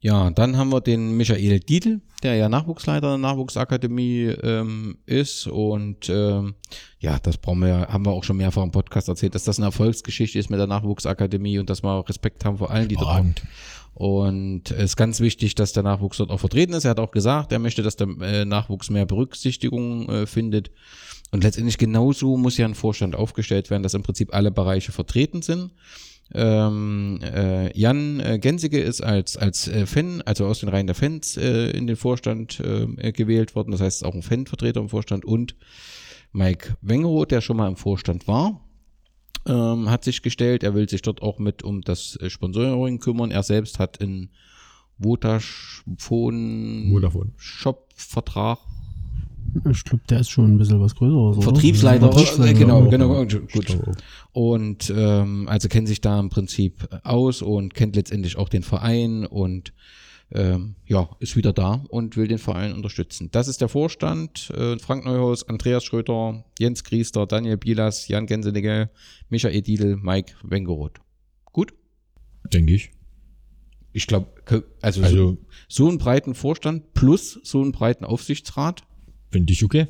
Ja, 0.02 0.30
dann 0.30 0.56
haben 0.56 0.70
wir 0.72 0.82
den 0.82 1.18
Michael 1.18 1.60
Dietl, 1.62 2.00
der 2.22 2.36
ja 2.36 2.48
Nachwuchsleiter 2.48 3.08
der 3.08 3.18
Nachwuchsakademie 3.18 4.26
ähm, 4.44 5.00
ist. 5.08 5.48
Und 5.48 6.10
ähm, 6.10 6.54
ja, 7.00 7.18
das 7.18 7.40
brauchen 7.40 7.62
wir, 7.62 7.88
haben 7.88 8.06
wir 8.06 8.12
auch 8.12 8.24
schon 8.24 8.38
mehrfach 8.38 8.62
im 8.62 8.70
Podcast 8.70 9.08
erzählt, 9.08 9.34
dass 9.34 9.46
das 9.46 9.58
eine 9.58 9.66
Erfolgsgeschichte 9.66 10.38
ist 10.38 10.52
mit 10.52 10.60
der 10.60 10.68
Nachwuchsakademie 10.68 11.58
und 11.58 11.72
dass 11.72 11.82
wir 11.82 12.08
Respekt 12.08 12.46
haben 12.46 12.60
vor 12.60 12.70
allen, 12.70 12.88
die 12.88 12.98
dort. 12.98 13.42
Und 13.96 14.72
es 14.72 14.84
ist 14.84 14.96
ganz 14.98 15.22
wichtig, 15.22 15.56
dass 15.56 15.72
der 15.72 15.84
Nachwuchs 15.84 16.18
dort 16.18 16.30
auch 16.30 16.40
vertreten 16.42 16.74
ist. 16.74 16.84
Er 16.84 16.92
hat 16.92 17.00
auch 17.00 17.12
gesagt, 17.12 17.54
er 17.54 17.60
möchte, 17.60 17.82
dass 17.82 17.96
der 17.96 18.10
äh, 18.22 18.44
Nachwuchs 18.44 18.90
mehr 18.90 19.06
Berücksichtigung 19.06 20.10
äh, 20.10 20.26
findet. 20.28 20.70
Und 21.32 21.44
letztendlich 21.46 21.78
genauso 21.78 22.36
muss 22.36 22.58
ja 22.58 22.66
ein 22.66 22.76
Vorstand 22.76 23.16
aufgestellt 23.16 23.70
werden, 23.70 23.84
dass 23.84 23.94
im 23.94 24.04
Prinzip 24.04 24.34
alle 24.34 24.52
Bereiche 24.52 24.92
vertreten 24.92 25.42
sind. 25.42 25.72
Ähm, 26.34 27.20
äh, 27.24 27.78
Jan 27.78 28.20
äh, 28.20 28.38
Gensige 28.38 28.82
ist 28.82 29.02
als, 29.02 29.38
als 29.38 29.70
äh, 29.70 29.86
Fan, 29.86 30.22
also 30.24 30.46
aus 30.46 30.60
den 30.60 30.70
Reihen 30.70 30.88
der 30.88 30.96
Fans, 30.96 31.38
äh, 31.38 31.70
in 31.70 31.88
den 31.88 31.96
Vorstand 31.96 32.60
äh, 32.60 33.14
gewählt 33.14 33.56
worden. 33.56 33.72
Das 33.72 33.80
heißt, 33.80 34.04
auch 34.04 34.14
ein 34.14 34.24
Fanvertreter 34.24 34.82
im 34.82 34.90
Vorstand 34.90 35.24
und 35.24 35.56
Mike 36.34 36.76
Wengeroth, 36.82 37.32
der 37.32 37.40
schon 37.40 37.56
mal 37.56 37.70
im 37.70 37.78
Vorstand 37.78 38.28
war, 38.28 38.60
ähm, 39.46 39.90
hat 39.90 40.04
sich 40.04 40.22
gestellt. 40.22 40.64
Er 40.64 40.74
will 40.74 40.90
sich 40.90 41.02
dort 41.02 41.22
auch 41.22 41.40
mit 41.40 41.64
um 41.64 41.82
das 41.82 42.18
äh, 42.18 42.30
Sponsoring 42.30 43.00
kümmern. 43.00 43.32
Er 43.32 43.44
selbst 43.44 43.80
hat 43.80 44.02
einen 44.02 44.30
Vodafone 45.00 46.90
Vodafone. 46.92 47.32
Shop-Vertrag. 47.38 48.60
Ich 49.70 49.84
glaube, 49.84 50.04
der 50.10 50.20
ist 50.20 50.30
schon 50.30 50.54
ein 50.54 50.58
bisschen 50.58 50.82
was 50.82 50.96
Größeres. 50.96 51.38
oder? 51.38 51.42
Vertriebsleiter, 51.42 52.12
Vertriebsleiter, 52.12 52.52
äh, 52.52 52.60
genau, 52.60 52.84
ja. 52.84 52.90
genau, 52.90 53.24
Ich 53.24 53.52
gut. 53.52 53.78
Und 54.34 54.94
ähm, 54.96 55.48
also 55.48 55.70
kennt 55.70 55.88
sich 55.88 56.02
da 56.02 56.20
im 56.20 56.30
Prinzip 56.30 56.88
aus 57.04 57.42
und 57.42 57.74
kennt 57.74 57.96
letztendlich 57.96 58.38
auch 58.38 58.50
den 58.50 58.64
Verein 58.64 59.26
und 59.26 59.72
ähm, 60.32 60.76
ja, 60.86 61.10
ist 61.20 61.36
wieder 61.36 61.54
da 61.54 61.84
und 61.90 62.18
will 62.18 62.28
den 62.28 62.40
Verein 62.40 62.74
unterstützen. 62.74 63.30
Das 63.32 63.48
ist 63.48 63.62
der 63.62 63.68
Vorstand. 63.70 64.50
Äh, 64.52 64.78
Frank 64.80 65.06
Neuhaus, 65.06 65.48
Andreas 65.48 65.84
Schröter, 65.84 66.44
Jens 66.60 66.84
Griester, 66.84 67.26
Daniel 67.28 67.58
Bielas, 67.58 68.08
Jan 68.08 68.26
Gensenegel, 68.26 68.90
Michael 69.30 69.62
Diedl, 69.62 69.96
Mike 69.98 70.34
Wengeroth. 70.44 71.00
Gut? 71.46 71.74
Denke 72.52 72.74
ich. 72.74 72.92
Ich 73.94 74.08
glaube, 74.08 74.28
also, 74.82 75.02
Also- 75.04 75.16
so, 75.16 75.38
so 75.70 75.88
einen 75.88 76.00
breiten 76.00 76.36
Vorstand 76.36 76.94
plus 76.94 77.40
so 77.44 77.62
einen 77.62 77.72
breiten 77.72 78.04
Aufsichtsrat. 78.04 78.84
Finde 79.32 79.54
ich 79.54 79.64
okay. 79.64 79.88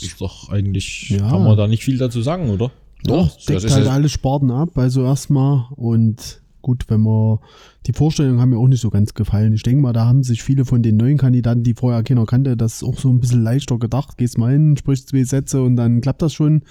Ist 0.00 0.20
doch 0.20 0.48
eigentlich, 0.48 1.10
Ja. 1.10 1.28
kann 1.28 1.44
man 1.44 1.56
da 1.56 1.66
nicht 1.68 1.84
viel 1.84 1.98
dazu 1.98 2.22
sagen, 2.22 2.50
oder? 2.50 2.72
Doch, 3.04 3.32
das 3.34 3.44
deckt 3.44 3.64
ist 3.64 3.72
halt 3.74 3.86
ja- 3.86 3.92
alle 3.92 4.08
Sparten 4.08 4.50
ab, 4.50 4.76
also 4.78 5.04
erstmal 5.04 5.66
und 5.76 6.41
gut, 6.62 6.84
wenn 6.88 7.02
wir 7.02 7.40
die 7.86 7.92
Vorstellungen 7.92 8.40
haben 8.40 8.50
mir 8.50 8.58
auch 8.58 8.68
nicht 8.68 8.80
so 8.80 8.90
ganz 8.90 9.14
gefallen. 9.14 9.52
Ich 9.52 9.62
denke 9.62 9.82
mal, 9.82 9.92
da 9.92 10.06
haben 10.06 10.22
sich 10.22 10.42
viele 10.42 10.64
von 10.64 10.82
den 10.82 10.96
neuen 10.96 11.18
Kandidaten, 11.18 11.62
die 11.62 11.74
vorher 11.74 12.02
keiner 12.02 12.26
kannte, 12.26 12.56
das 12.56 12.82
auch 12.82 12.98
so 12.98 13.10
ein 13.10 13.20
bisschen 13.20 13.42
leichter 13.42 13.78
gedacht. 13.78 14.16
Gehst 14.16 14.38
mal 14.38 14.52
hin, 14.52 14.76
sprichst 14.76 15.08
zwei 15.08 15.24
Sätze 15.24 15.62
und 15.62 15.76
dann 15.76 16.00
klappt 16.00 16.22
das 16.22 16.32
schon. 16.32 16.62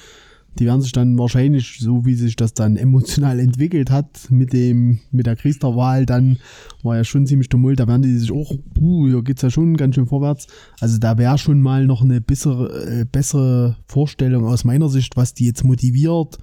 Die 0.60 0.66
werden 0.66 0.82
sich 0.82 0.92
dann 0.92 1.18
wahrscheinlich, 1.18 1.78
so 1.80 2.06
wie 2.06 2.16
sich 2.16 2.36
das 2.36 2.54
dann 2.54 2.76
emotional 2.78 3.40
entwickelt 3.40 3.90
hat, 3.90 4.30
mit 4.30 4.54
dem, 4.54 5.00
mit 5.12 5.26
der 5.26 5.36
Kriesterwahl, 5.36 6.06
dann 6.06 6.38
war 6.84 6.98
ja 6.98 7.04
schon 7.04 7.26
ziemlich 7.26 7.50
tumult, 7.50 7.80
da 7.80 7.88
werden 7.88 8.02
die 8.02 8.18
sich 8.18 8.32
auch, 8.32 8.54
puh, 8.74 9.08
hier 9.08 9.24
geht's 9.24 9.42
ja 9.42 9.50
schon 9.50 9.78
ganz 9.78 9.96
schön 9.96 10.08
vorwärts. 10.08 10.48
Also 10.80 10.98
da 10.98 11.18
wäre 11.18 11.38
schon 11.38 11.62
mal 11.62 11.86
noch 11.86 12.02
eine 12.02 12.20
bessere, 12.22 13.02
äh, 13.02 13.06
bessere 13.06 13.78
Vorstellung 13.88 14.46
aus 14.46 14.66
meiner 14.66 14.90
Sicht, 14.90 15.16
was 15.16 15.34
die 15.34 15.46
jetzt 15.46 15.64
motiviert, 15.64 16.38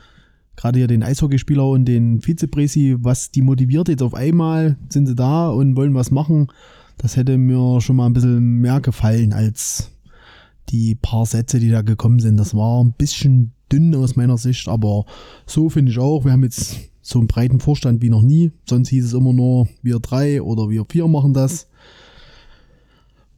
gerade 0.58 0.80
hier 0.80 0.88
den 0.88 1.04
Eishockeyspieler 1.04 1.68
und 1.68 1.84
den 1.84 2.26
Vizepresi, 2.26 2.96
was 2.98 3.30
die 3.30 3.42
motiviert 3.42 3.88
jetzt 3.88 4.02
auf 4.02 4.14
einmal, 4.14 4.76
sind 4.88 5.06
sie 5.06 5.14
da 5.14 5.50
und 5.50 5.76
wollen 5.76 5.94
was 5.94 6.10
machen. 6.10 6.48
Das 6.96 7.16
hätte 7.16 7.38
mir 7.38 7.80
schon 7.80 7.94
mal 7.94 8.06
ein 8.06 8.12
bisschen 8.12 8.58
mehr 8.58 8.80
gefallen 8.80 9.32
als 9.32 9.92
die 10.70 10.96
paar 10.96 11.26
Sätze, 11.26 11.60
die 11.60 11.70
da 11.70 11.82
gekommen 11.82 12.18
sind. 12.18 12.38
Das 12.38 12.56
war 12.56 12.82
ein 12.82 12.92
bisschen 12.92 13.52
dünn 13.70 13.94
aus 13.94 14.16
meiner 14.16 14.36
Sicht, 14.36 14.66
aber 14.66 15.06
so 15.46 15.70
finde 15.70 15.92
ich 15.92 15.98
auch. 15.98 16.24
Wir 16.24 16.32
haben 16.32 16.42
jetzt 16.42 16.76
so 17.02 17.20
einen 17.20 17.28
breiten 17.28 17.60
Vorstand 17.60 18.02
wie 18.02 18.10
noch 18.10 18.22
nie. 18.22 18.50
Sonst 18.68 18.88
hieß 18.88 19.04
es 19.04 19.12
immer 19.12 19.32
nur, 19.32 19.68
wir 19.82 20.00
drei 20.00 20.42
oder 20.42 20.70
wir 20.70 20.84
vier 20.90 21.06
machen 21.06 21.34
das. 21.34 21.68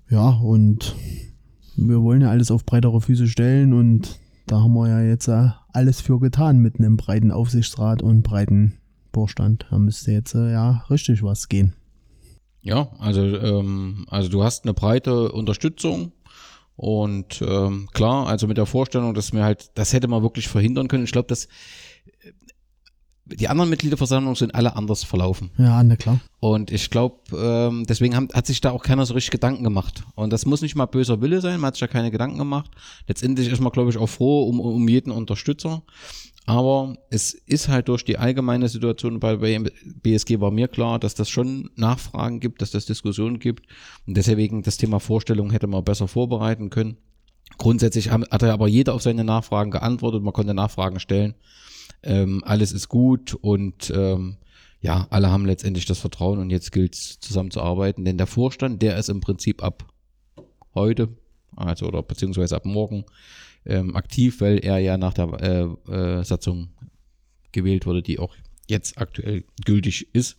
Ja, 0.09 0.31
und 0.31 0.97
wir 1.77 2.01
wollen 2.01 2.23
ja 2.23 2.31
alles 2.31 2.51
auf 2.51 2.64
breitere 2.64 3.03
Füße 3.03 3.29
stellen 3.29 3.75
und 3.75 4.18
da 4.47 4.62
haben 4.62 4.73
wir 4.73 4.89
ja 4.89 5.03
jetzt 5.03 5.29
äh, 5.29 5.51
alles 5.73 6.01
für 6.01 6.21
getan 6.21 6.59
mit 6.59 6.79
einem 6.79 6.97
breiten 6.97 7.31
Aufsichtsrat 7.31 8.03
und 8.03 8.23
breiten 8.23 8.79
Vorstand. 9.12 9.66
Da 9.71 9.79
müsste 9.79 10.12
jetzt 10.12 10.35
äh, 10.35 10.53
ja 10.53 10.85
richtig 10.91 11.23
was 11.23 11.49
gehen. 11.49 11.75
Ja, 12.62 12.91
also, 12.99 13.23
ähm, 13.23 14.07
also 14.09 14.29
du 14.29 14.45
hast 14.45 14.64
eine 14.64 14.75
breite 14.75 15.33
Unterstützung 15.33 16.12
und 16.77 17.43
ähm, 17.47 17.89
klar, 17.93 18.27
also 18.27 18.47
mit 18.47 18.57
der 18.57 18.66
Vorstellung, 18.66 19.14
dass 19.14 19.33
mir 19.33 19.45
halt, 19.45 19.71
das 19.75 19.93
hätte 19.93 20.09
man 20.09 20.23
wirklich 20.23 20.49
verhindern 20.49 20.89
können. 20.89 21.05
Ich 21.05 21.12
glaube, 21.12 21.29
dass 21.29 21.49
die 23.35 23.49
anderen 23.49 23.70
Mitgliederversammlungen 23.70 24.37
sind 24.37 24.55
alle 24.55 24.76
anders 24.76 25.05
verlaufen. 25.05 25.51
Ja, 25.59 25.83
na 25.83 25.97
klar. 25.97 26.20
Und 26.41 26.70
ich 26.70 26.91
glaube, 26.91 27.16
ähm, 27.37 27.85
deswegen 27.89 28.16
haben, 28.16 28.28
hat 28.33 28.47
sich 28.47 28.61
da 28.61 28.70
auch 28.70 28.83
keiner 28.83 29.07
so 29.07 29.14
richtig 29.14 29.31
Gedanken 29.31 29.64
gemacht. 29.64 30.05
Und 30.14 30.33
das 30.33 30.47
muss 30.47 30.62
nicht 30.62 30.74
mal 30.74 30.87
böser 30.87 31.20
Wille 31.20 31.41
sein, 31.41 31.61
man 31.61 31.68
hat 31.68 31.74
sich 31.74 31.81
da 31.81 31.87
keine 31.87 32.11
Gedanken 32.11 32.39
gemacht. 32.39 32.70
Letztendlich 33.07 33.49
ist 33.49 33.61
man, 33.61 33.72
glaube 33.72 33.91
ich, 33.91 33.99
auch 33.99 34.09
froh 34.09 34.45
um, 34.49 34.61
um 34.61 34.89
jeden 34.89 35.11
Unterstützer. 35.11 35.83
Aber 36.47 36.97
es 37.11 37.33
ist 37.33 37.68
halt 37.68 37.89
durch 37.89 38.05
die 38.05 38.18
allgemeine 38.18 38.68
Situation 38.68 39.20
bei 39.20 39.37
BSG 39.37 40.41
war 40.41 40.51
mir 40.51 40.68
klar, 40.68 40.99
dass 40.99 41.14
das 41.14 41.28
schon 41.28 41.70
Nachfragen 41.76 42.41
gibt, 42.41 42.62
dass 42.62 42.70
das 42.70 42.87
Diskussionen 42.87 43.39
gibt. 43.39 43.66
Und 44.07 44.16
deswegen 44.16 44.62
das 44.62 44.76
Thema 44.76 44.99
Vorstellung 44.99 45.51
hätte 45.51 45.66
man 45.66 45.85
besser 45.85 46.09
vorbereiten 46.09 46.70
können. 46.70 46.97
Grundsätzlich 47.59 48.11
hat 48.11 48.43
er 48.43 48.53
aber 48.53 48.68
jeder 48.68 48.95
auf 48.95 49.03
seine 49.03 49.22
Nachfragen 49.22 49.70
geantwortet, 49.70 50.22
man 50.22 50.33
konnte 50.33 50.55
Nachfragen 50.55 50.99
stellen. 50.99 51.35
Ähm, 52.03 52.42
alles 52.44 52.72
ist 52.72 52.88
gut 52.88 53.34
und 53.34 53.92
ähm, 53.94 54.38
ja, 54.80 55.07
alle 55.11 55.30
haben 55.30 55.44
letztendlich 55.44 55.84
das 55.84 55.98
Vertrauen 55.98 56.38
und 56.38 56.51
jetzt 56.51 56.72
gilt 56.72 56.94
es 56.94 57.20
zusammenzuarbeiten, 57.20 58.05
denn 58.05 58.16
der 58.16 58.26
Vorstand, 58.26 58.80
der 58.80 58.96
ist 58.96 59.11
im 59.11 59.20
Prinzip 59.20 59.62
ab 59.62 59.84
heute, 60.74 61.09
also 61.55 61.86
oder 61.86 62.03
beziehungsweise 62.03 62.57
ab 62.57 62.64
morgen 62.64 63.05
ähm, 63.66 63.94
aktiv, 63.94 64.40
weil 64.40 64.59
er 64.59 64.78
ja 64.78 64.96
nach 64.96 65.12
der 65.12 65.76
äh, 65.88 65.92
äh, 65.92 66.24
Satzung 66.24 66.70
gewählt 67.53 67.84
wurde, 67.86 68.03
die 68.03 68.18
auch 68.18 68.34
jetzt 68.68 68.98
aktuell 68.98 69.44
gültig 69.64 70.14
ist. 70.14 70.36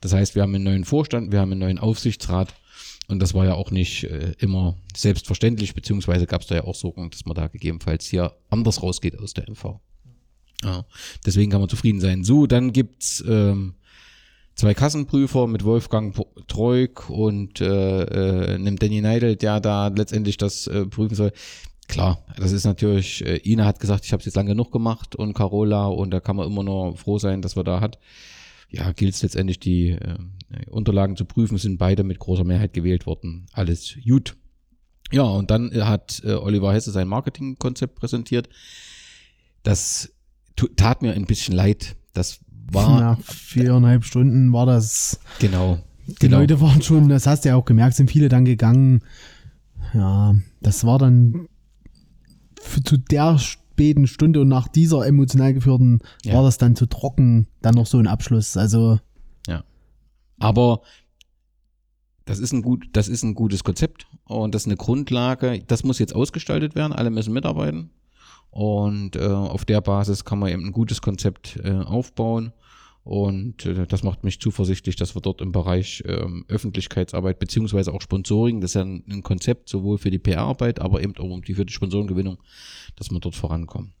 Das 0.00 0.12
heißt, 0.12 0.34
wir 0.34 0.42
haben 0.42 0.54
einen 0.54 0.64
neuen 0.64 0.84
Vorstand, 0.84 1.32
wir 1.32 1.40
haben 1.40 1.52
einen 1.52 1.60
neuen 1.60 1.78
Aufsichtsrat 1.78 2.54
und 3.08 3.20
das 3.20 3.32
war 3.32 3.46
ja 3.46 3.54
auch 3.54 3.70
nicht 3.70 4.04
äh, 4.04 4.34
immer 4.38 4.76
selbstverständlich, 4.94 5.74
beziehungsweise 5.74 6.26
gab 6.26 6.42
es 6.42 6.48
da 6.48 6.56
ja 6.56 6.64
auch 6.64 6.74
Sorgen, 6.74 7.10
dass 7.10 7.24
man 7.24 7.34
da 7.34 7.48
gegebenenfalls 7.48 8.06
hier 8.06 8.34
anders 8.50 8.82
rausgeht 8.82 9.18
aus 9.18 9.32
der 9.32 9.48
MV. 9.48 9.80
Ja, 10.64 10.84
deswegen 11.24 11.50
kann 11.50 11.60
man 11.60 11.68
zufrieden 11.68 12.00
sein. 12.00 12.24
So, 12.24 12.46
dann 12.46 12.72
gibt's 12.72 13.22
ähm, 13.26 13.74
zwei 14.54 14.74
Kassenprüfer 14.74 15.46
mit 15.46 15.64
Wolfgang 15.64 16.16
Treuk 16.48 17.08
und 17.08 17.60
äh, 17.60 18.02
äh, 18.02 18.54
einem 18.56 18.76
Danny 18.76 19.00
Neidel, 19.00 19.36
der 19.36 19.60
da 19.60 19.88
letztendlich 19.88 20.36
das 20.36 20.66
äh, 20.66 20.86
prüfen 20.86 21.14
soll. 21.14 21.32
Klar, 21.86 22.22
das 22.36 22.52
ist 22.52 22.64
natürlich, 22.64 23.24
äh, 23.24 23.40
Ina 23.50 23.64
hat 23.64 23.80
gesagt, 23.80 24.04
ich 24.04 24.12
habe 24.12 24.20
es 24.20 24.26
jetzt 24.26 24.34
lange 24.34 24.50
genug 24.50 24.72
gemacht 24.72 25.14
und 25.16 25.32
Carola 25.32 25.86
und 25.86 26.10
da 26.10 26.20
kann 26.20 26.36
man 26.36 26.46
immer 26.46 26.64
nur 26.64 26.96
froh 26.96 27.18
sein, 27.18 27.40
dass 27.40 27.56
wir 27.56 27.64
da 27.64 27.80
hat. 27.80 27.98
Ja, 28.68 28.92
gilt 28.92 29.14
es 29.14 29.22
letztendlich, 29.22 29.60
die 29.60 29.90
äh, 29.90 30.16
Unterlagen 30.68 31.16
zu 31.16 31.24
prüfen, 31.24 31.56
sind 31.56 31.78
beide 31.78 32.04
mit 32.04 32.18
großer 32.18 32.44
Mehrheit 32.44 32.74
gewählt 32.74 33.06
worden. 33.06 33.46
Alles 33.52 33.96
gut. 34.04 34.36
Ja, 35.10 35.22
und 35.22 35.50
dann 35.50 35.72
hat 35.86 36.20
äh, 36.24 36.34
Oliver 36.34 36.74
Hesse 36.74 36.90
sein 36.90 37.08
Marketingkonzept 37.08 37.94
präsentiert. 37.94 38.50
Das 39.62 40.12
tat 40.76 41.02
mir 41.02 41.12
ein 41.14 41.26
bisschen 41.26 41.54
leid. 41.54 41.96
Das 42.12 42.40
war 42.70 43.00
Nach 43.00 43.20
viereinhalb 43.22 44.04
Stunden 44.04 44.52
war 44.52 44.66
das. 44.66 45.20
genau. 45.38 45.78
Die 46.06 46.14
genau. 46.20 46.38
Leute 46.38 46.60
waren 46.60 46.80
schon, 46.82 47.08
das 47.08 47.26
hast 47.26 47.44
du 47.44 47.50
ja 47.50 47.56
auch 47.56 47.64
gemerkt, 47.66 47.94
sind 47.96 48.10
viele 48.10 48.28
dann 48.28 48.44
gegangen. 48.44 49.02
Ja, 49.94 50.34
das 50.60 50.84
war 50.84 50.98
dann 50.98 51.48
für, 52.60 52.82
zu 52.82 52.96
der 52.96 53.38
späten 53.38 54.06
Stunde 54.06 54.40
und 54.40 54.48
nach 54.48 54.68
dieser 54.68 55.06
emotional 55.06 55.52
geführten 55.54 56.00
Ja. 56.24 56.34
war 56.34 56.42
das 56.42 56.56
dann 56.58 56.76
zu 56.76 56.86
trocken, 56.86 57.46
dann 57.62 57.74
noch 57.74 57.86
so 57.86 57.98
ein 57.98 58.06
Abschluss. 58.06 58.56
Also, 58.56 58.98
Aber 60.40 60.82
das 62.26 62.38
ist 62.38 62.52
ein 62.52 62.62
gut, 62.62 62.86
das 62.92 63.08
ist 63.08 63.22
ein 63.24 63.34
gutes 63.34 63.64
Konzept 63.64 64.06
und 64.24 64.54
das 64.54 64.62
ist 64.62 64.66
eine 64.68 64.76
Grundlage. 64.76 65.62
Das 65.66 65.82
muss 65.82 65.98
jetzt 65.98 66.14
ausgestaltet 66.14 66.74
werden. 66.76 66.92
Alle 66.92 67.10
müssen 67.10 67.32
mitarbeiten 67.32 67.90
und 68.58 69.14
äh, 69.14 69.20
auf 69.20 69.64
der 69.64 69.80
Basis 69.80 70.24
kann 70.24 70.40
man 70.40 70.50
eben 70.50 70.66
ein 70.66 70.72
gutes 70.72 71.00
Konzept 71.00 71.60
äh, 71.62 71.70
aufbauen. 71.70 72.52
Und 73.04 73.64
äh, 73.64 73.86
das 73.86 74.02
macht 74.02 74.24
mich 74.24 74.40
zuversichtlich, 74.40 74.96
dass 74.96 75.14
wir 75.14 75.22
dort 75.22 75.40
im 75.42 75.52
Bereich 75.52 76.02
ähm, 76.08 76.44
Öffentlichkeitsarbeit 76.48 77.38
beziehungsweise 77.38 77.94
auch 77.94 78.00
Sponsoring, 78.00 78.60
das 78.60 78.72
ist 78.72 78.74
ja 78.74 78.80
ein, 78.82 79.04
ein 79.08 79.22
Konzept 79.22 79.68
sowohl 79.68 79.98
für 79.98 80.10
die 80.10 80.18
PR-Arbeit, 80.18 80.80
aber 80.80 81.00
eben 81.02 81.16
auch 81.18 81.40
für 81.44 81.64
die 81.64 81.72
Sponsorengewinnung, 81.72 82.38
dass 82.96 83.12
wir 83.12 83.20
dort 83.20 83.36
vorankommen. 83.36 83.92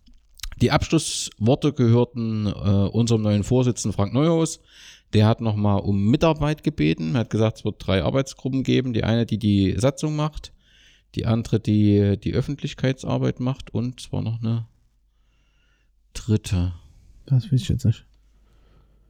Die 0.60 0.72
Abschlussworte 0.72 1.72
gehörten 1.72 2.46
äh, 2.48 2.50
unserem 2.50 3.22
neuen 3.22 3.44
Vorsitzenden 3.44 3.94
Frank 3.94 4.12
Neuhaus. 4.12 4.58
Der 5.12 5.26
hat 5.26 5.40
nochmal 5.40 5.82
um 5.82 6.10
Mitarbeit 6.10 6.64
gebeten. 6.64 7.14
Er 7.14 7.20
hat 7.20 7.30
gesagt, 7.30 7.58
es 7.58 7.64
wird 7.64 7.76
drei 7.78 8.02
Arbeitsgruppen 8.02 8.64
geben. 8.64 8.92
Die 8.92 9.04
eine, 9.04 9.24
die 9.24 9.38
die 9.38 9.76
Satzung 9.78 10.16
macht, 10.16 10.50
die 11.14 11.26
andere, 11.26 11.60
die 11.60 12.18
die 12.18 12.34
Öffentlichkeitsarbeit 12.34 13.40
macht 13.40 13.72
und 13.72 14.00
zwar 14.00 14.22
noch 14.22 14.40
eine 14.40 14.66
dritte, 16.12 16.74
Das 17.26 17.44
weiß 17.44 17.62
ich 17.62 17.68
jetzt 17.68 17.84
nicht. 17.84 18.04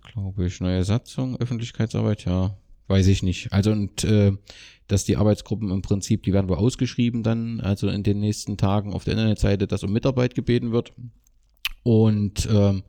glaube 0.03 0.47
ich. 0.47 0.61
Neue 0.61 0.85
Satzung, 0.85 1.37
Öffentlichkeitsarbeit, 1.37 2.25
ja, 2.25 2.57
weiß 2.87 3.07
ich 3.09 3.23
nicht. 3.23 3.53
Also 3.53 3.73
und 3.73 4.05
äh, 4.05 4.33
dass 4.87 5.05
die 5.05 5.17
Arbeitsgruppen 5.17 5.71
im 5.71 5.83
Prinzip, 5.83 6.23
die 6.23 6.33
werden 6.33 6.49
wohl 6.49 6.57
ausgeschrieben 6.57 7.23
dann, 7.23 7.61
also 7.61 7.89
in 7.89 8.03
den 8.03 8.21
nächsten 8.21 8.57
Tagen 8.57 8.93
auf 8.93 9.05
der 9.05 9.13
Internetseite, 9.15 9.67
dass 9.67 9.83
um 9.85 9.93
Mitarbeit 9.93 10.35
gebeten 10.35 10.73
wird. 10.73 10.93
Und 11.83 12.49
ähm, 12.51 12.83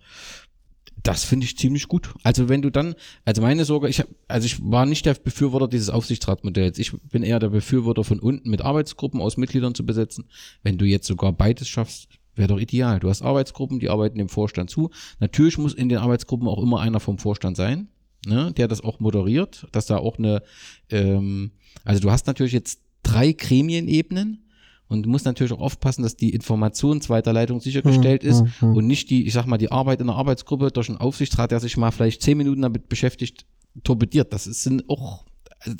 das 1.03 1.23
finde 1.23 1.45
ich 1.45 1.57
ziemlich 1.57 1.87
gut. 1.87 2.13
Also 2.23 2.49
wenn 2.49 2.61
du 2.61 2.69
dann, 2.69 2.95
also 3.25 3.41
meine 3.41 3.65
Sorge, 3.65 3.87
ich 3.87 3.99
hab, 3.99 4.07
also 4.27 4.45
ich 4.45 4.59
war 4.61 4.85
nicht 4.85 5.05
der 5.05 5.13
Befürworter 5.13 5.67
dieses 5.67 5.89
Aufsichtsratmodells. 5.89 6.77
Ich 6.79 6.91
bin 7.09 7.23
eher 7.23 7.39
der 7.39 7.49
Befürworter 7.49 8.03
von 8.03 8.19
unten 8.19 8.49
mit 8.49 8.61
Arbeitsgruppen 8.61 9.21
aus 9.21 9.37
Mitgliedern 9.37 9.75
zu 9.75 9.85
besetzen. 9.85 10.25
Wenn 10.63 10.77
du 10.77 10.85
jetzt 10.85 11.07
sogar 11.07 11.31
beides 11.31 11.67
schaffst, 11.67 12.09
wäre 12.35 12.49
doch 12.49 12.59
ideal. 12.59 12.99
Du 12.99 13.09
hast 13.09 13.21
Arbeitsgruppen, 13.21 13.79
die 13.79 13.89
arbeiten 13.89 14.17
dem 14.17 14.29
Vorstand 14.29 14.69
zu. 14.69 14.89
Natürlich 15.19 15.57
muss 15.57 15.73
in 15.73 15.89
den 15.89 15.99
Arbeitsgruppen 15.99 16.47
auch 16.47 16.61
immer 16.61 16.79
einer 16.79 16.99
vom 16.99 17.17
Vorstand 17.17 17.57
sein, 17.57 17.89
ne, 18.25 18.51
der 18.55 18.67
das 18.67 18.81
auch 18.81 18.99
moderiert, 18.99 19.67
dass 19.71 19.85
da 19.85 19.97
auch 19.97 20.17
eine, 20.17 20.41
ähm, 20.89 21.51
also 21.83 22.01
du 22.01 22.11
hast 22.11 22.27
natürlich 22.27 22.53
jetzt 22.53 22.81
drei 23.03 23.31
Gremienebenen 23.31 24.48
und 24.89 25.03
du 25.03 25.09
musst 25.09 25.25
natürlich 25.25 25.53
auch 25.53 25.61
aufpassen, 25.61 26.03
dass 26.03 26.15
die 26.15 26.31
Informationsweiterleitung 26.31 27.61
sichergestellt 27.61 28.23
ist 28.23 28.39
hm, 28.39 28.51
hm. 28.59 28.75
und 28.75 28.87
nicht 28.87 29.09
die, 29.09 29.25
ich 29.25 29.33
sag 29.33 29.45
mal, 29.45 29.57
die 29.57 29.71
Arbeit 29.71 30.01
in 30.01 30.07
der 30.07 30.15
Arbeitsgruppe 30.15 30.71
durch 30.71 30.89
einen 30.89 30.97
Aufsichtsrat, 30.97 31.51
der 31.51 31.59
sich 31.59 31.77
mal 31.77 31.91
vielleicht 31.91 32.21
zehn 32.21 32.37
Minuten 32.37 32.61
damit 32.61 32.89
beschäftigt, 32.89 33.45
torpediert. 33.83 34.33
Das 34.33 34.47
ist 34.47 34.63
sind 34.63 34.89
auch, 34.89 35.25
also 35.59 35.77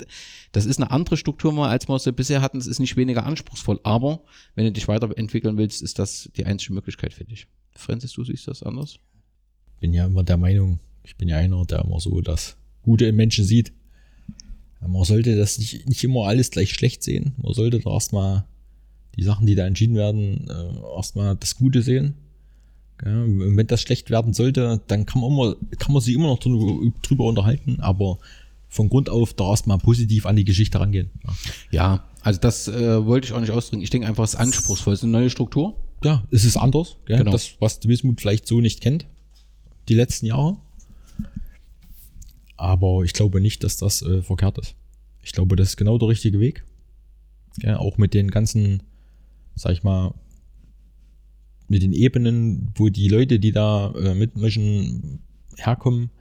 das 0.51 0.65
ist 0.65 0.77
eine 0.79 0.91
andere 0.91 1.17
Struktur 1.17 1.51
mal, 1.51 1.69
als 1.69 1.89
wir 1.89 1.99
sie 1.99 2.13
bisher 2.13 2.41
hatten. 2.41 2.59
Das 2.59 2.67
ist 2.67 2.79
nicht 2.79 2.95
weniger 2.95 3.25
anspruchsvoll. 3.25 3.79
Aber 3.83 4.21
wenn 4.55 4.65
du 4.65 4.71
dich 4.71 4.87
weiterentwickeln 4.87 5.57
willst, 5.57 5.81
ist 5.81 5.99
das 5.99 6.29
die 6.37 6.45
einzige 6.45 6.73
Möglichkeit 6.73 7.13
für 7.13 7.25
dich. 7.25 7.47
Francis, 7.75 8.13
du 8.13 8.23
siehst 8.23 8.47
das 8.47 8.63
anders? 8.63 8.99
bin 9.79 9.93
ja 9.93 10.05
immer 10.05 10.23
der 10.23 10.37
Meinung, 10.37 10.79
ich 11.03 11.15
bin 11.15 11.27
ja 11.27 11.37
einer, 11.37 11.65
der 11.65 11.83
immer 11.83 11.99
so 11.99 12.21
das 12.21 12.57
Gute 12.83 13.05
im 13.05 13.15
Menschen 13.15 13.45
sieht. 13.45 13.73
Man 14.81 15.03
sollte 15.03 15.35
das 15.35 15.57
nicht, 15.57 15.87
nicht 15.87 16.03
immer 16.03 16.27
alles 16.27 16.51
gleich 16.51 16.71
schlecht 16.71 17.03
sehen. 17.03 17.33
Man 17.37 17.53
sollte 17.53 17.79
da 17.79 17.91
erstmal 17.91 18.45
die 19.19 19.25
Sachen, 19.25 19.45
die 19.45 19.55
da 19.55 19.65
entschieden 19.65 19.95
werden, 19.95 20.47
äh, 20.49 20.95
erstmal 20.95 21.35
das 21.35 21.55
Gute 21.55 21.81
sehen. 21.81 22.15
Ja, 23.03 23.23
wenn 23.25 23.67
das 23.67 23.81
schlecht 23.81 24.09
werden 24.09 24.33
sollte, 24.33 24.81
dann 24.87 25.05
kann 25.05 25.21
man, 25.21 25.31
immer, 25.31 25.55
kann 25.77 25.93
man 25.93 26.01
sich 26.01 26.13
immer 26.15 26.27
noch 26.27 26.39
drüber, 26.39 26.91
drüber 27.01 27.25
unterhalten, 27.25 27.79
aber 27.79 28.17
von 28.67 28.89
Grund 28.89 29.09
auf 29.09 29.33
da 29.33 29.49
erstmal 29.49 29.77
positiv 29.77 30.25
an 30.25 30.35
die 30.35 30.43
Geschichte 30.43 30.79
rangehen. 30.79 31.09
Ja, 31.23 31.33
Ja, 31.71 32.03
also 32.21 32.39
das 32.39 32.67
äh, 32.67 33.05
wollte 33.05 33.27
ich 33.27 33.33
auch 33.33 33.39
nicht 33.39 33.51
ausdrücken. 33.51 33.81
Ich 33.81 33.89
denke 33.89 34.07
einfach, 34.07 34.23
es 34.23 34.33
ist 34.33 34.39
anspruchsvoll. 34.39 34.93
Es 34.93 34.99
ist 34.99 35.03
eine 35.03 35.13
neue 35.13 35.29
Struktur. 35.29 35.75
ja 36.03 36.23
es 36.31 36.43
ist 36.43 36.57
anders. 36.57 36.97
Gell? 37.05 37.17
Genau. 37.17 37.31
Das, 37.31 37.55
was 37.59 37.79
Wismut 37.87 38.19
vielleicht 38.19 38.47
so 38.47 38.61
nicht 38.61 38.81
kennt, 38.81 39.05
die 39.87 39.95
letzten 39.95 40.25
Jahre. 40.25 40.57
Aber 42.57 43.03
ich 43.03 43.13
glaube 43.13 43.39
nicht, 43.39 43.63
dass 43.63 43.77
das 43.77 44.01
äh, 44.01 44.21
verkehrt 44.21 44.57
ist. 44.57 44.75
Ich 45.23 45.31
glaube, 45.31 45.55
das 45.55 45.69
ist 45.69 45.77
genau 45.77 45.97
der 45.97 46.09
richtige 46.09 46.39
Weg. 46.39 46.65
Ja, 47.61 47.79
auch 47.79 47.97
mit 47.97 48.13
den 48.13 48.31
ganzen, 48.31 48.83
sag 49.59 49.73
ich 49.73 49.83
mal, 49.83 50.13
mit 51.67 51.83
den 51.83 51.91
Ebenen, 51.91 52.71
wo 52.75 52.87
die 52.87 53.09
Leute, 53.09 53.39
die 53.39 53.51
da 53.51 53.93
äh, 53.93 54.15
mitmischen, 54.15 55.19
herkommen, 55.57 56.11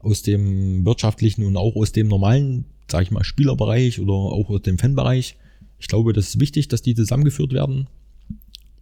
aus 0.00 0.20
dem 0.20 0.84
wirtschaftlichen 0.84 1.44
und 1.44 1.56
auch 1.56 1.74
aus 1.76 1.92
dem 1.92 2.08
normalen, 2.08 2.66
sag 2.90 3.02
ich 3.02 3.10
mal, 3.10 3.24
Spielerbereich 3.24 4.00
oder 4.00 4.12
auch 4.12 4.50
aus 4.50 4.60
dem 4.60 4.76
Fanbereich. 4.76 5.36
Ich 5.78 5.88
glaube, 5.88 6.12
das 6.12 6.28
ist 6.28 6.40
wichtig, 6.40 6.68
dass 6.68 6.82
die 6.82 6.94
zusammengeführt 6.94 7.54
werden. 7.54 7.88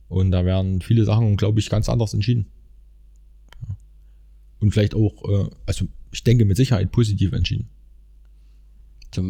Und 0.09 0.33
da 0.33 0.45
werden 0.45 0.83
viele 0.83 1.05
Sachen, 1.05 1.37
glaube 1.37 1.61
ich, 1.61 1.71
ganz 1.71 1.89
anders 1.89 2.13
entschieden. 2.13 2.47
Und 4.59 4.73
vielleicht 4.73 4.97
auch, 4.97 5.23
äh, 5.29 5.49
also 5.65 5.87
ich 6.11 6.25
denke 6.25 6.45
mit 6.45 6.57
Sicherheit 6.57 6.91
positiv 6.91 7.33
entschieden. 7.33 7.69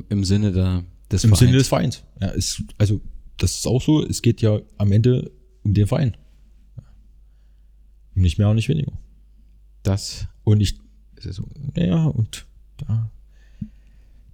Im 0.08 0.24
Sinne 0.24 0.50
der, 0.52 0.84
des 1.10 1.24
Im 1.24 1.30
Vereins. 1.30 1.40
Sinne 1.40 1.58
des 1.58 1.68
Vereins. 1.68 2.04
Ja, 2.22 2.28
ist, 2.28 2.62
also 2.78 3.02
das 3.38 3.56
ist 3.56 3.66
auch 3.66 3.82
so, 3.82 4.04
es 4.04 4.22
geht 4.22 4.40
ja 4.40 4.60
am 4.78 4.92
Ende 4.92 5.30
um 5.62 5.74
den 5.74 5.86
Verein. 5.86 6.16
Nicht 8.14 8.38
mehr 8.38 8.48
und 8.48 8.56
nicht 8.56 8.68
weniger. 8.68 8.92
Das 9.82 10.26
Und 10.42 10.60
ich, 10.60 10.78
es 11.16 11.36
so. 11.36 11.46
naja, 11.74 12.06
und 12.06 12.46
da 12.78 13.10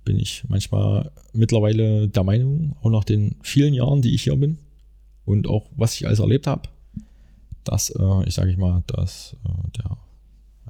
bin 0.04 0.18
ich 0.18 0.44
manchmal 0.48 1.10
mittlerweile 1.32 2.08
der 2.08 2.24
Meinung, 2.24 2.76
auch 2.82 2.90
nach 2.90 3.04
den 3.04 3.36
vielen 3.42 3.74
Jahren, 3.74 4.02
die 4.02 4.14
ich 4.14 4.22
hier 4.24 4.36
bin 4.36 4.58
und 5.24 5.46
auch 5.46 5.68
was 5.76 5.94
ich 5.94 6.06
alles 6.06 6.20
erlebt 6.20 6.46
habe, 6.46 6.68
dass, 7.64 7.90
äh, 7.90 8.24
ich 8.26 8.34
sage 8.34 8.50
ich 8.50 8.56
mal, 8.56 8.82
dass 8.86 9.36
äh, 9.44 9.70
der, 9.78 9.98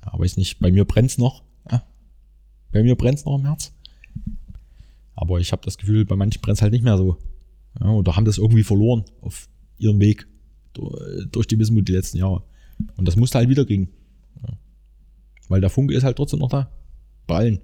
ja, 0.04 0.18
weiß 0.18 0.36
nicht, 0.36 0.58
bei 0.58 0.70
mir 0.70 0.84
brennt's 0.84 1.18
noch. 1.18 1.42
Ja. 1.70 1.82
Bei 2.70 2.82
mir 2.82 2.96
brennt's 2.96 3.24
noch 3.24 3.38
im 3.38 3.44
Herz. 3.44 3.72
Aber 5.14 5.40
ich 5.40 5.52
habe 5.52 5.62
das 5.64 5.78
Gefühl, 5.78 6.04
bei 6.04 6.16
manchen 6.16 6.40
brennt's 6.40 6.62
halt 6.62 6.72
nicht 6.72 6.84
mehr 6.84 6.98
so. 6.98 7.16
Ja, 7.80 7.90
oder 7.90 8.16
haben 8.16 8.24
das 8.24 8.38
irgendwie 8.38 8.62
verloren 8.62 9.04
auf 9.20 9.48
ihrem 9.78 10.00
Weg 10.00 10.26
durch, 11.30 11.46
die 11.46 11.58
Wismut 11.58 11.88
die 11.88 11.92
letzten 11.92 12.18
Jahre. 12.18 12.42
Und 12.96 13.06
das 13.06 13.16
musste 13.16 13.38
halt 13.38 13.48
wieder 13.48 13.64
kriegen. 13.64 13.88
Ja. 14.42 14.54
Weil 15.48 15.60
der 15.60 15.70
Funke 15.70 15.94
ist 15.94 16.04
halt 16.04 16.16
trotzdem 16.16 16.40
noch 16.40 16.48
da. 16.48 16.70
Bei 17.26 17.36
allen. 17.36 17.60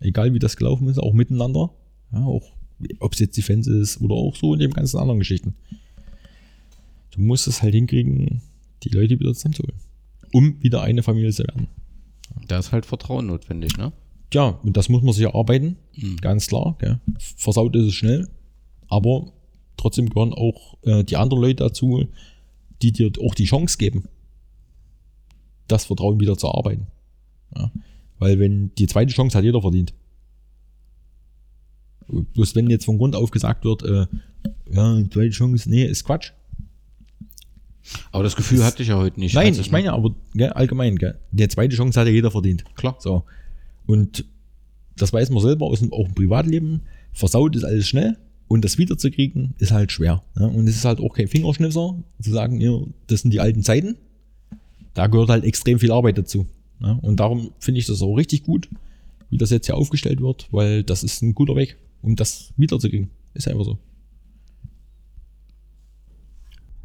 Egal 0.00 0.32
wie 0.32 0.38
das 0.38 0.56
gelaufen 0.56 0.88
ist, 0.88 0.98
auch 0.98 1.12
miteinander. 1.12 1.70
Ja, 2.12 2.24
auch 2.24 2.52
ob 3.00 3.12
es 3.12 3.18
jetzt 3.18 3.36
die 3.36 3.42
Fans 3.42 3.66
ist 3.66 4.00
oder 4.00 4.14
auch 4.14 4.34
so 4.36 4.54
in 4.54 4.60
den 4.60 4.70
ganzen 4.70 4.98
anderen 4.98 5.18
Geschichten. 5.18 5.54
Du 7.10 7.20
musst 7.20 7.46
es 7.46 7.62
halt 7.62 7.74
hinkriegen, 7.74 8.40
die 8.82 8.88
Leute 8.88 9.18
wieder 9.20 9.34
zusammenzuholen. 9.34 9.76
Um 10.32 10.62
wieder 10.62 10.82
eine 10.82 11.02
Familie 11.02 11.32
zu 11.32 11.42
werden. 11.42 11.68
Da 12.46 12.58
ist 12.58 12.72
halt 12.72 12.86
Vertrauen 12.86 13.26
notwendig, 13.26 13.76
ne? 13.76 13.92
Ja, 14.32 14.60
und 14.62 14.76
das 14.76 14.88
muss 14.88 15.02
man 15.02 15.12
sich 15.12 15.24
erarbeiten. 15.24 15.76
Mhm. 15.96 16.16
Ganz 16.18 16.46
klar. 16.46 16.76
Gell. 16.78 17.00
Versaut 17.18 17.74
ist 17.74 17.86
es 17.86 17.94
schnell. 17.94 18.28
Aber 18.90 19.32
trotzdem 19.76 20.10
gehören 20.10 20.34
auch 20.34 20.76
äh, 20.82 21.04
die 21.04 21.16
anderen 21.16 21.42
Leute 21.42 21.64
dazu, 21.64 22.06
die 22.82 22.92
dir 22.92 23.10
auch 23.24 23.34
die 23.34 23.44
Chance 23.44 23.78
geben, 23.78 24.08
das 25.68 25.86
Vertrauen 25.86 26.20
wieder 26.20 26.36
zu 26.36 26.48
erarbeiten. 26.48 26.88
Ja. 27.56 27.70
Weil 28.18 28.38
wenn 28.38 28.74
die 28.76 28.86
zweite 28.86 29.12
Chance 29.12 29.38
hat 29.38 29.44
jeder 29.44 29.62
verdient. 29.62 29.94
Bloß 32.08 32.56
wenn 32.56 32.68
jetzt 32.68 32.84
von 32.84 32.98
Grund 32.98 33.14
auf 33.14 33.30
gesagt 33.30 33.64
wird, 33.64 33.82
äh, 33.84 34.06
ja, 34.70 35.02
zweite 35.10 35.30
Chance, 35.30 35.70
nee, 35.70 35.84
ist 35.84 36.04
Quatsch. 36.04 36.32
Aber 38.12 38.24
das 38.24 38.36
Gefühl 38.36 38.64
hatte 38.64 38.82
ich 38.82 38.88
ja 38.88 38.98
heute 38.98 39.18
nicht. 39.20 39.34
Nein, 39.34 39.54
ich 39.54 39.70
meine 39.70 39.92
aber 39.92 40.14
gell, 40.34 40.50
allgemein, 40.50 40.96
gell, 40.96 41.18
die 41.30 41.48
zweite 41.48 41.76
Chance 41.76 41.98
hat 41.98 42.08
ja 42.08 42.12
jeder 42.12 42.30
verdient. 42.30 42.64
Klar. 42.74 42.96
So. 42.98 43.24
Und 43.86 44.24
das 44.96 45.12
weiß 45.12 45.30
man 45.30 45.42
selber 45.42 45.66
aus 45.66 45.78
dem, 45.80 45.92
auch 45.92 46.06
im 46.06 46.14
Privatleben. 46.14 46.82
Versaut 47.12 47.56
ist 47.56 47.64
alles 47.64 47.88
schnell 47.88 48.16
und 48.50 48.64
das 48.64 48.78
wiederzukriegen 48.78 49.54
ist 49.58 49.70
halt 49.70 49.92
schwer. 49.92 50.24
Ne? 50.34 50.48
Und 50.48 50.66
es 50.66 50.74
ist 50.74 50.84
halt 50.84 50.98
auch 50.98 51.14
kein 51.14 51.28
Fingerschnipser, 51.28 51.94
zu 52.20 52.30
sagen, 52.32 52.60
ja, 52.60 52.80
das 53.06 53.20
sind 53.20 53.32
die 53.32 53.38
alten 53.38 53.62
Zeiten. 53.62 53.96
Da 54.92 55.06
gehört 55.06 55.28
halt 55.28 55.44
extrem 55.44 55.78
viel 55.78 55.92
Arbeit 55.92 56.18
dazu. 56.18 56.46
Ne? 56.80 56.98
Und 57.00 57.20
darum 57.20 57.52
finde 57.60 57.78
ich 57.78 57.86
das 57.86 58.02
auch 58.02 58.16
richtig 58.16 58.42
gut, 58.42 58.68
wie 59.30 59.38
das 59.38 59.50
jetzt 59.50 59.66
hier 59.66 59.76
aufgestellt 59.76 60.20
wird, 60.20 60.48
weil 60.50 60.82
das 60.82 61.04
ist 61.04 61.22
ein 61.22 61.32
guter 61.32 61.54
Weg, 61.54 61.76
um 62.02 62.16
das 62.16 62.52
wiederzukriegen. 62.56 63.10
Ist 63.34 63.46
einfach 63.46 63.64
so. 63.64 63.78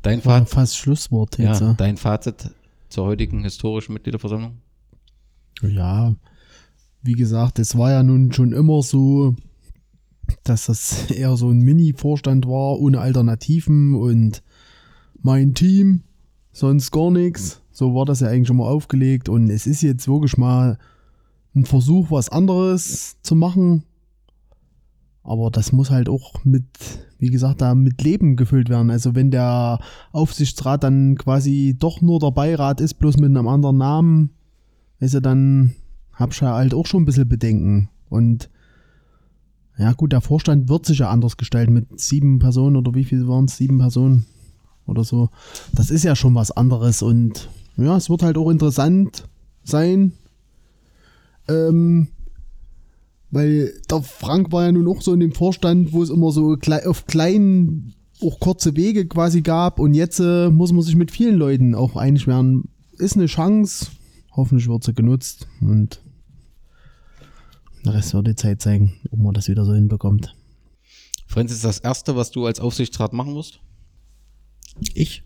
Dein 0.04 0.24
War 0.24 0.42
Fazit, 0.42 0.54
fast 0.54 0.78
Schlusswort 0.78 1.40
jetzt. 1.40 1.62
ja, 1.62 1.70
Ja, 1.70 1.74
dein 1.74 1.98
Fazit 1.98 2.52
zur 2.90 3.06
heutigen 3.08 3.42
historischen 3.42 3.94
Mitgliederversammlung? 3.94 4.60
ja, 5.64 6.16
wie 7.02 7.14
gesagt, 7.14 7.58
es 7.58 7.76
war 7.76 7.90
ja 7.90 8.04
nun 8.04 8.32
schon 8.34 8.52
immer 8.52 8.84
so, 8.84 9.36
dass 10.44 10.68
das 10.68 11.12
eher 11.12 11.36
so 11.38 11.50
ein 11.50 11.60
Mini-Vorstand 11.60 12.46
war, 12.48 12.80
ohne 12.80 13.00
Alternativen 13.00 13.96
und 13.96 14.44
mein 15.22 15.54
Team, 15.54 16.04
sonst 16.52 16.92
gar 16.92 17.12
nichts. 17.12 17.62
So 17.72 17.94
war 17.94 18.06
das 18.06 18.22
ja 18.22 18.30
eigentlich 18.30 18.48
schon 18.48 18.58
mal 18.58 18.70
aufgelegt 18.70 19.28
und 19.28 19.50
es 19.50 19.68
ist 19.68 19.82
jetzt 19.82 20.08
wirklich 20.08 20.38
mal 20.38 20.78
ein 21.56 21.66
Versuch, 21.66 22.12
was 22.12 22.30
anderes 22.30 23.18
zu 23.22 23.36
machen. 23.36 23.84
Aber 25.24 25.50
das 25.50 25.72
muss 25.72 25.90
halt 25.90 26.08
auch 26.08 26.46
mit, 26.46 26.66
wie 27.18 27.32
gesagt, 27.32 27.62
da 27.62 27.74
mit 27.74 28.02
Leben 28.04 28.36
gefüllt 28.36 28.70
werden. 28.70 28.92
Also 28.92 29.16
wenn 29.16 29.32
der 29.32 29.80
Aufsichtsrat 30.12 30.84
dann 30.84 31.16
quasi 31.16 31.76
doch 31.78 32.02
nur 32.02 32.20
der 32.20 32.32
Beirat 32.32 32.80
ist, 32.80 32.96
bloß 32.96 33.18
mit 33.18 33.30
einem 33.30 33.48
anderen 33.48 33.78
Namen, 33.78 34.30
weißt 35.00 35.16
du, 35.16 35.22
dann 35.22 35.74
hab 36.14 36.32
ich 36.32 36.42
ja 36.42 36.54
halt 36.54 36.74
auch 36.74 36.86
schon 36.86 37.02
ein 37.02 37.06
bisschen 37.06 37.28
Bedenken. 37.28 37.90
Und 38.08 38.50
ja 39.78 39.94
gut, 39.94 40.12
der 40.12 40.22
Vorstand 40.22 40.70
wird 40.70 40.86
sich 40.86 41.00
ja 41.00 41.10
anders 41.10 41.38
gestalten 41.38 41.74
mit 41.74 42.00
sieben 42.00 42.40
Personen 42.40 42.78
oder 42.78 42.94
wie 42.94 43.04
viel 43.04 43.28
waren 43.28 43.46
es? 43.46 43.58
Sieben 43.58 43.78
Personen 43.78 44.26
oder 44.86 45.04
so. 45.04 45.30
Das 45.74 45.92
ist 45.92 46.04
ja 46.04 46.16
schon 46.16 46.36
was 46.36 46.52
anderes 46.52 47.02
und 47.02 47.50
ja, 47.78 47.98
es 47.98 48.10
wird 48.10 48.24
halt 48.24 48.38
auch 48.38 48.50
interessant 48.50 49.28
sein. 49.64 50.14
Ähm, 51.48 52.08
weil 53.32 53.74
der 53.90 54.02
Frank 54.02 54.52
war 54.52 54.64
ja 54.64 54.72
nun 54.72 54.88
auch 54.88 55.02
so 55.02 55.14
in 55.14 55.20
dem 55.20 55.34
Vorstand, 55.34 55.92
wo 55.92 56.02
es 56.02 56.10
immer 56.10 56.32
so 56.32 56.58
auf 56.86 57.06
kleinen, 57.06 57.94
auch 58.22 58.40
kurze 58.40 58.78
Wege 58.78 59.08
quasi 59.08 59.42
gab 59.42 59.78
und 59.80 59.94
jetzt 59.94 60.20
äh, 60.20 60.50
muss 60.50 60.72
man 60.72 60.84
sich 60.84 60.96
mit 60.96 61.12
vielen 61.12 61.36
Leuten 61.36 61.76
auch 61.76 61.98
einig 61.98 62.28
werden. 62.28 62.70
Ist 62.98 63.18
eine 63.18 63.26
Chance, 63.26 63.88
hoffentlich 64.32 64.70
wird 64.70 64.86
sie 64.86 64.94
genutzt 64.94 65.48
und 65.60 66.00
der 67.86 67.94
Rest 67.94 68.14
wird 68.14 68.28
die 68.28 68.36
Zeit 68.36 68.62
zeigen, 68.62 68.94
ob 69.12 69.20
man 69.20 69.34
das 69.34 69.48
wieder 69.48 69.66
so 69.66 69.74
hinbekommt. 69.74 70.36
Franz, 71.28 71.52
ist 71.52 71.64
das 71.64 71.80
Erste, 71.80 72.16
was 72.16 72.32
du 72.32 72.46
als 72.46 72.60
Aufsichtsrat 72.60 73.14
machen 73.14 73.34
musst? 73.34 73.60
Ich? 74.94 75.24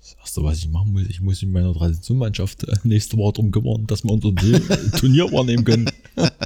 Das 0.00 0.16
erste, 0.20 0.42
was 0.42 0.58
ich 0.58 0.68
machen 0.68 0.92
muss, 0.92 1.04
ich 1.08 1.20
muss 1.20 1.42
in 1.42 1.52
meiner 1.52 1.72
Traditionsmannschaft 1.72 2.64
äh, 2.64 2.76
nächste 2.84 3.16
Woche 3.16 3.34
drum 3.34 3.50
kümmern, 3.50 3.86
dass 3.86 4.04
wir 4.04 4.10
unser 4.10 4.34
Turnier 4.98 5.30
wahrnehmen 5.32 5.64
können. 5.64 5.90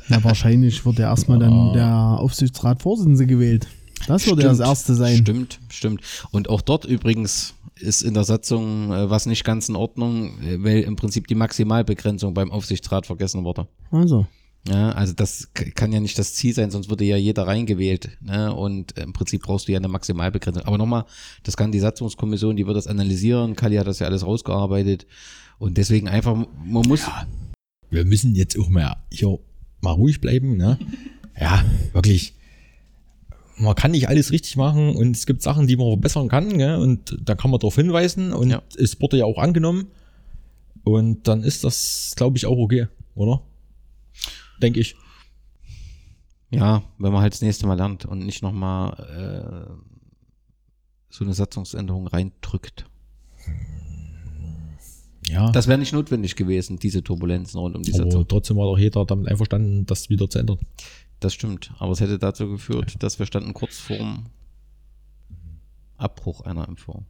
Ja, 0.09 0.23
wahrscheinlich 0.23 0.85
wird 0.85 0.99
ja 0.99 1.11
erstmal 1.11 1.39
dann 1.39 1.73
der 1.73 2.19
Aufsichtsrat-Vorsitzende 2.21 3.27
gewählt. 3.27 3.67
Das 4.07 4.27
wird 4.27 4.43
ja 4.43 4.49
das 4.49 4.61
Erste 4.61 4.95
sein. 4.95 5.19
Stimmt, 5.19 5.59
stimmt. 5.69 6.03
Und 6.31 6.49
auch 6.49 6.61
dort 6.61 6.85
übrigens 6.85 7.55
ist 7.81 8.03
in 8.03 8.15
der 8.15 8.25
Satzung 8.25 8.93
äh, 8.93 9.11
was 9.11 9.27
nicht 9.27 9.45
ganz 9.45 9.69
in 9.69 9.77
Ordnung, 9.77 10.41
äh, 10.43 10.63
weil 10.63 10.81
im 10.81 10.97
Prinzip 10.97 11.27
die 11.27 11.35
Maximalbegrenzung 11.35 12.35
beim 12.35 12.51
Aufsichtsrat 12.51 13.07
vergessen 13.07 13.45
wurde. 13.45 13.69
Also, 13.91 14.27
Ja, 14.69 14.91
also 14.91 15.13
das 15.15 15.49
kann 15.75 15.93
ja 15.93 16.01
nicht 16.01 16.19
das 16.19 16.35
Ziel 16.35 16.55
sein, 16.55 16.71
sonst 16.71 16.91
würde 16.91 17.05
ja 17.05 17.17
jeder 17.17 17.47
reingewählt. 17.47 18.19
Ne? 18.21 18.53
Und 18.55 18.99
im 18.99 19.13
Prinzip 19.13 19.43
brauchst 19.43 19.69
du 19.69 19.73
ja 19.73 19.79
eine 19.79 19.89
Maximalbegrenzung. 19.89 20.65
Aber 20.65 20.79
nochmal, 20.79 21.05
das 21.43 21.57
kann 21.57 21.73
die 21.73 21.81
Satzungskommission, 21.81 22.57
die 22.57 22.67
wird 22.67 22.77
das 22.77 22.87
analysieren. 22.87 23.57
Kali 23.57 23.77
hat 23.77 23.87
das 23.87 24.01
ja 24.01 24.07
alles 24.07 24.27
rausgearbeitet. 24.27 25.07
Und 25.59 25.79
deswegen 25.79 26.09
einfach, 26.09 26.37
man 26.37 26.87
muss, 26.87 27.03
Wir 27.91 28.05
müssen 28.05 28.35
jetzt 28.35 28.59
auch 28.59 28.69
mal 28.69 28.97
hier 29.11 29.39
mal 29.81 29.93
ruhig 29.93 30.21
bleiben. 30.21 30.57
Ne? 30.57 30.79
Ja, 31.41 31.65
wirklich. 31.93 32.35
Man 33.59 33.75
kann 33.75 33.91
nicht 33.91 34.09
alles 34.09 34.31
richtig 34.31 34.57
machen 34.57 34.95
und 34.97 35.17
es 35.17 35.27
gibt 35.27 35.43
Sachen, 35.43 35.67
die 35.67 35.77
man 35.77 35.89
verbessern 35.89 36.29
kann. 36.29 36.49
Ne? 36.49 36.79
Und 36.79 37.17
da 37.21 37.35
kann 37.35 37.51
man 37.51 37.59
darauf 37.61 37.75
hinweisen 37.75 38.33
und 38.33 38.51
Ja. 38.51 38.63
es 38.77 39.01
wurde 39.01 39.19
ja 39.19 39.25
auch 39.25 39.39
angenommen. 39.39 39.89
Und 40.85 41.27
dann 41.29 41.43
ist 41.43 41.65
das, 41.65 42.15
glaube 42.17 42.39
ich, 42.39 42.47
auch 42.47 42.57
okay, 42.57 42.87
oder? 43.15 43.43
Denke 44.63 44.81
ich. 44.81 44.95
ja, 46.51 46.83
wenn 46.99 47.13
man 47.13 47.21
halt 47.21 47.35
das 47.35 47.43
nächste 47.43 47.67
Mal 47.67 47.75
lernt 47.75 48.05
und 48.07 48.25
nicht 48.25 48.43
nochmal 48.43 49.69
äh, 49.69 49.73
so 51.11 51.25
eine 51.25 51.35
Satzungsänderung 51.35 52.07
reindrückt. 52.07 52.87
Ja. 55.29 55.51
Das 55.53 55.69
wäre 55.69 55.79
nicht 55.79 55.93
notwendig 55.93 56.37
gewesen, 56.37 56.79
diese 56.79 57.03
Turbulenzen 57.03 57.61
rund 57.61 57.77
um 57.77 57.83
die 57.83 57.93
Satzung. 57.93 58.21
aber 58.21 58.29
trotzdem 58.29 58.57
war 58.57 58.65
doch 58.65 58.79
jeder 58.79 59.05
damit 59.05 59.29
einverstanden, 59.29 59.85
das 59.85 60.09
wieder 60.09 60.31
zu 60.31 60.39
ändern. 60.39 60.59
Das 61.21 61.35
stimmt. 61.35 61.73
Aber 61.79 61.93
es 61.93 62.01
hätte 62.01 62.19
dazu 62.19 62.49
geführt, 62.49 63.03
dass 63.03 63.19
wir 63.19 63.27
standen 63.27 63.55
kurz 63.55 63.79
vorm 63.79 64.27
Abbruch 65.97 66.43
einer 66.43 66.69
Impfung. 66.69 67.07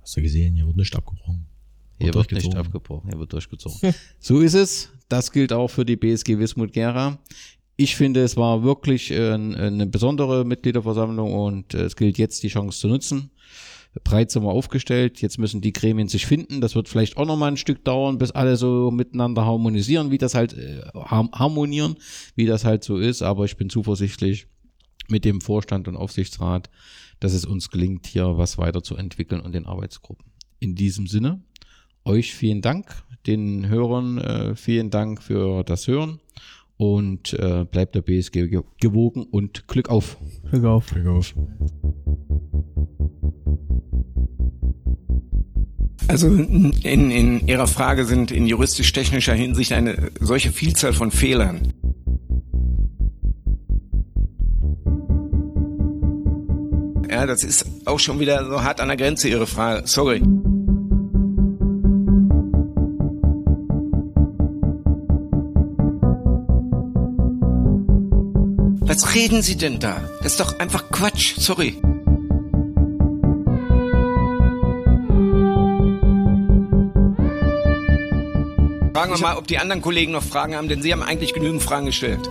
Hast 0.00 0.16
du 0.16 0.22
gesehen, 0.22 0.54
hier 0.54 0.66
wird 0.66 0.76
nicht 0.76 0.96
abgebrochen. 0.96 1.46
Hier 1.98 2.14
wird 2.14 2.32
nicht 2.32 2.44
durchgezogen. 2.46 2.58
abgebrochen, 2.58 3.10
hier 3.10 3.18
wird 3.18 3.32
durchgezogen. 3.32 3.94
so 4.18 4.40
ist 4.40 4.54
es. 4.54 4.90
Das 5.08 5.32
gilt 5.32 5.52
auch 5.52 5.68
für 5.68 5.84
die 5.84 5.96
BSG 5.96 6.38
Wismut 6.38 6.72
Gera. 6.72 7.18
Ich 7.76 7.94
finde, 7.96 8.22
es 8.22 8.36
war 8.36 8.62
wirklich 8.62 9.10
äh, 9.10 9.32
eine 9.32 9.86
besondere 9.86 10.44
Mitgliederversammlung 10.44 11.34
und 11.34 11.74
äh, 11.74 11.82
es 11.82 11.96
gilt 11.96 12.18
jetzt, 12.18 12.42
die 12.42 12.48
Chance 12.48 12.78
zu 12.78 12.88
nutzen. 12.88 13.30
Breit 14.04 14.30
sind 14.30 14.42
wir 14.42 14.50
aufgestellt. 14.50 15.20
Jetzt 15.20 15.38
müssen 15.38 15.60
die 15.60 15.72
Gremien 15.72 16.08
sich 16.08 16.26
finden. 16.26 16.60
Das 16.60 16.74
wird 16.74 16.88
vielleicht 16.88 17.16
auch 17.16 17.26
noch 17.26 17.36
mal 17.36 17.48
ein 17.48 17.56
Stück 17.56 17.84
dauern, 17.84 18.18
bis 18.18 18.30
alle 18.30 18.56
so 18.56 18.90
miteinander 18.90 19.44
harmonisieren, 19.44 20.10
wie 20.10 20.18
das 20.18 20.34
halt 20.34 20.54
äh, 20.54 20.82
har- 20.94 21.30
harmonieren, 21.32 21.96
wie 22.34 22.46
das 22.46 22.64
halt 22.64 22.84
so 22.84 22.98
ist. 22.98 23.22
Aber 23.22 23.44
ich 23.44 23.56
bin 23.56 23.70
zuversichtlich 23.70 24.46
mit 25.08 25.24
dem 25.24 25.40
Vorstand 25.40 25.88
und 25.88 25.96
Aufsichtsrat, 25.96 26.70
dass 27.20 27.32
es 27.32 27.44
uns 27.44 27.70
gelingt, 27.70 28.06
hier 28.06 28.36
was 28.36 28.58
weiterzuentwickeln 28.58 29.40
und 29.40 29.54
den 29.54 29.66
Arbeitsgruppen. 29.66 30.26
In 30.60 30.74
diesem 30.74 31.06
Sinne, 31.06 31.40
euch 32.04 32.34
vielen 32.34 32.62
Dank, 32.62 33.02
den 33.26 33.68
Hörern 33.68 34.18
äh, 34.18 34.56
vielen 34.56 34.90
Dank 34.90 35.22
für 35.22 35.64
das 35.64 35.86
Hören 35.86 36.20
und 36.78 37.34
äh, 37.34 37.64
bleibt 37.70 37.94
der 37.94 38.00
BSG 38.02 38.48
ge- 38.48 38.62
gewogen 38.80 39.24
und 39.24 39.68
Glück 39.68 39.90
auf. 39.90 40.16
Glück 40.50 40.64
auf. 40.64 40.86
Glück 40.86 41.06
auf. 41.08 41.34
Also 46.06 46.28
in, 46.28 46.72
in 47.10 47.46
Ihrer 47.46 47.66
Frage 47.66 48.06
sind 48.06 48.30
in 48.30 48.46
juristisch-technischer 48.46 49.34
Hinsicht 49.34 49.72
eine 49.72 50.10
solche 50.20 50.52
Vielzahl 50.52 50.94
von 50.94 51.10
Fehlern. 51.10 51.60
Ja, 57.10 57.26
das 57.26 57.42
ist 57.42 57.66
auch 57.86 57.98
schon 57.98 58.20
wieder 58.20 58.44
so 58.46 58.62
hart 58.62 58.80
an 58.80 58.88
der 58.88 58.96
Grenze, 58.96 59.28
Ihre 59.28 59.46
Frage. 59.46 59.82
Sorry. 59.86 60.22
Was 69.00 69.14
reden 69.14 69.42
Sie 69.42 69.56
denn 69.56 69.78
da? 69.78 70.10
Das 70.24 70.32
ist 70.32 70.40
doch 70.40 70.58
einfach 70.58 70.90
Quatsch. 70.90 71.34
Sorry. 71.38 71.80
Fragen 78.92 79.12
wir 79.12 79.20
mal, 79.20 79.36
ob 79.36 79.46
die 79.46 79.58
anderen 79.58 79.82
Kollegen 79.82 80.10
noch 80.10 80.24
Fragen 80.24 80.56
haben, 80.56 80.66
denn 80.66 80.82
Sie 80.82 80.92
haben 80.92 81.04
eigentlich 81.04 81.32
genügend 81.32 81.62
Fragen 81.62 81.86
gestellt. 81.86 82.28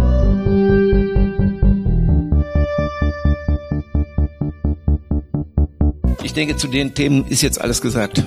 Ich 6.23 6.33
denke, 6.33 6.57
zu 6.57 6.67
den 6.67 6.93
Themen 6.93 7.25
ist 7.27 7.43
jetzt 7.43 7.61
alles 7.61 7.79
gesagt. 7.79 8.25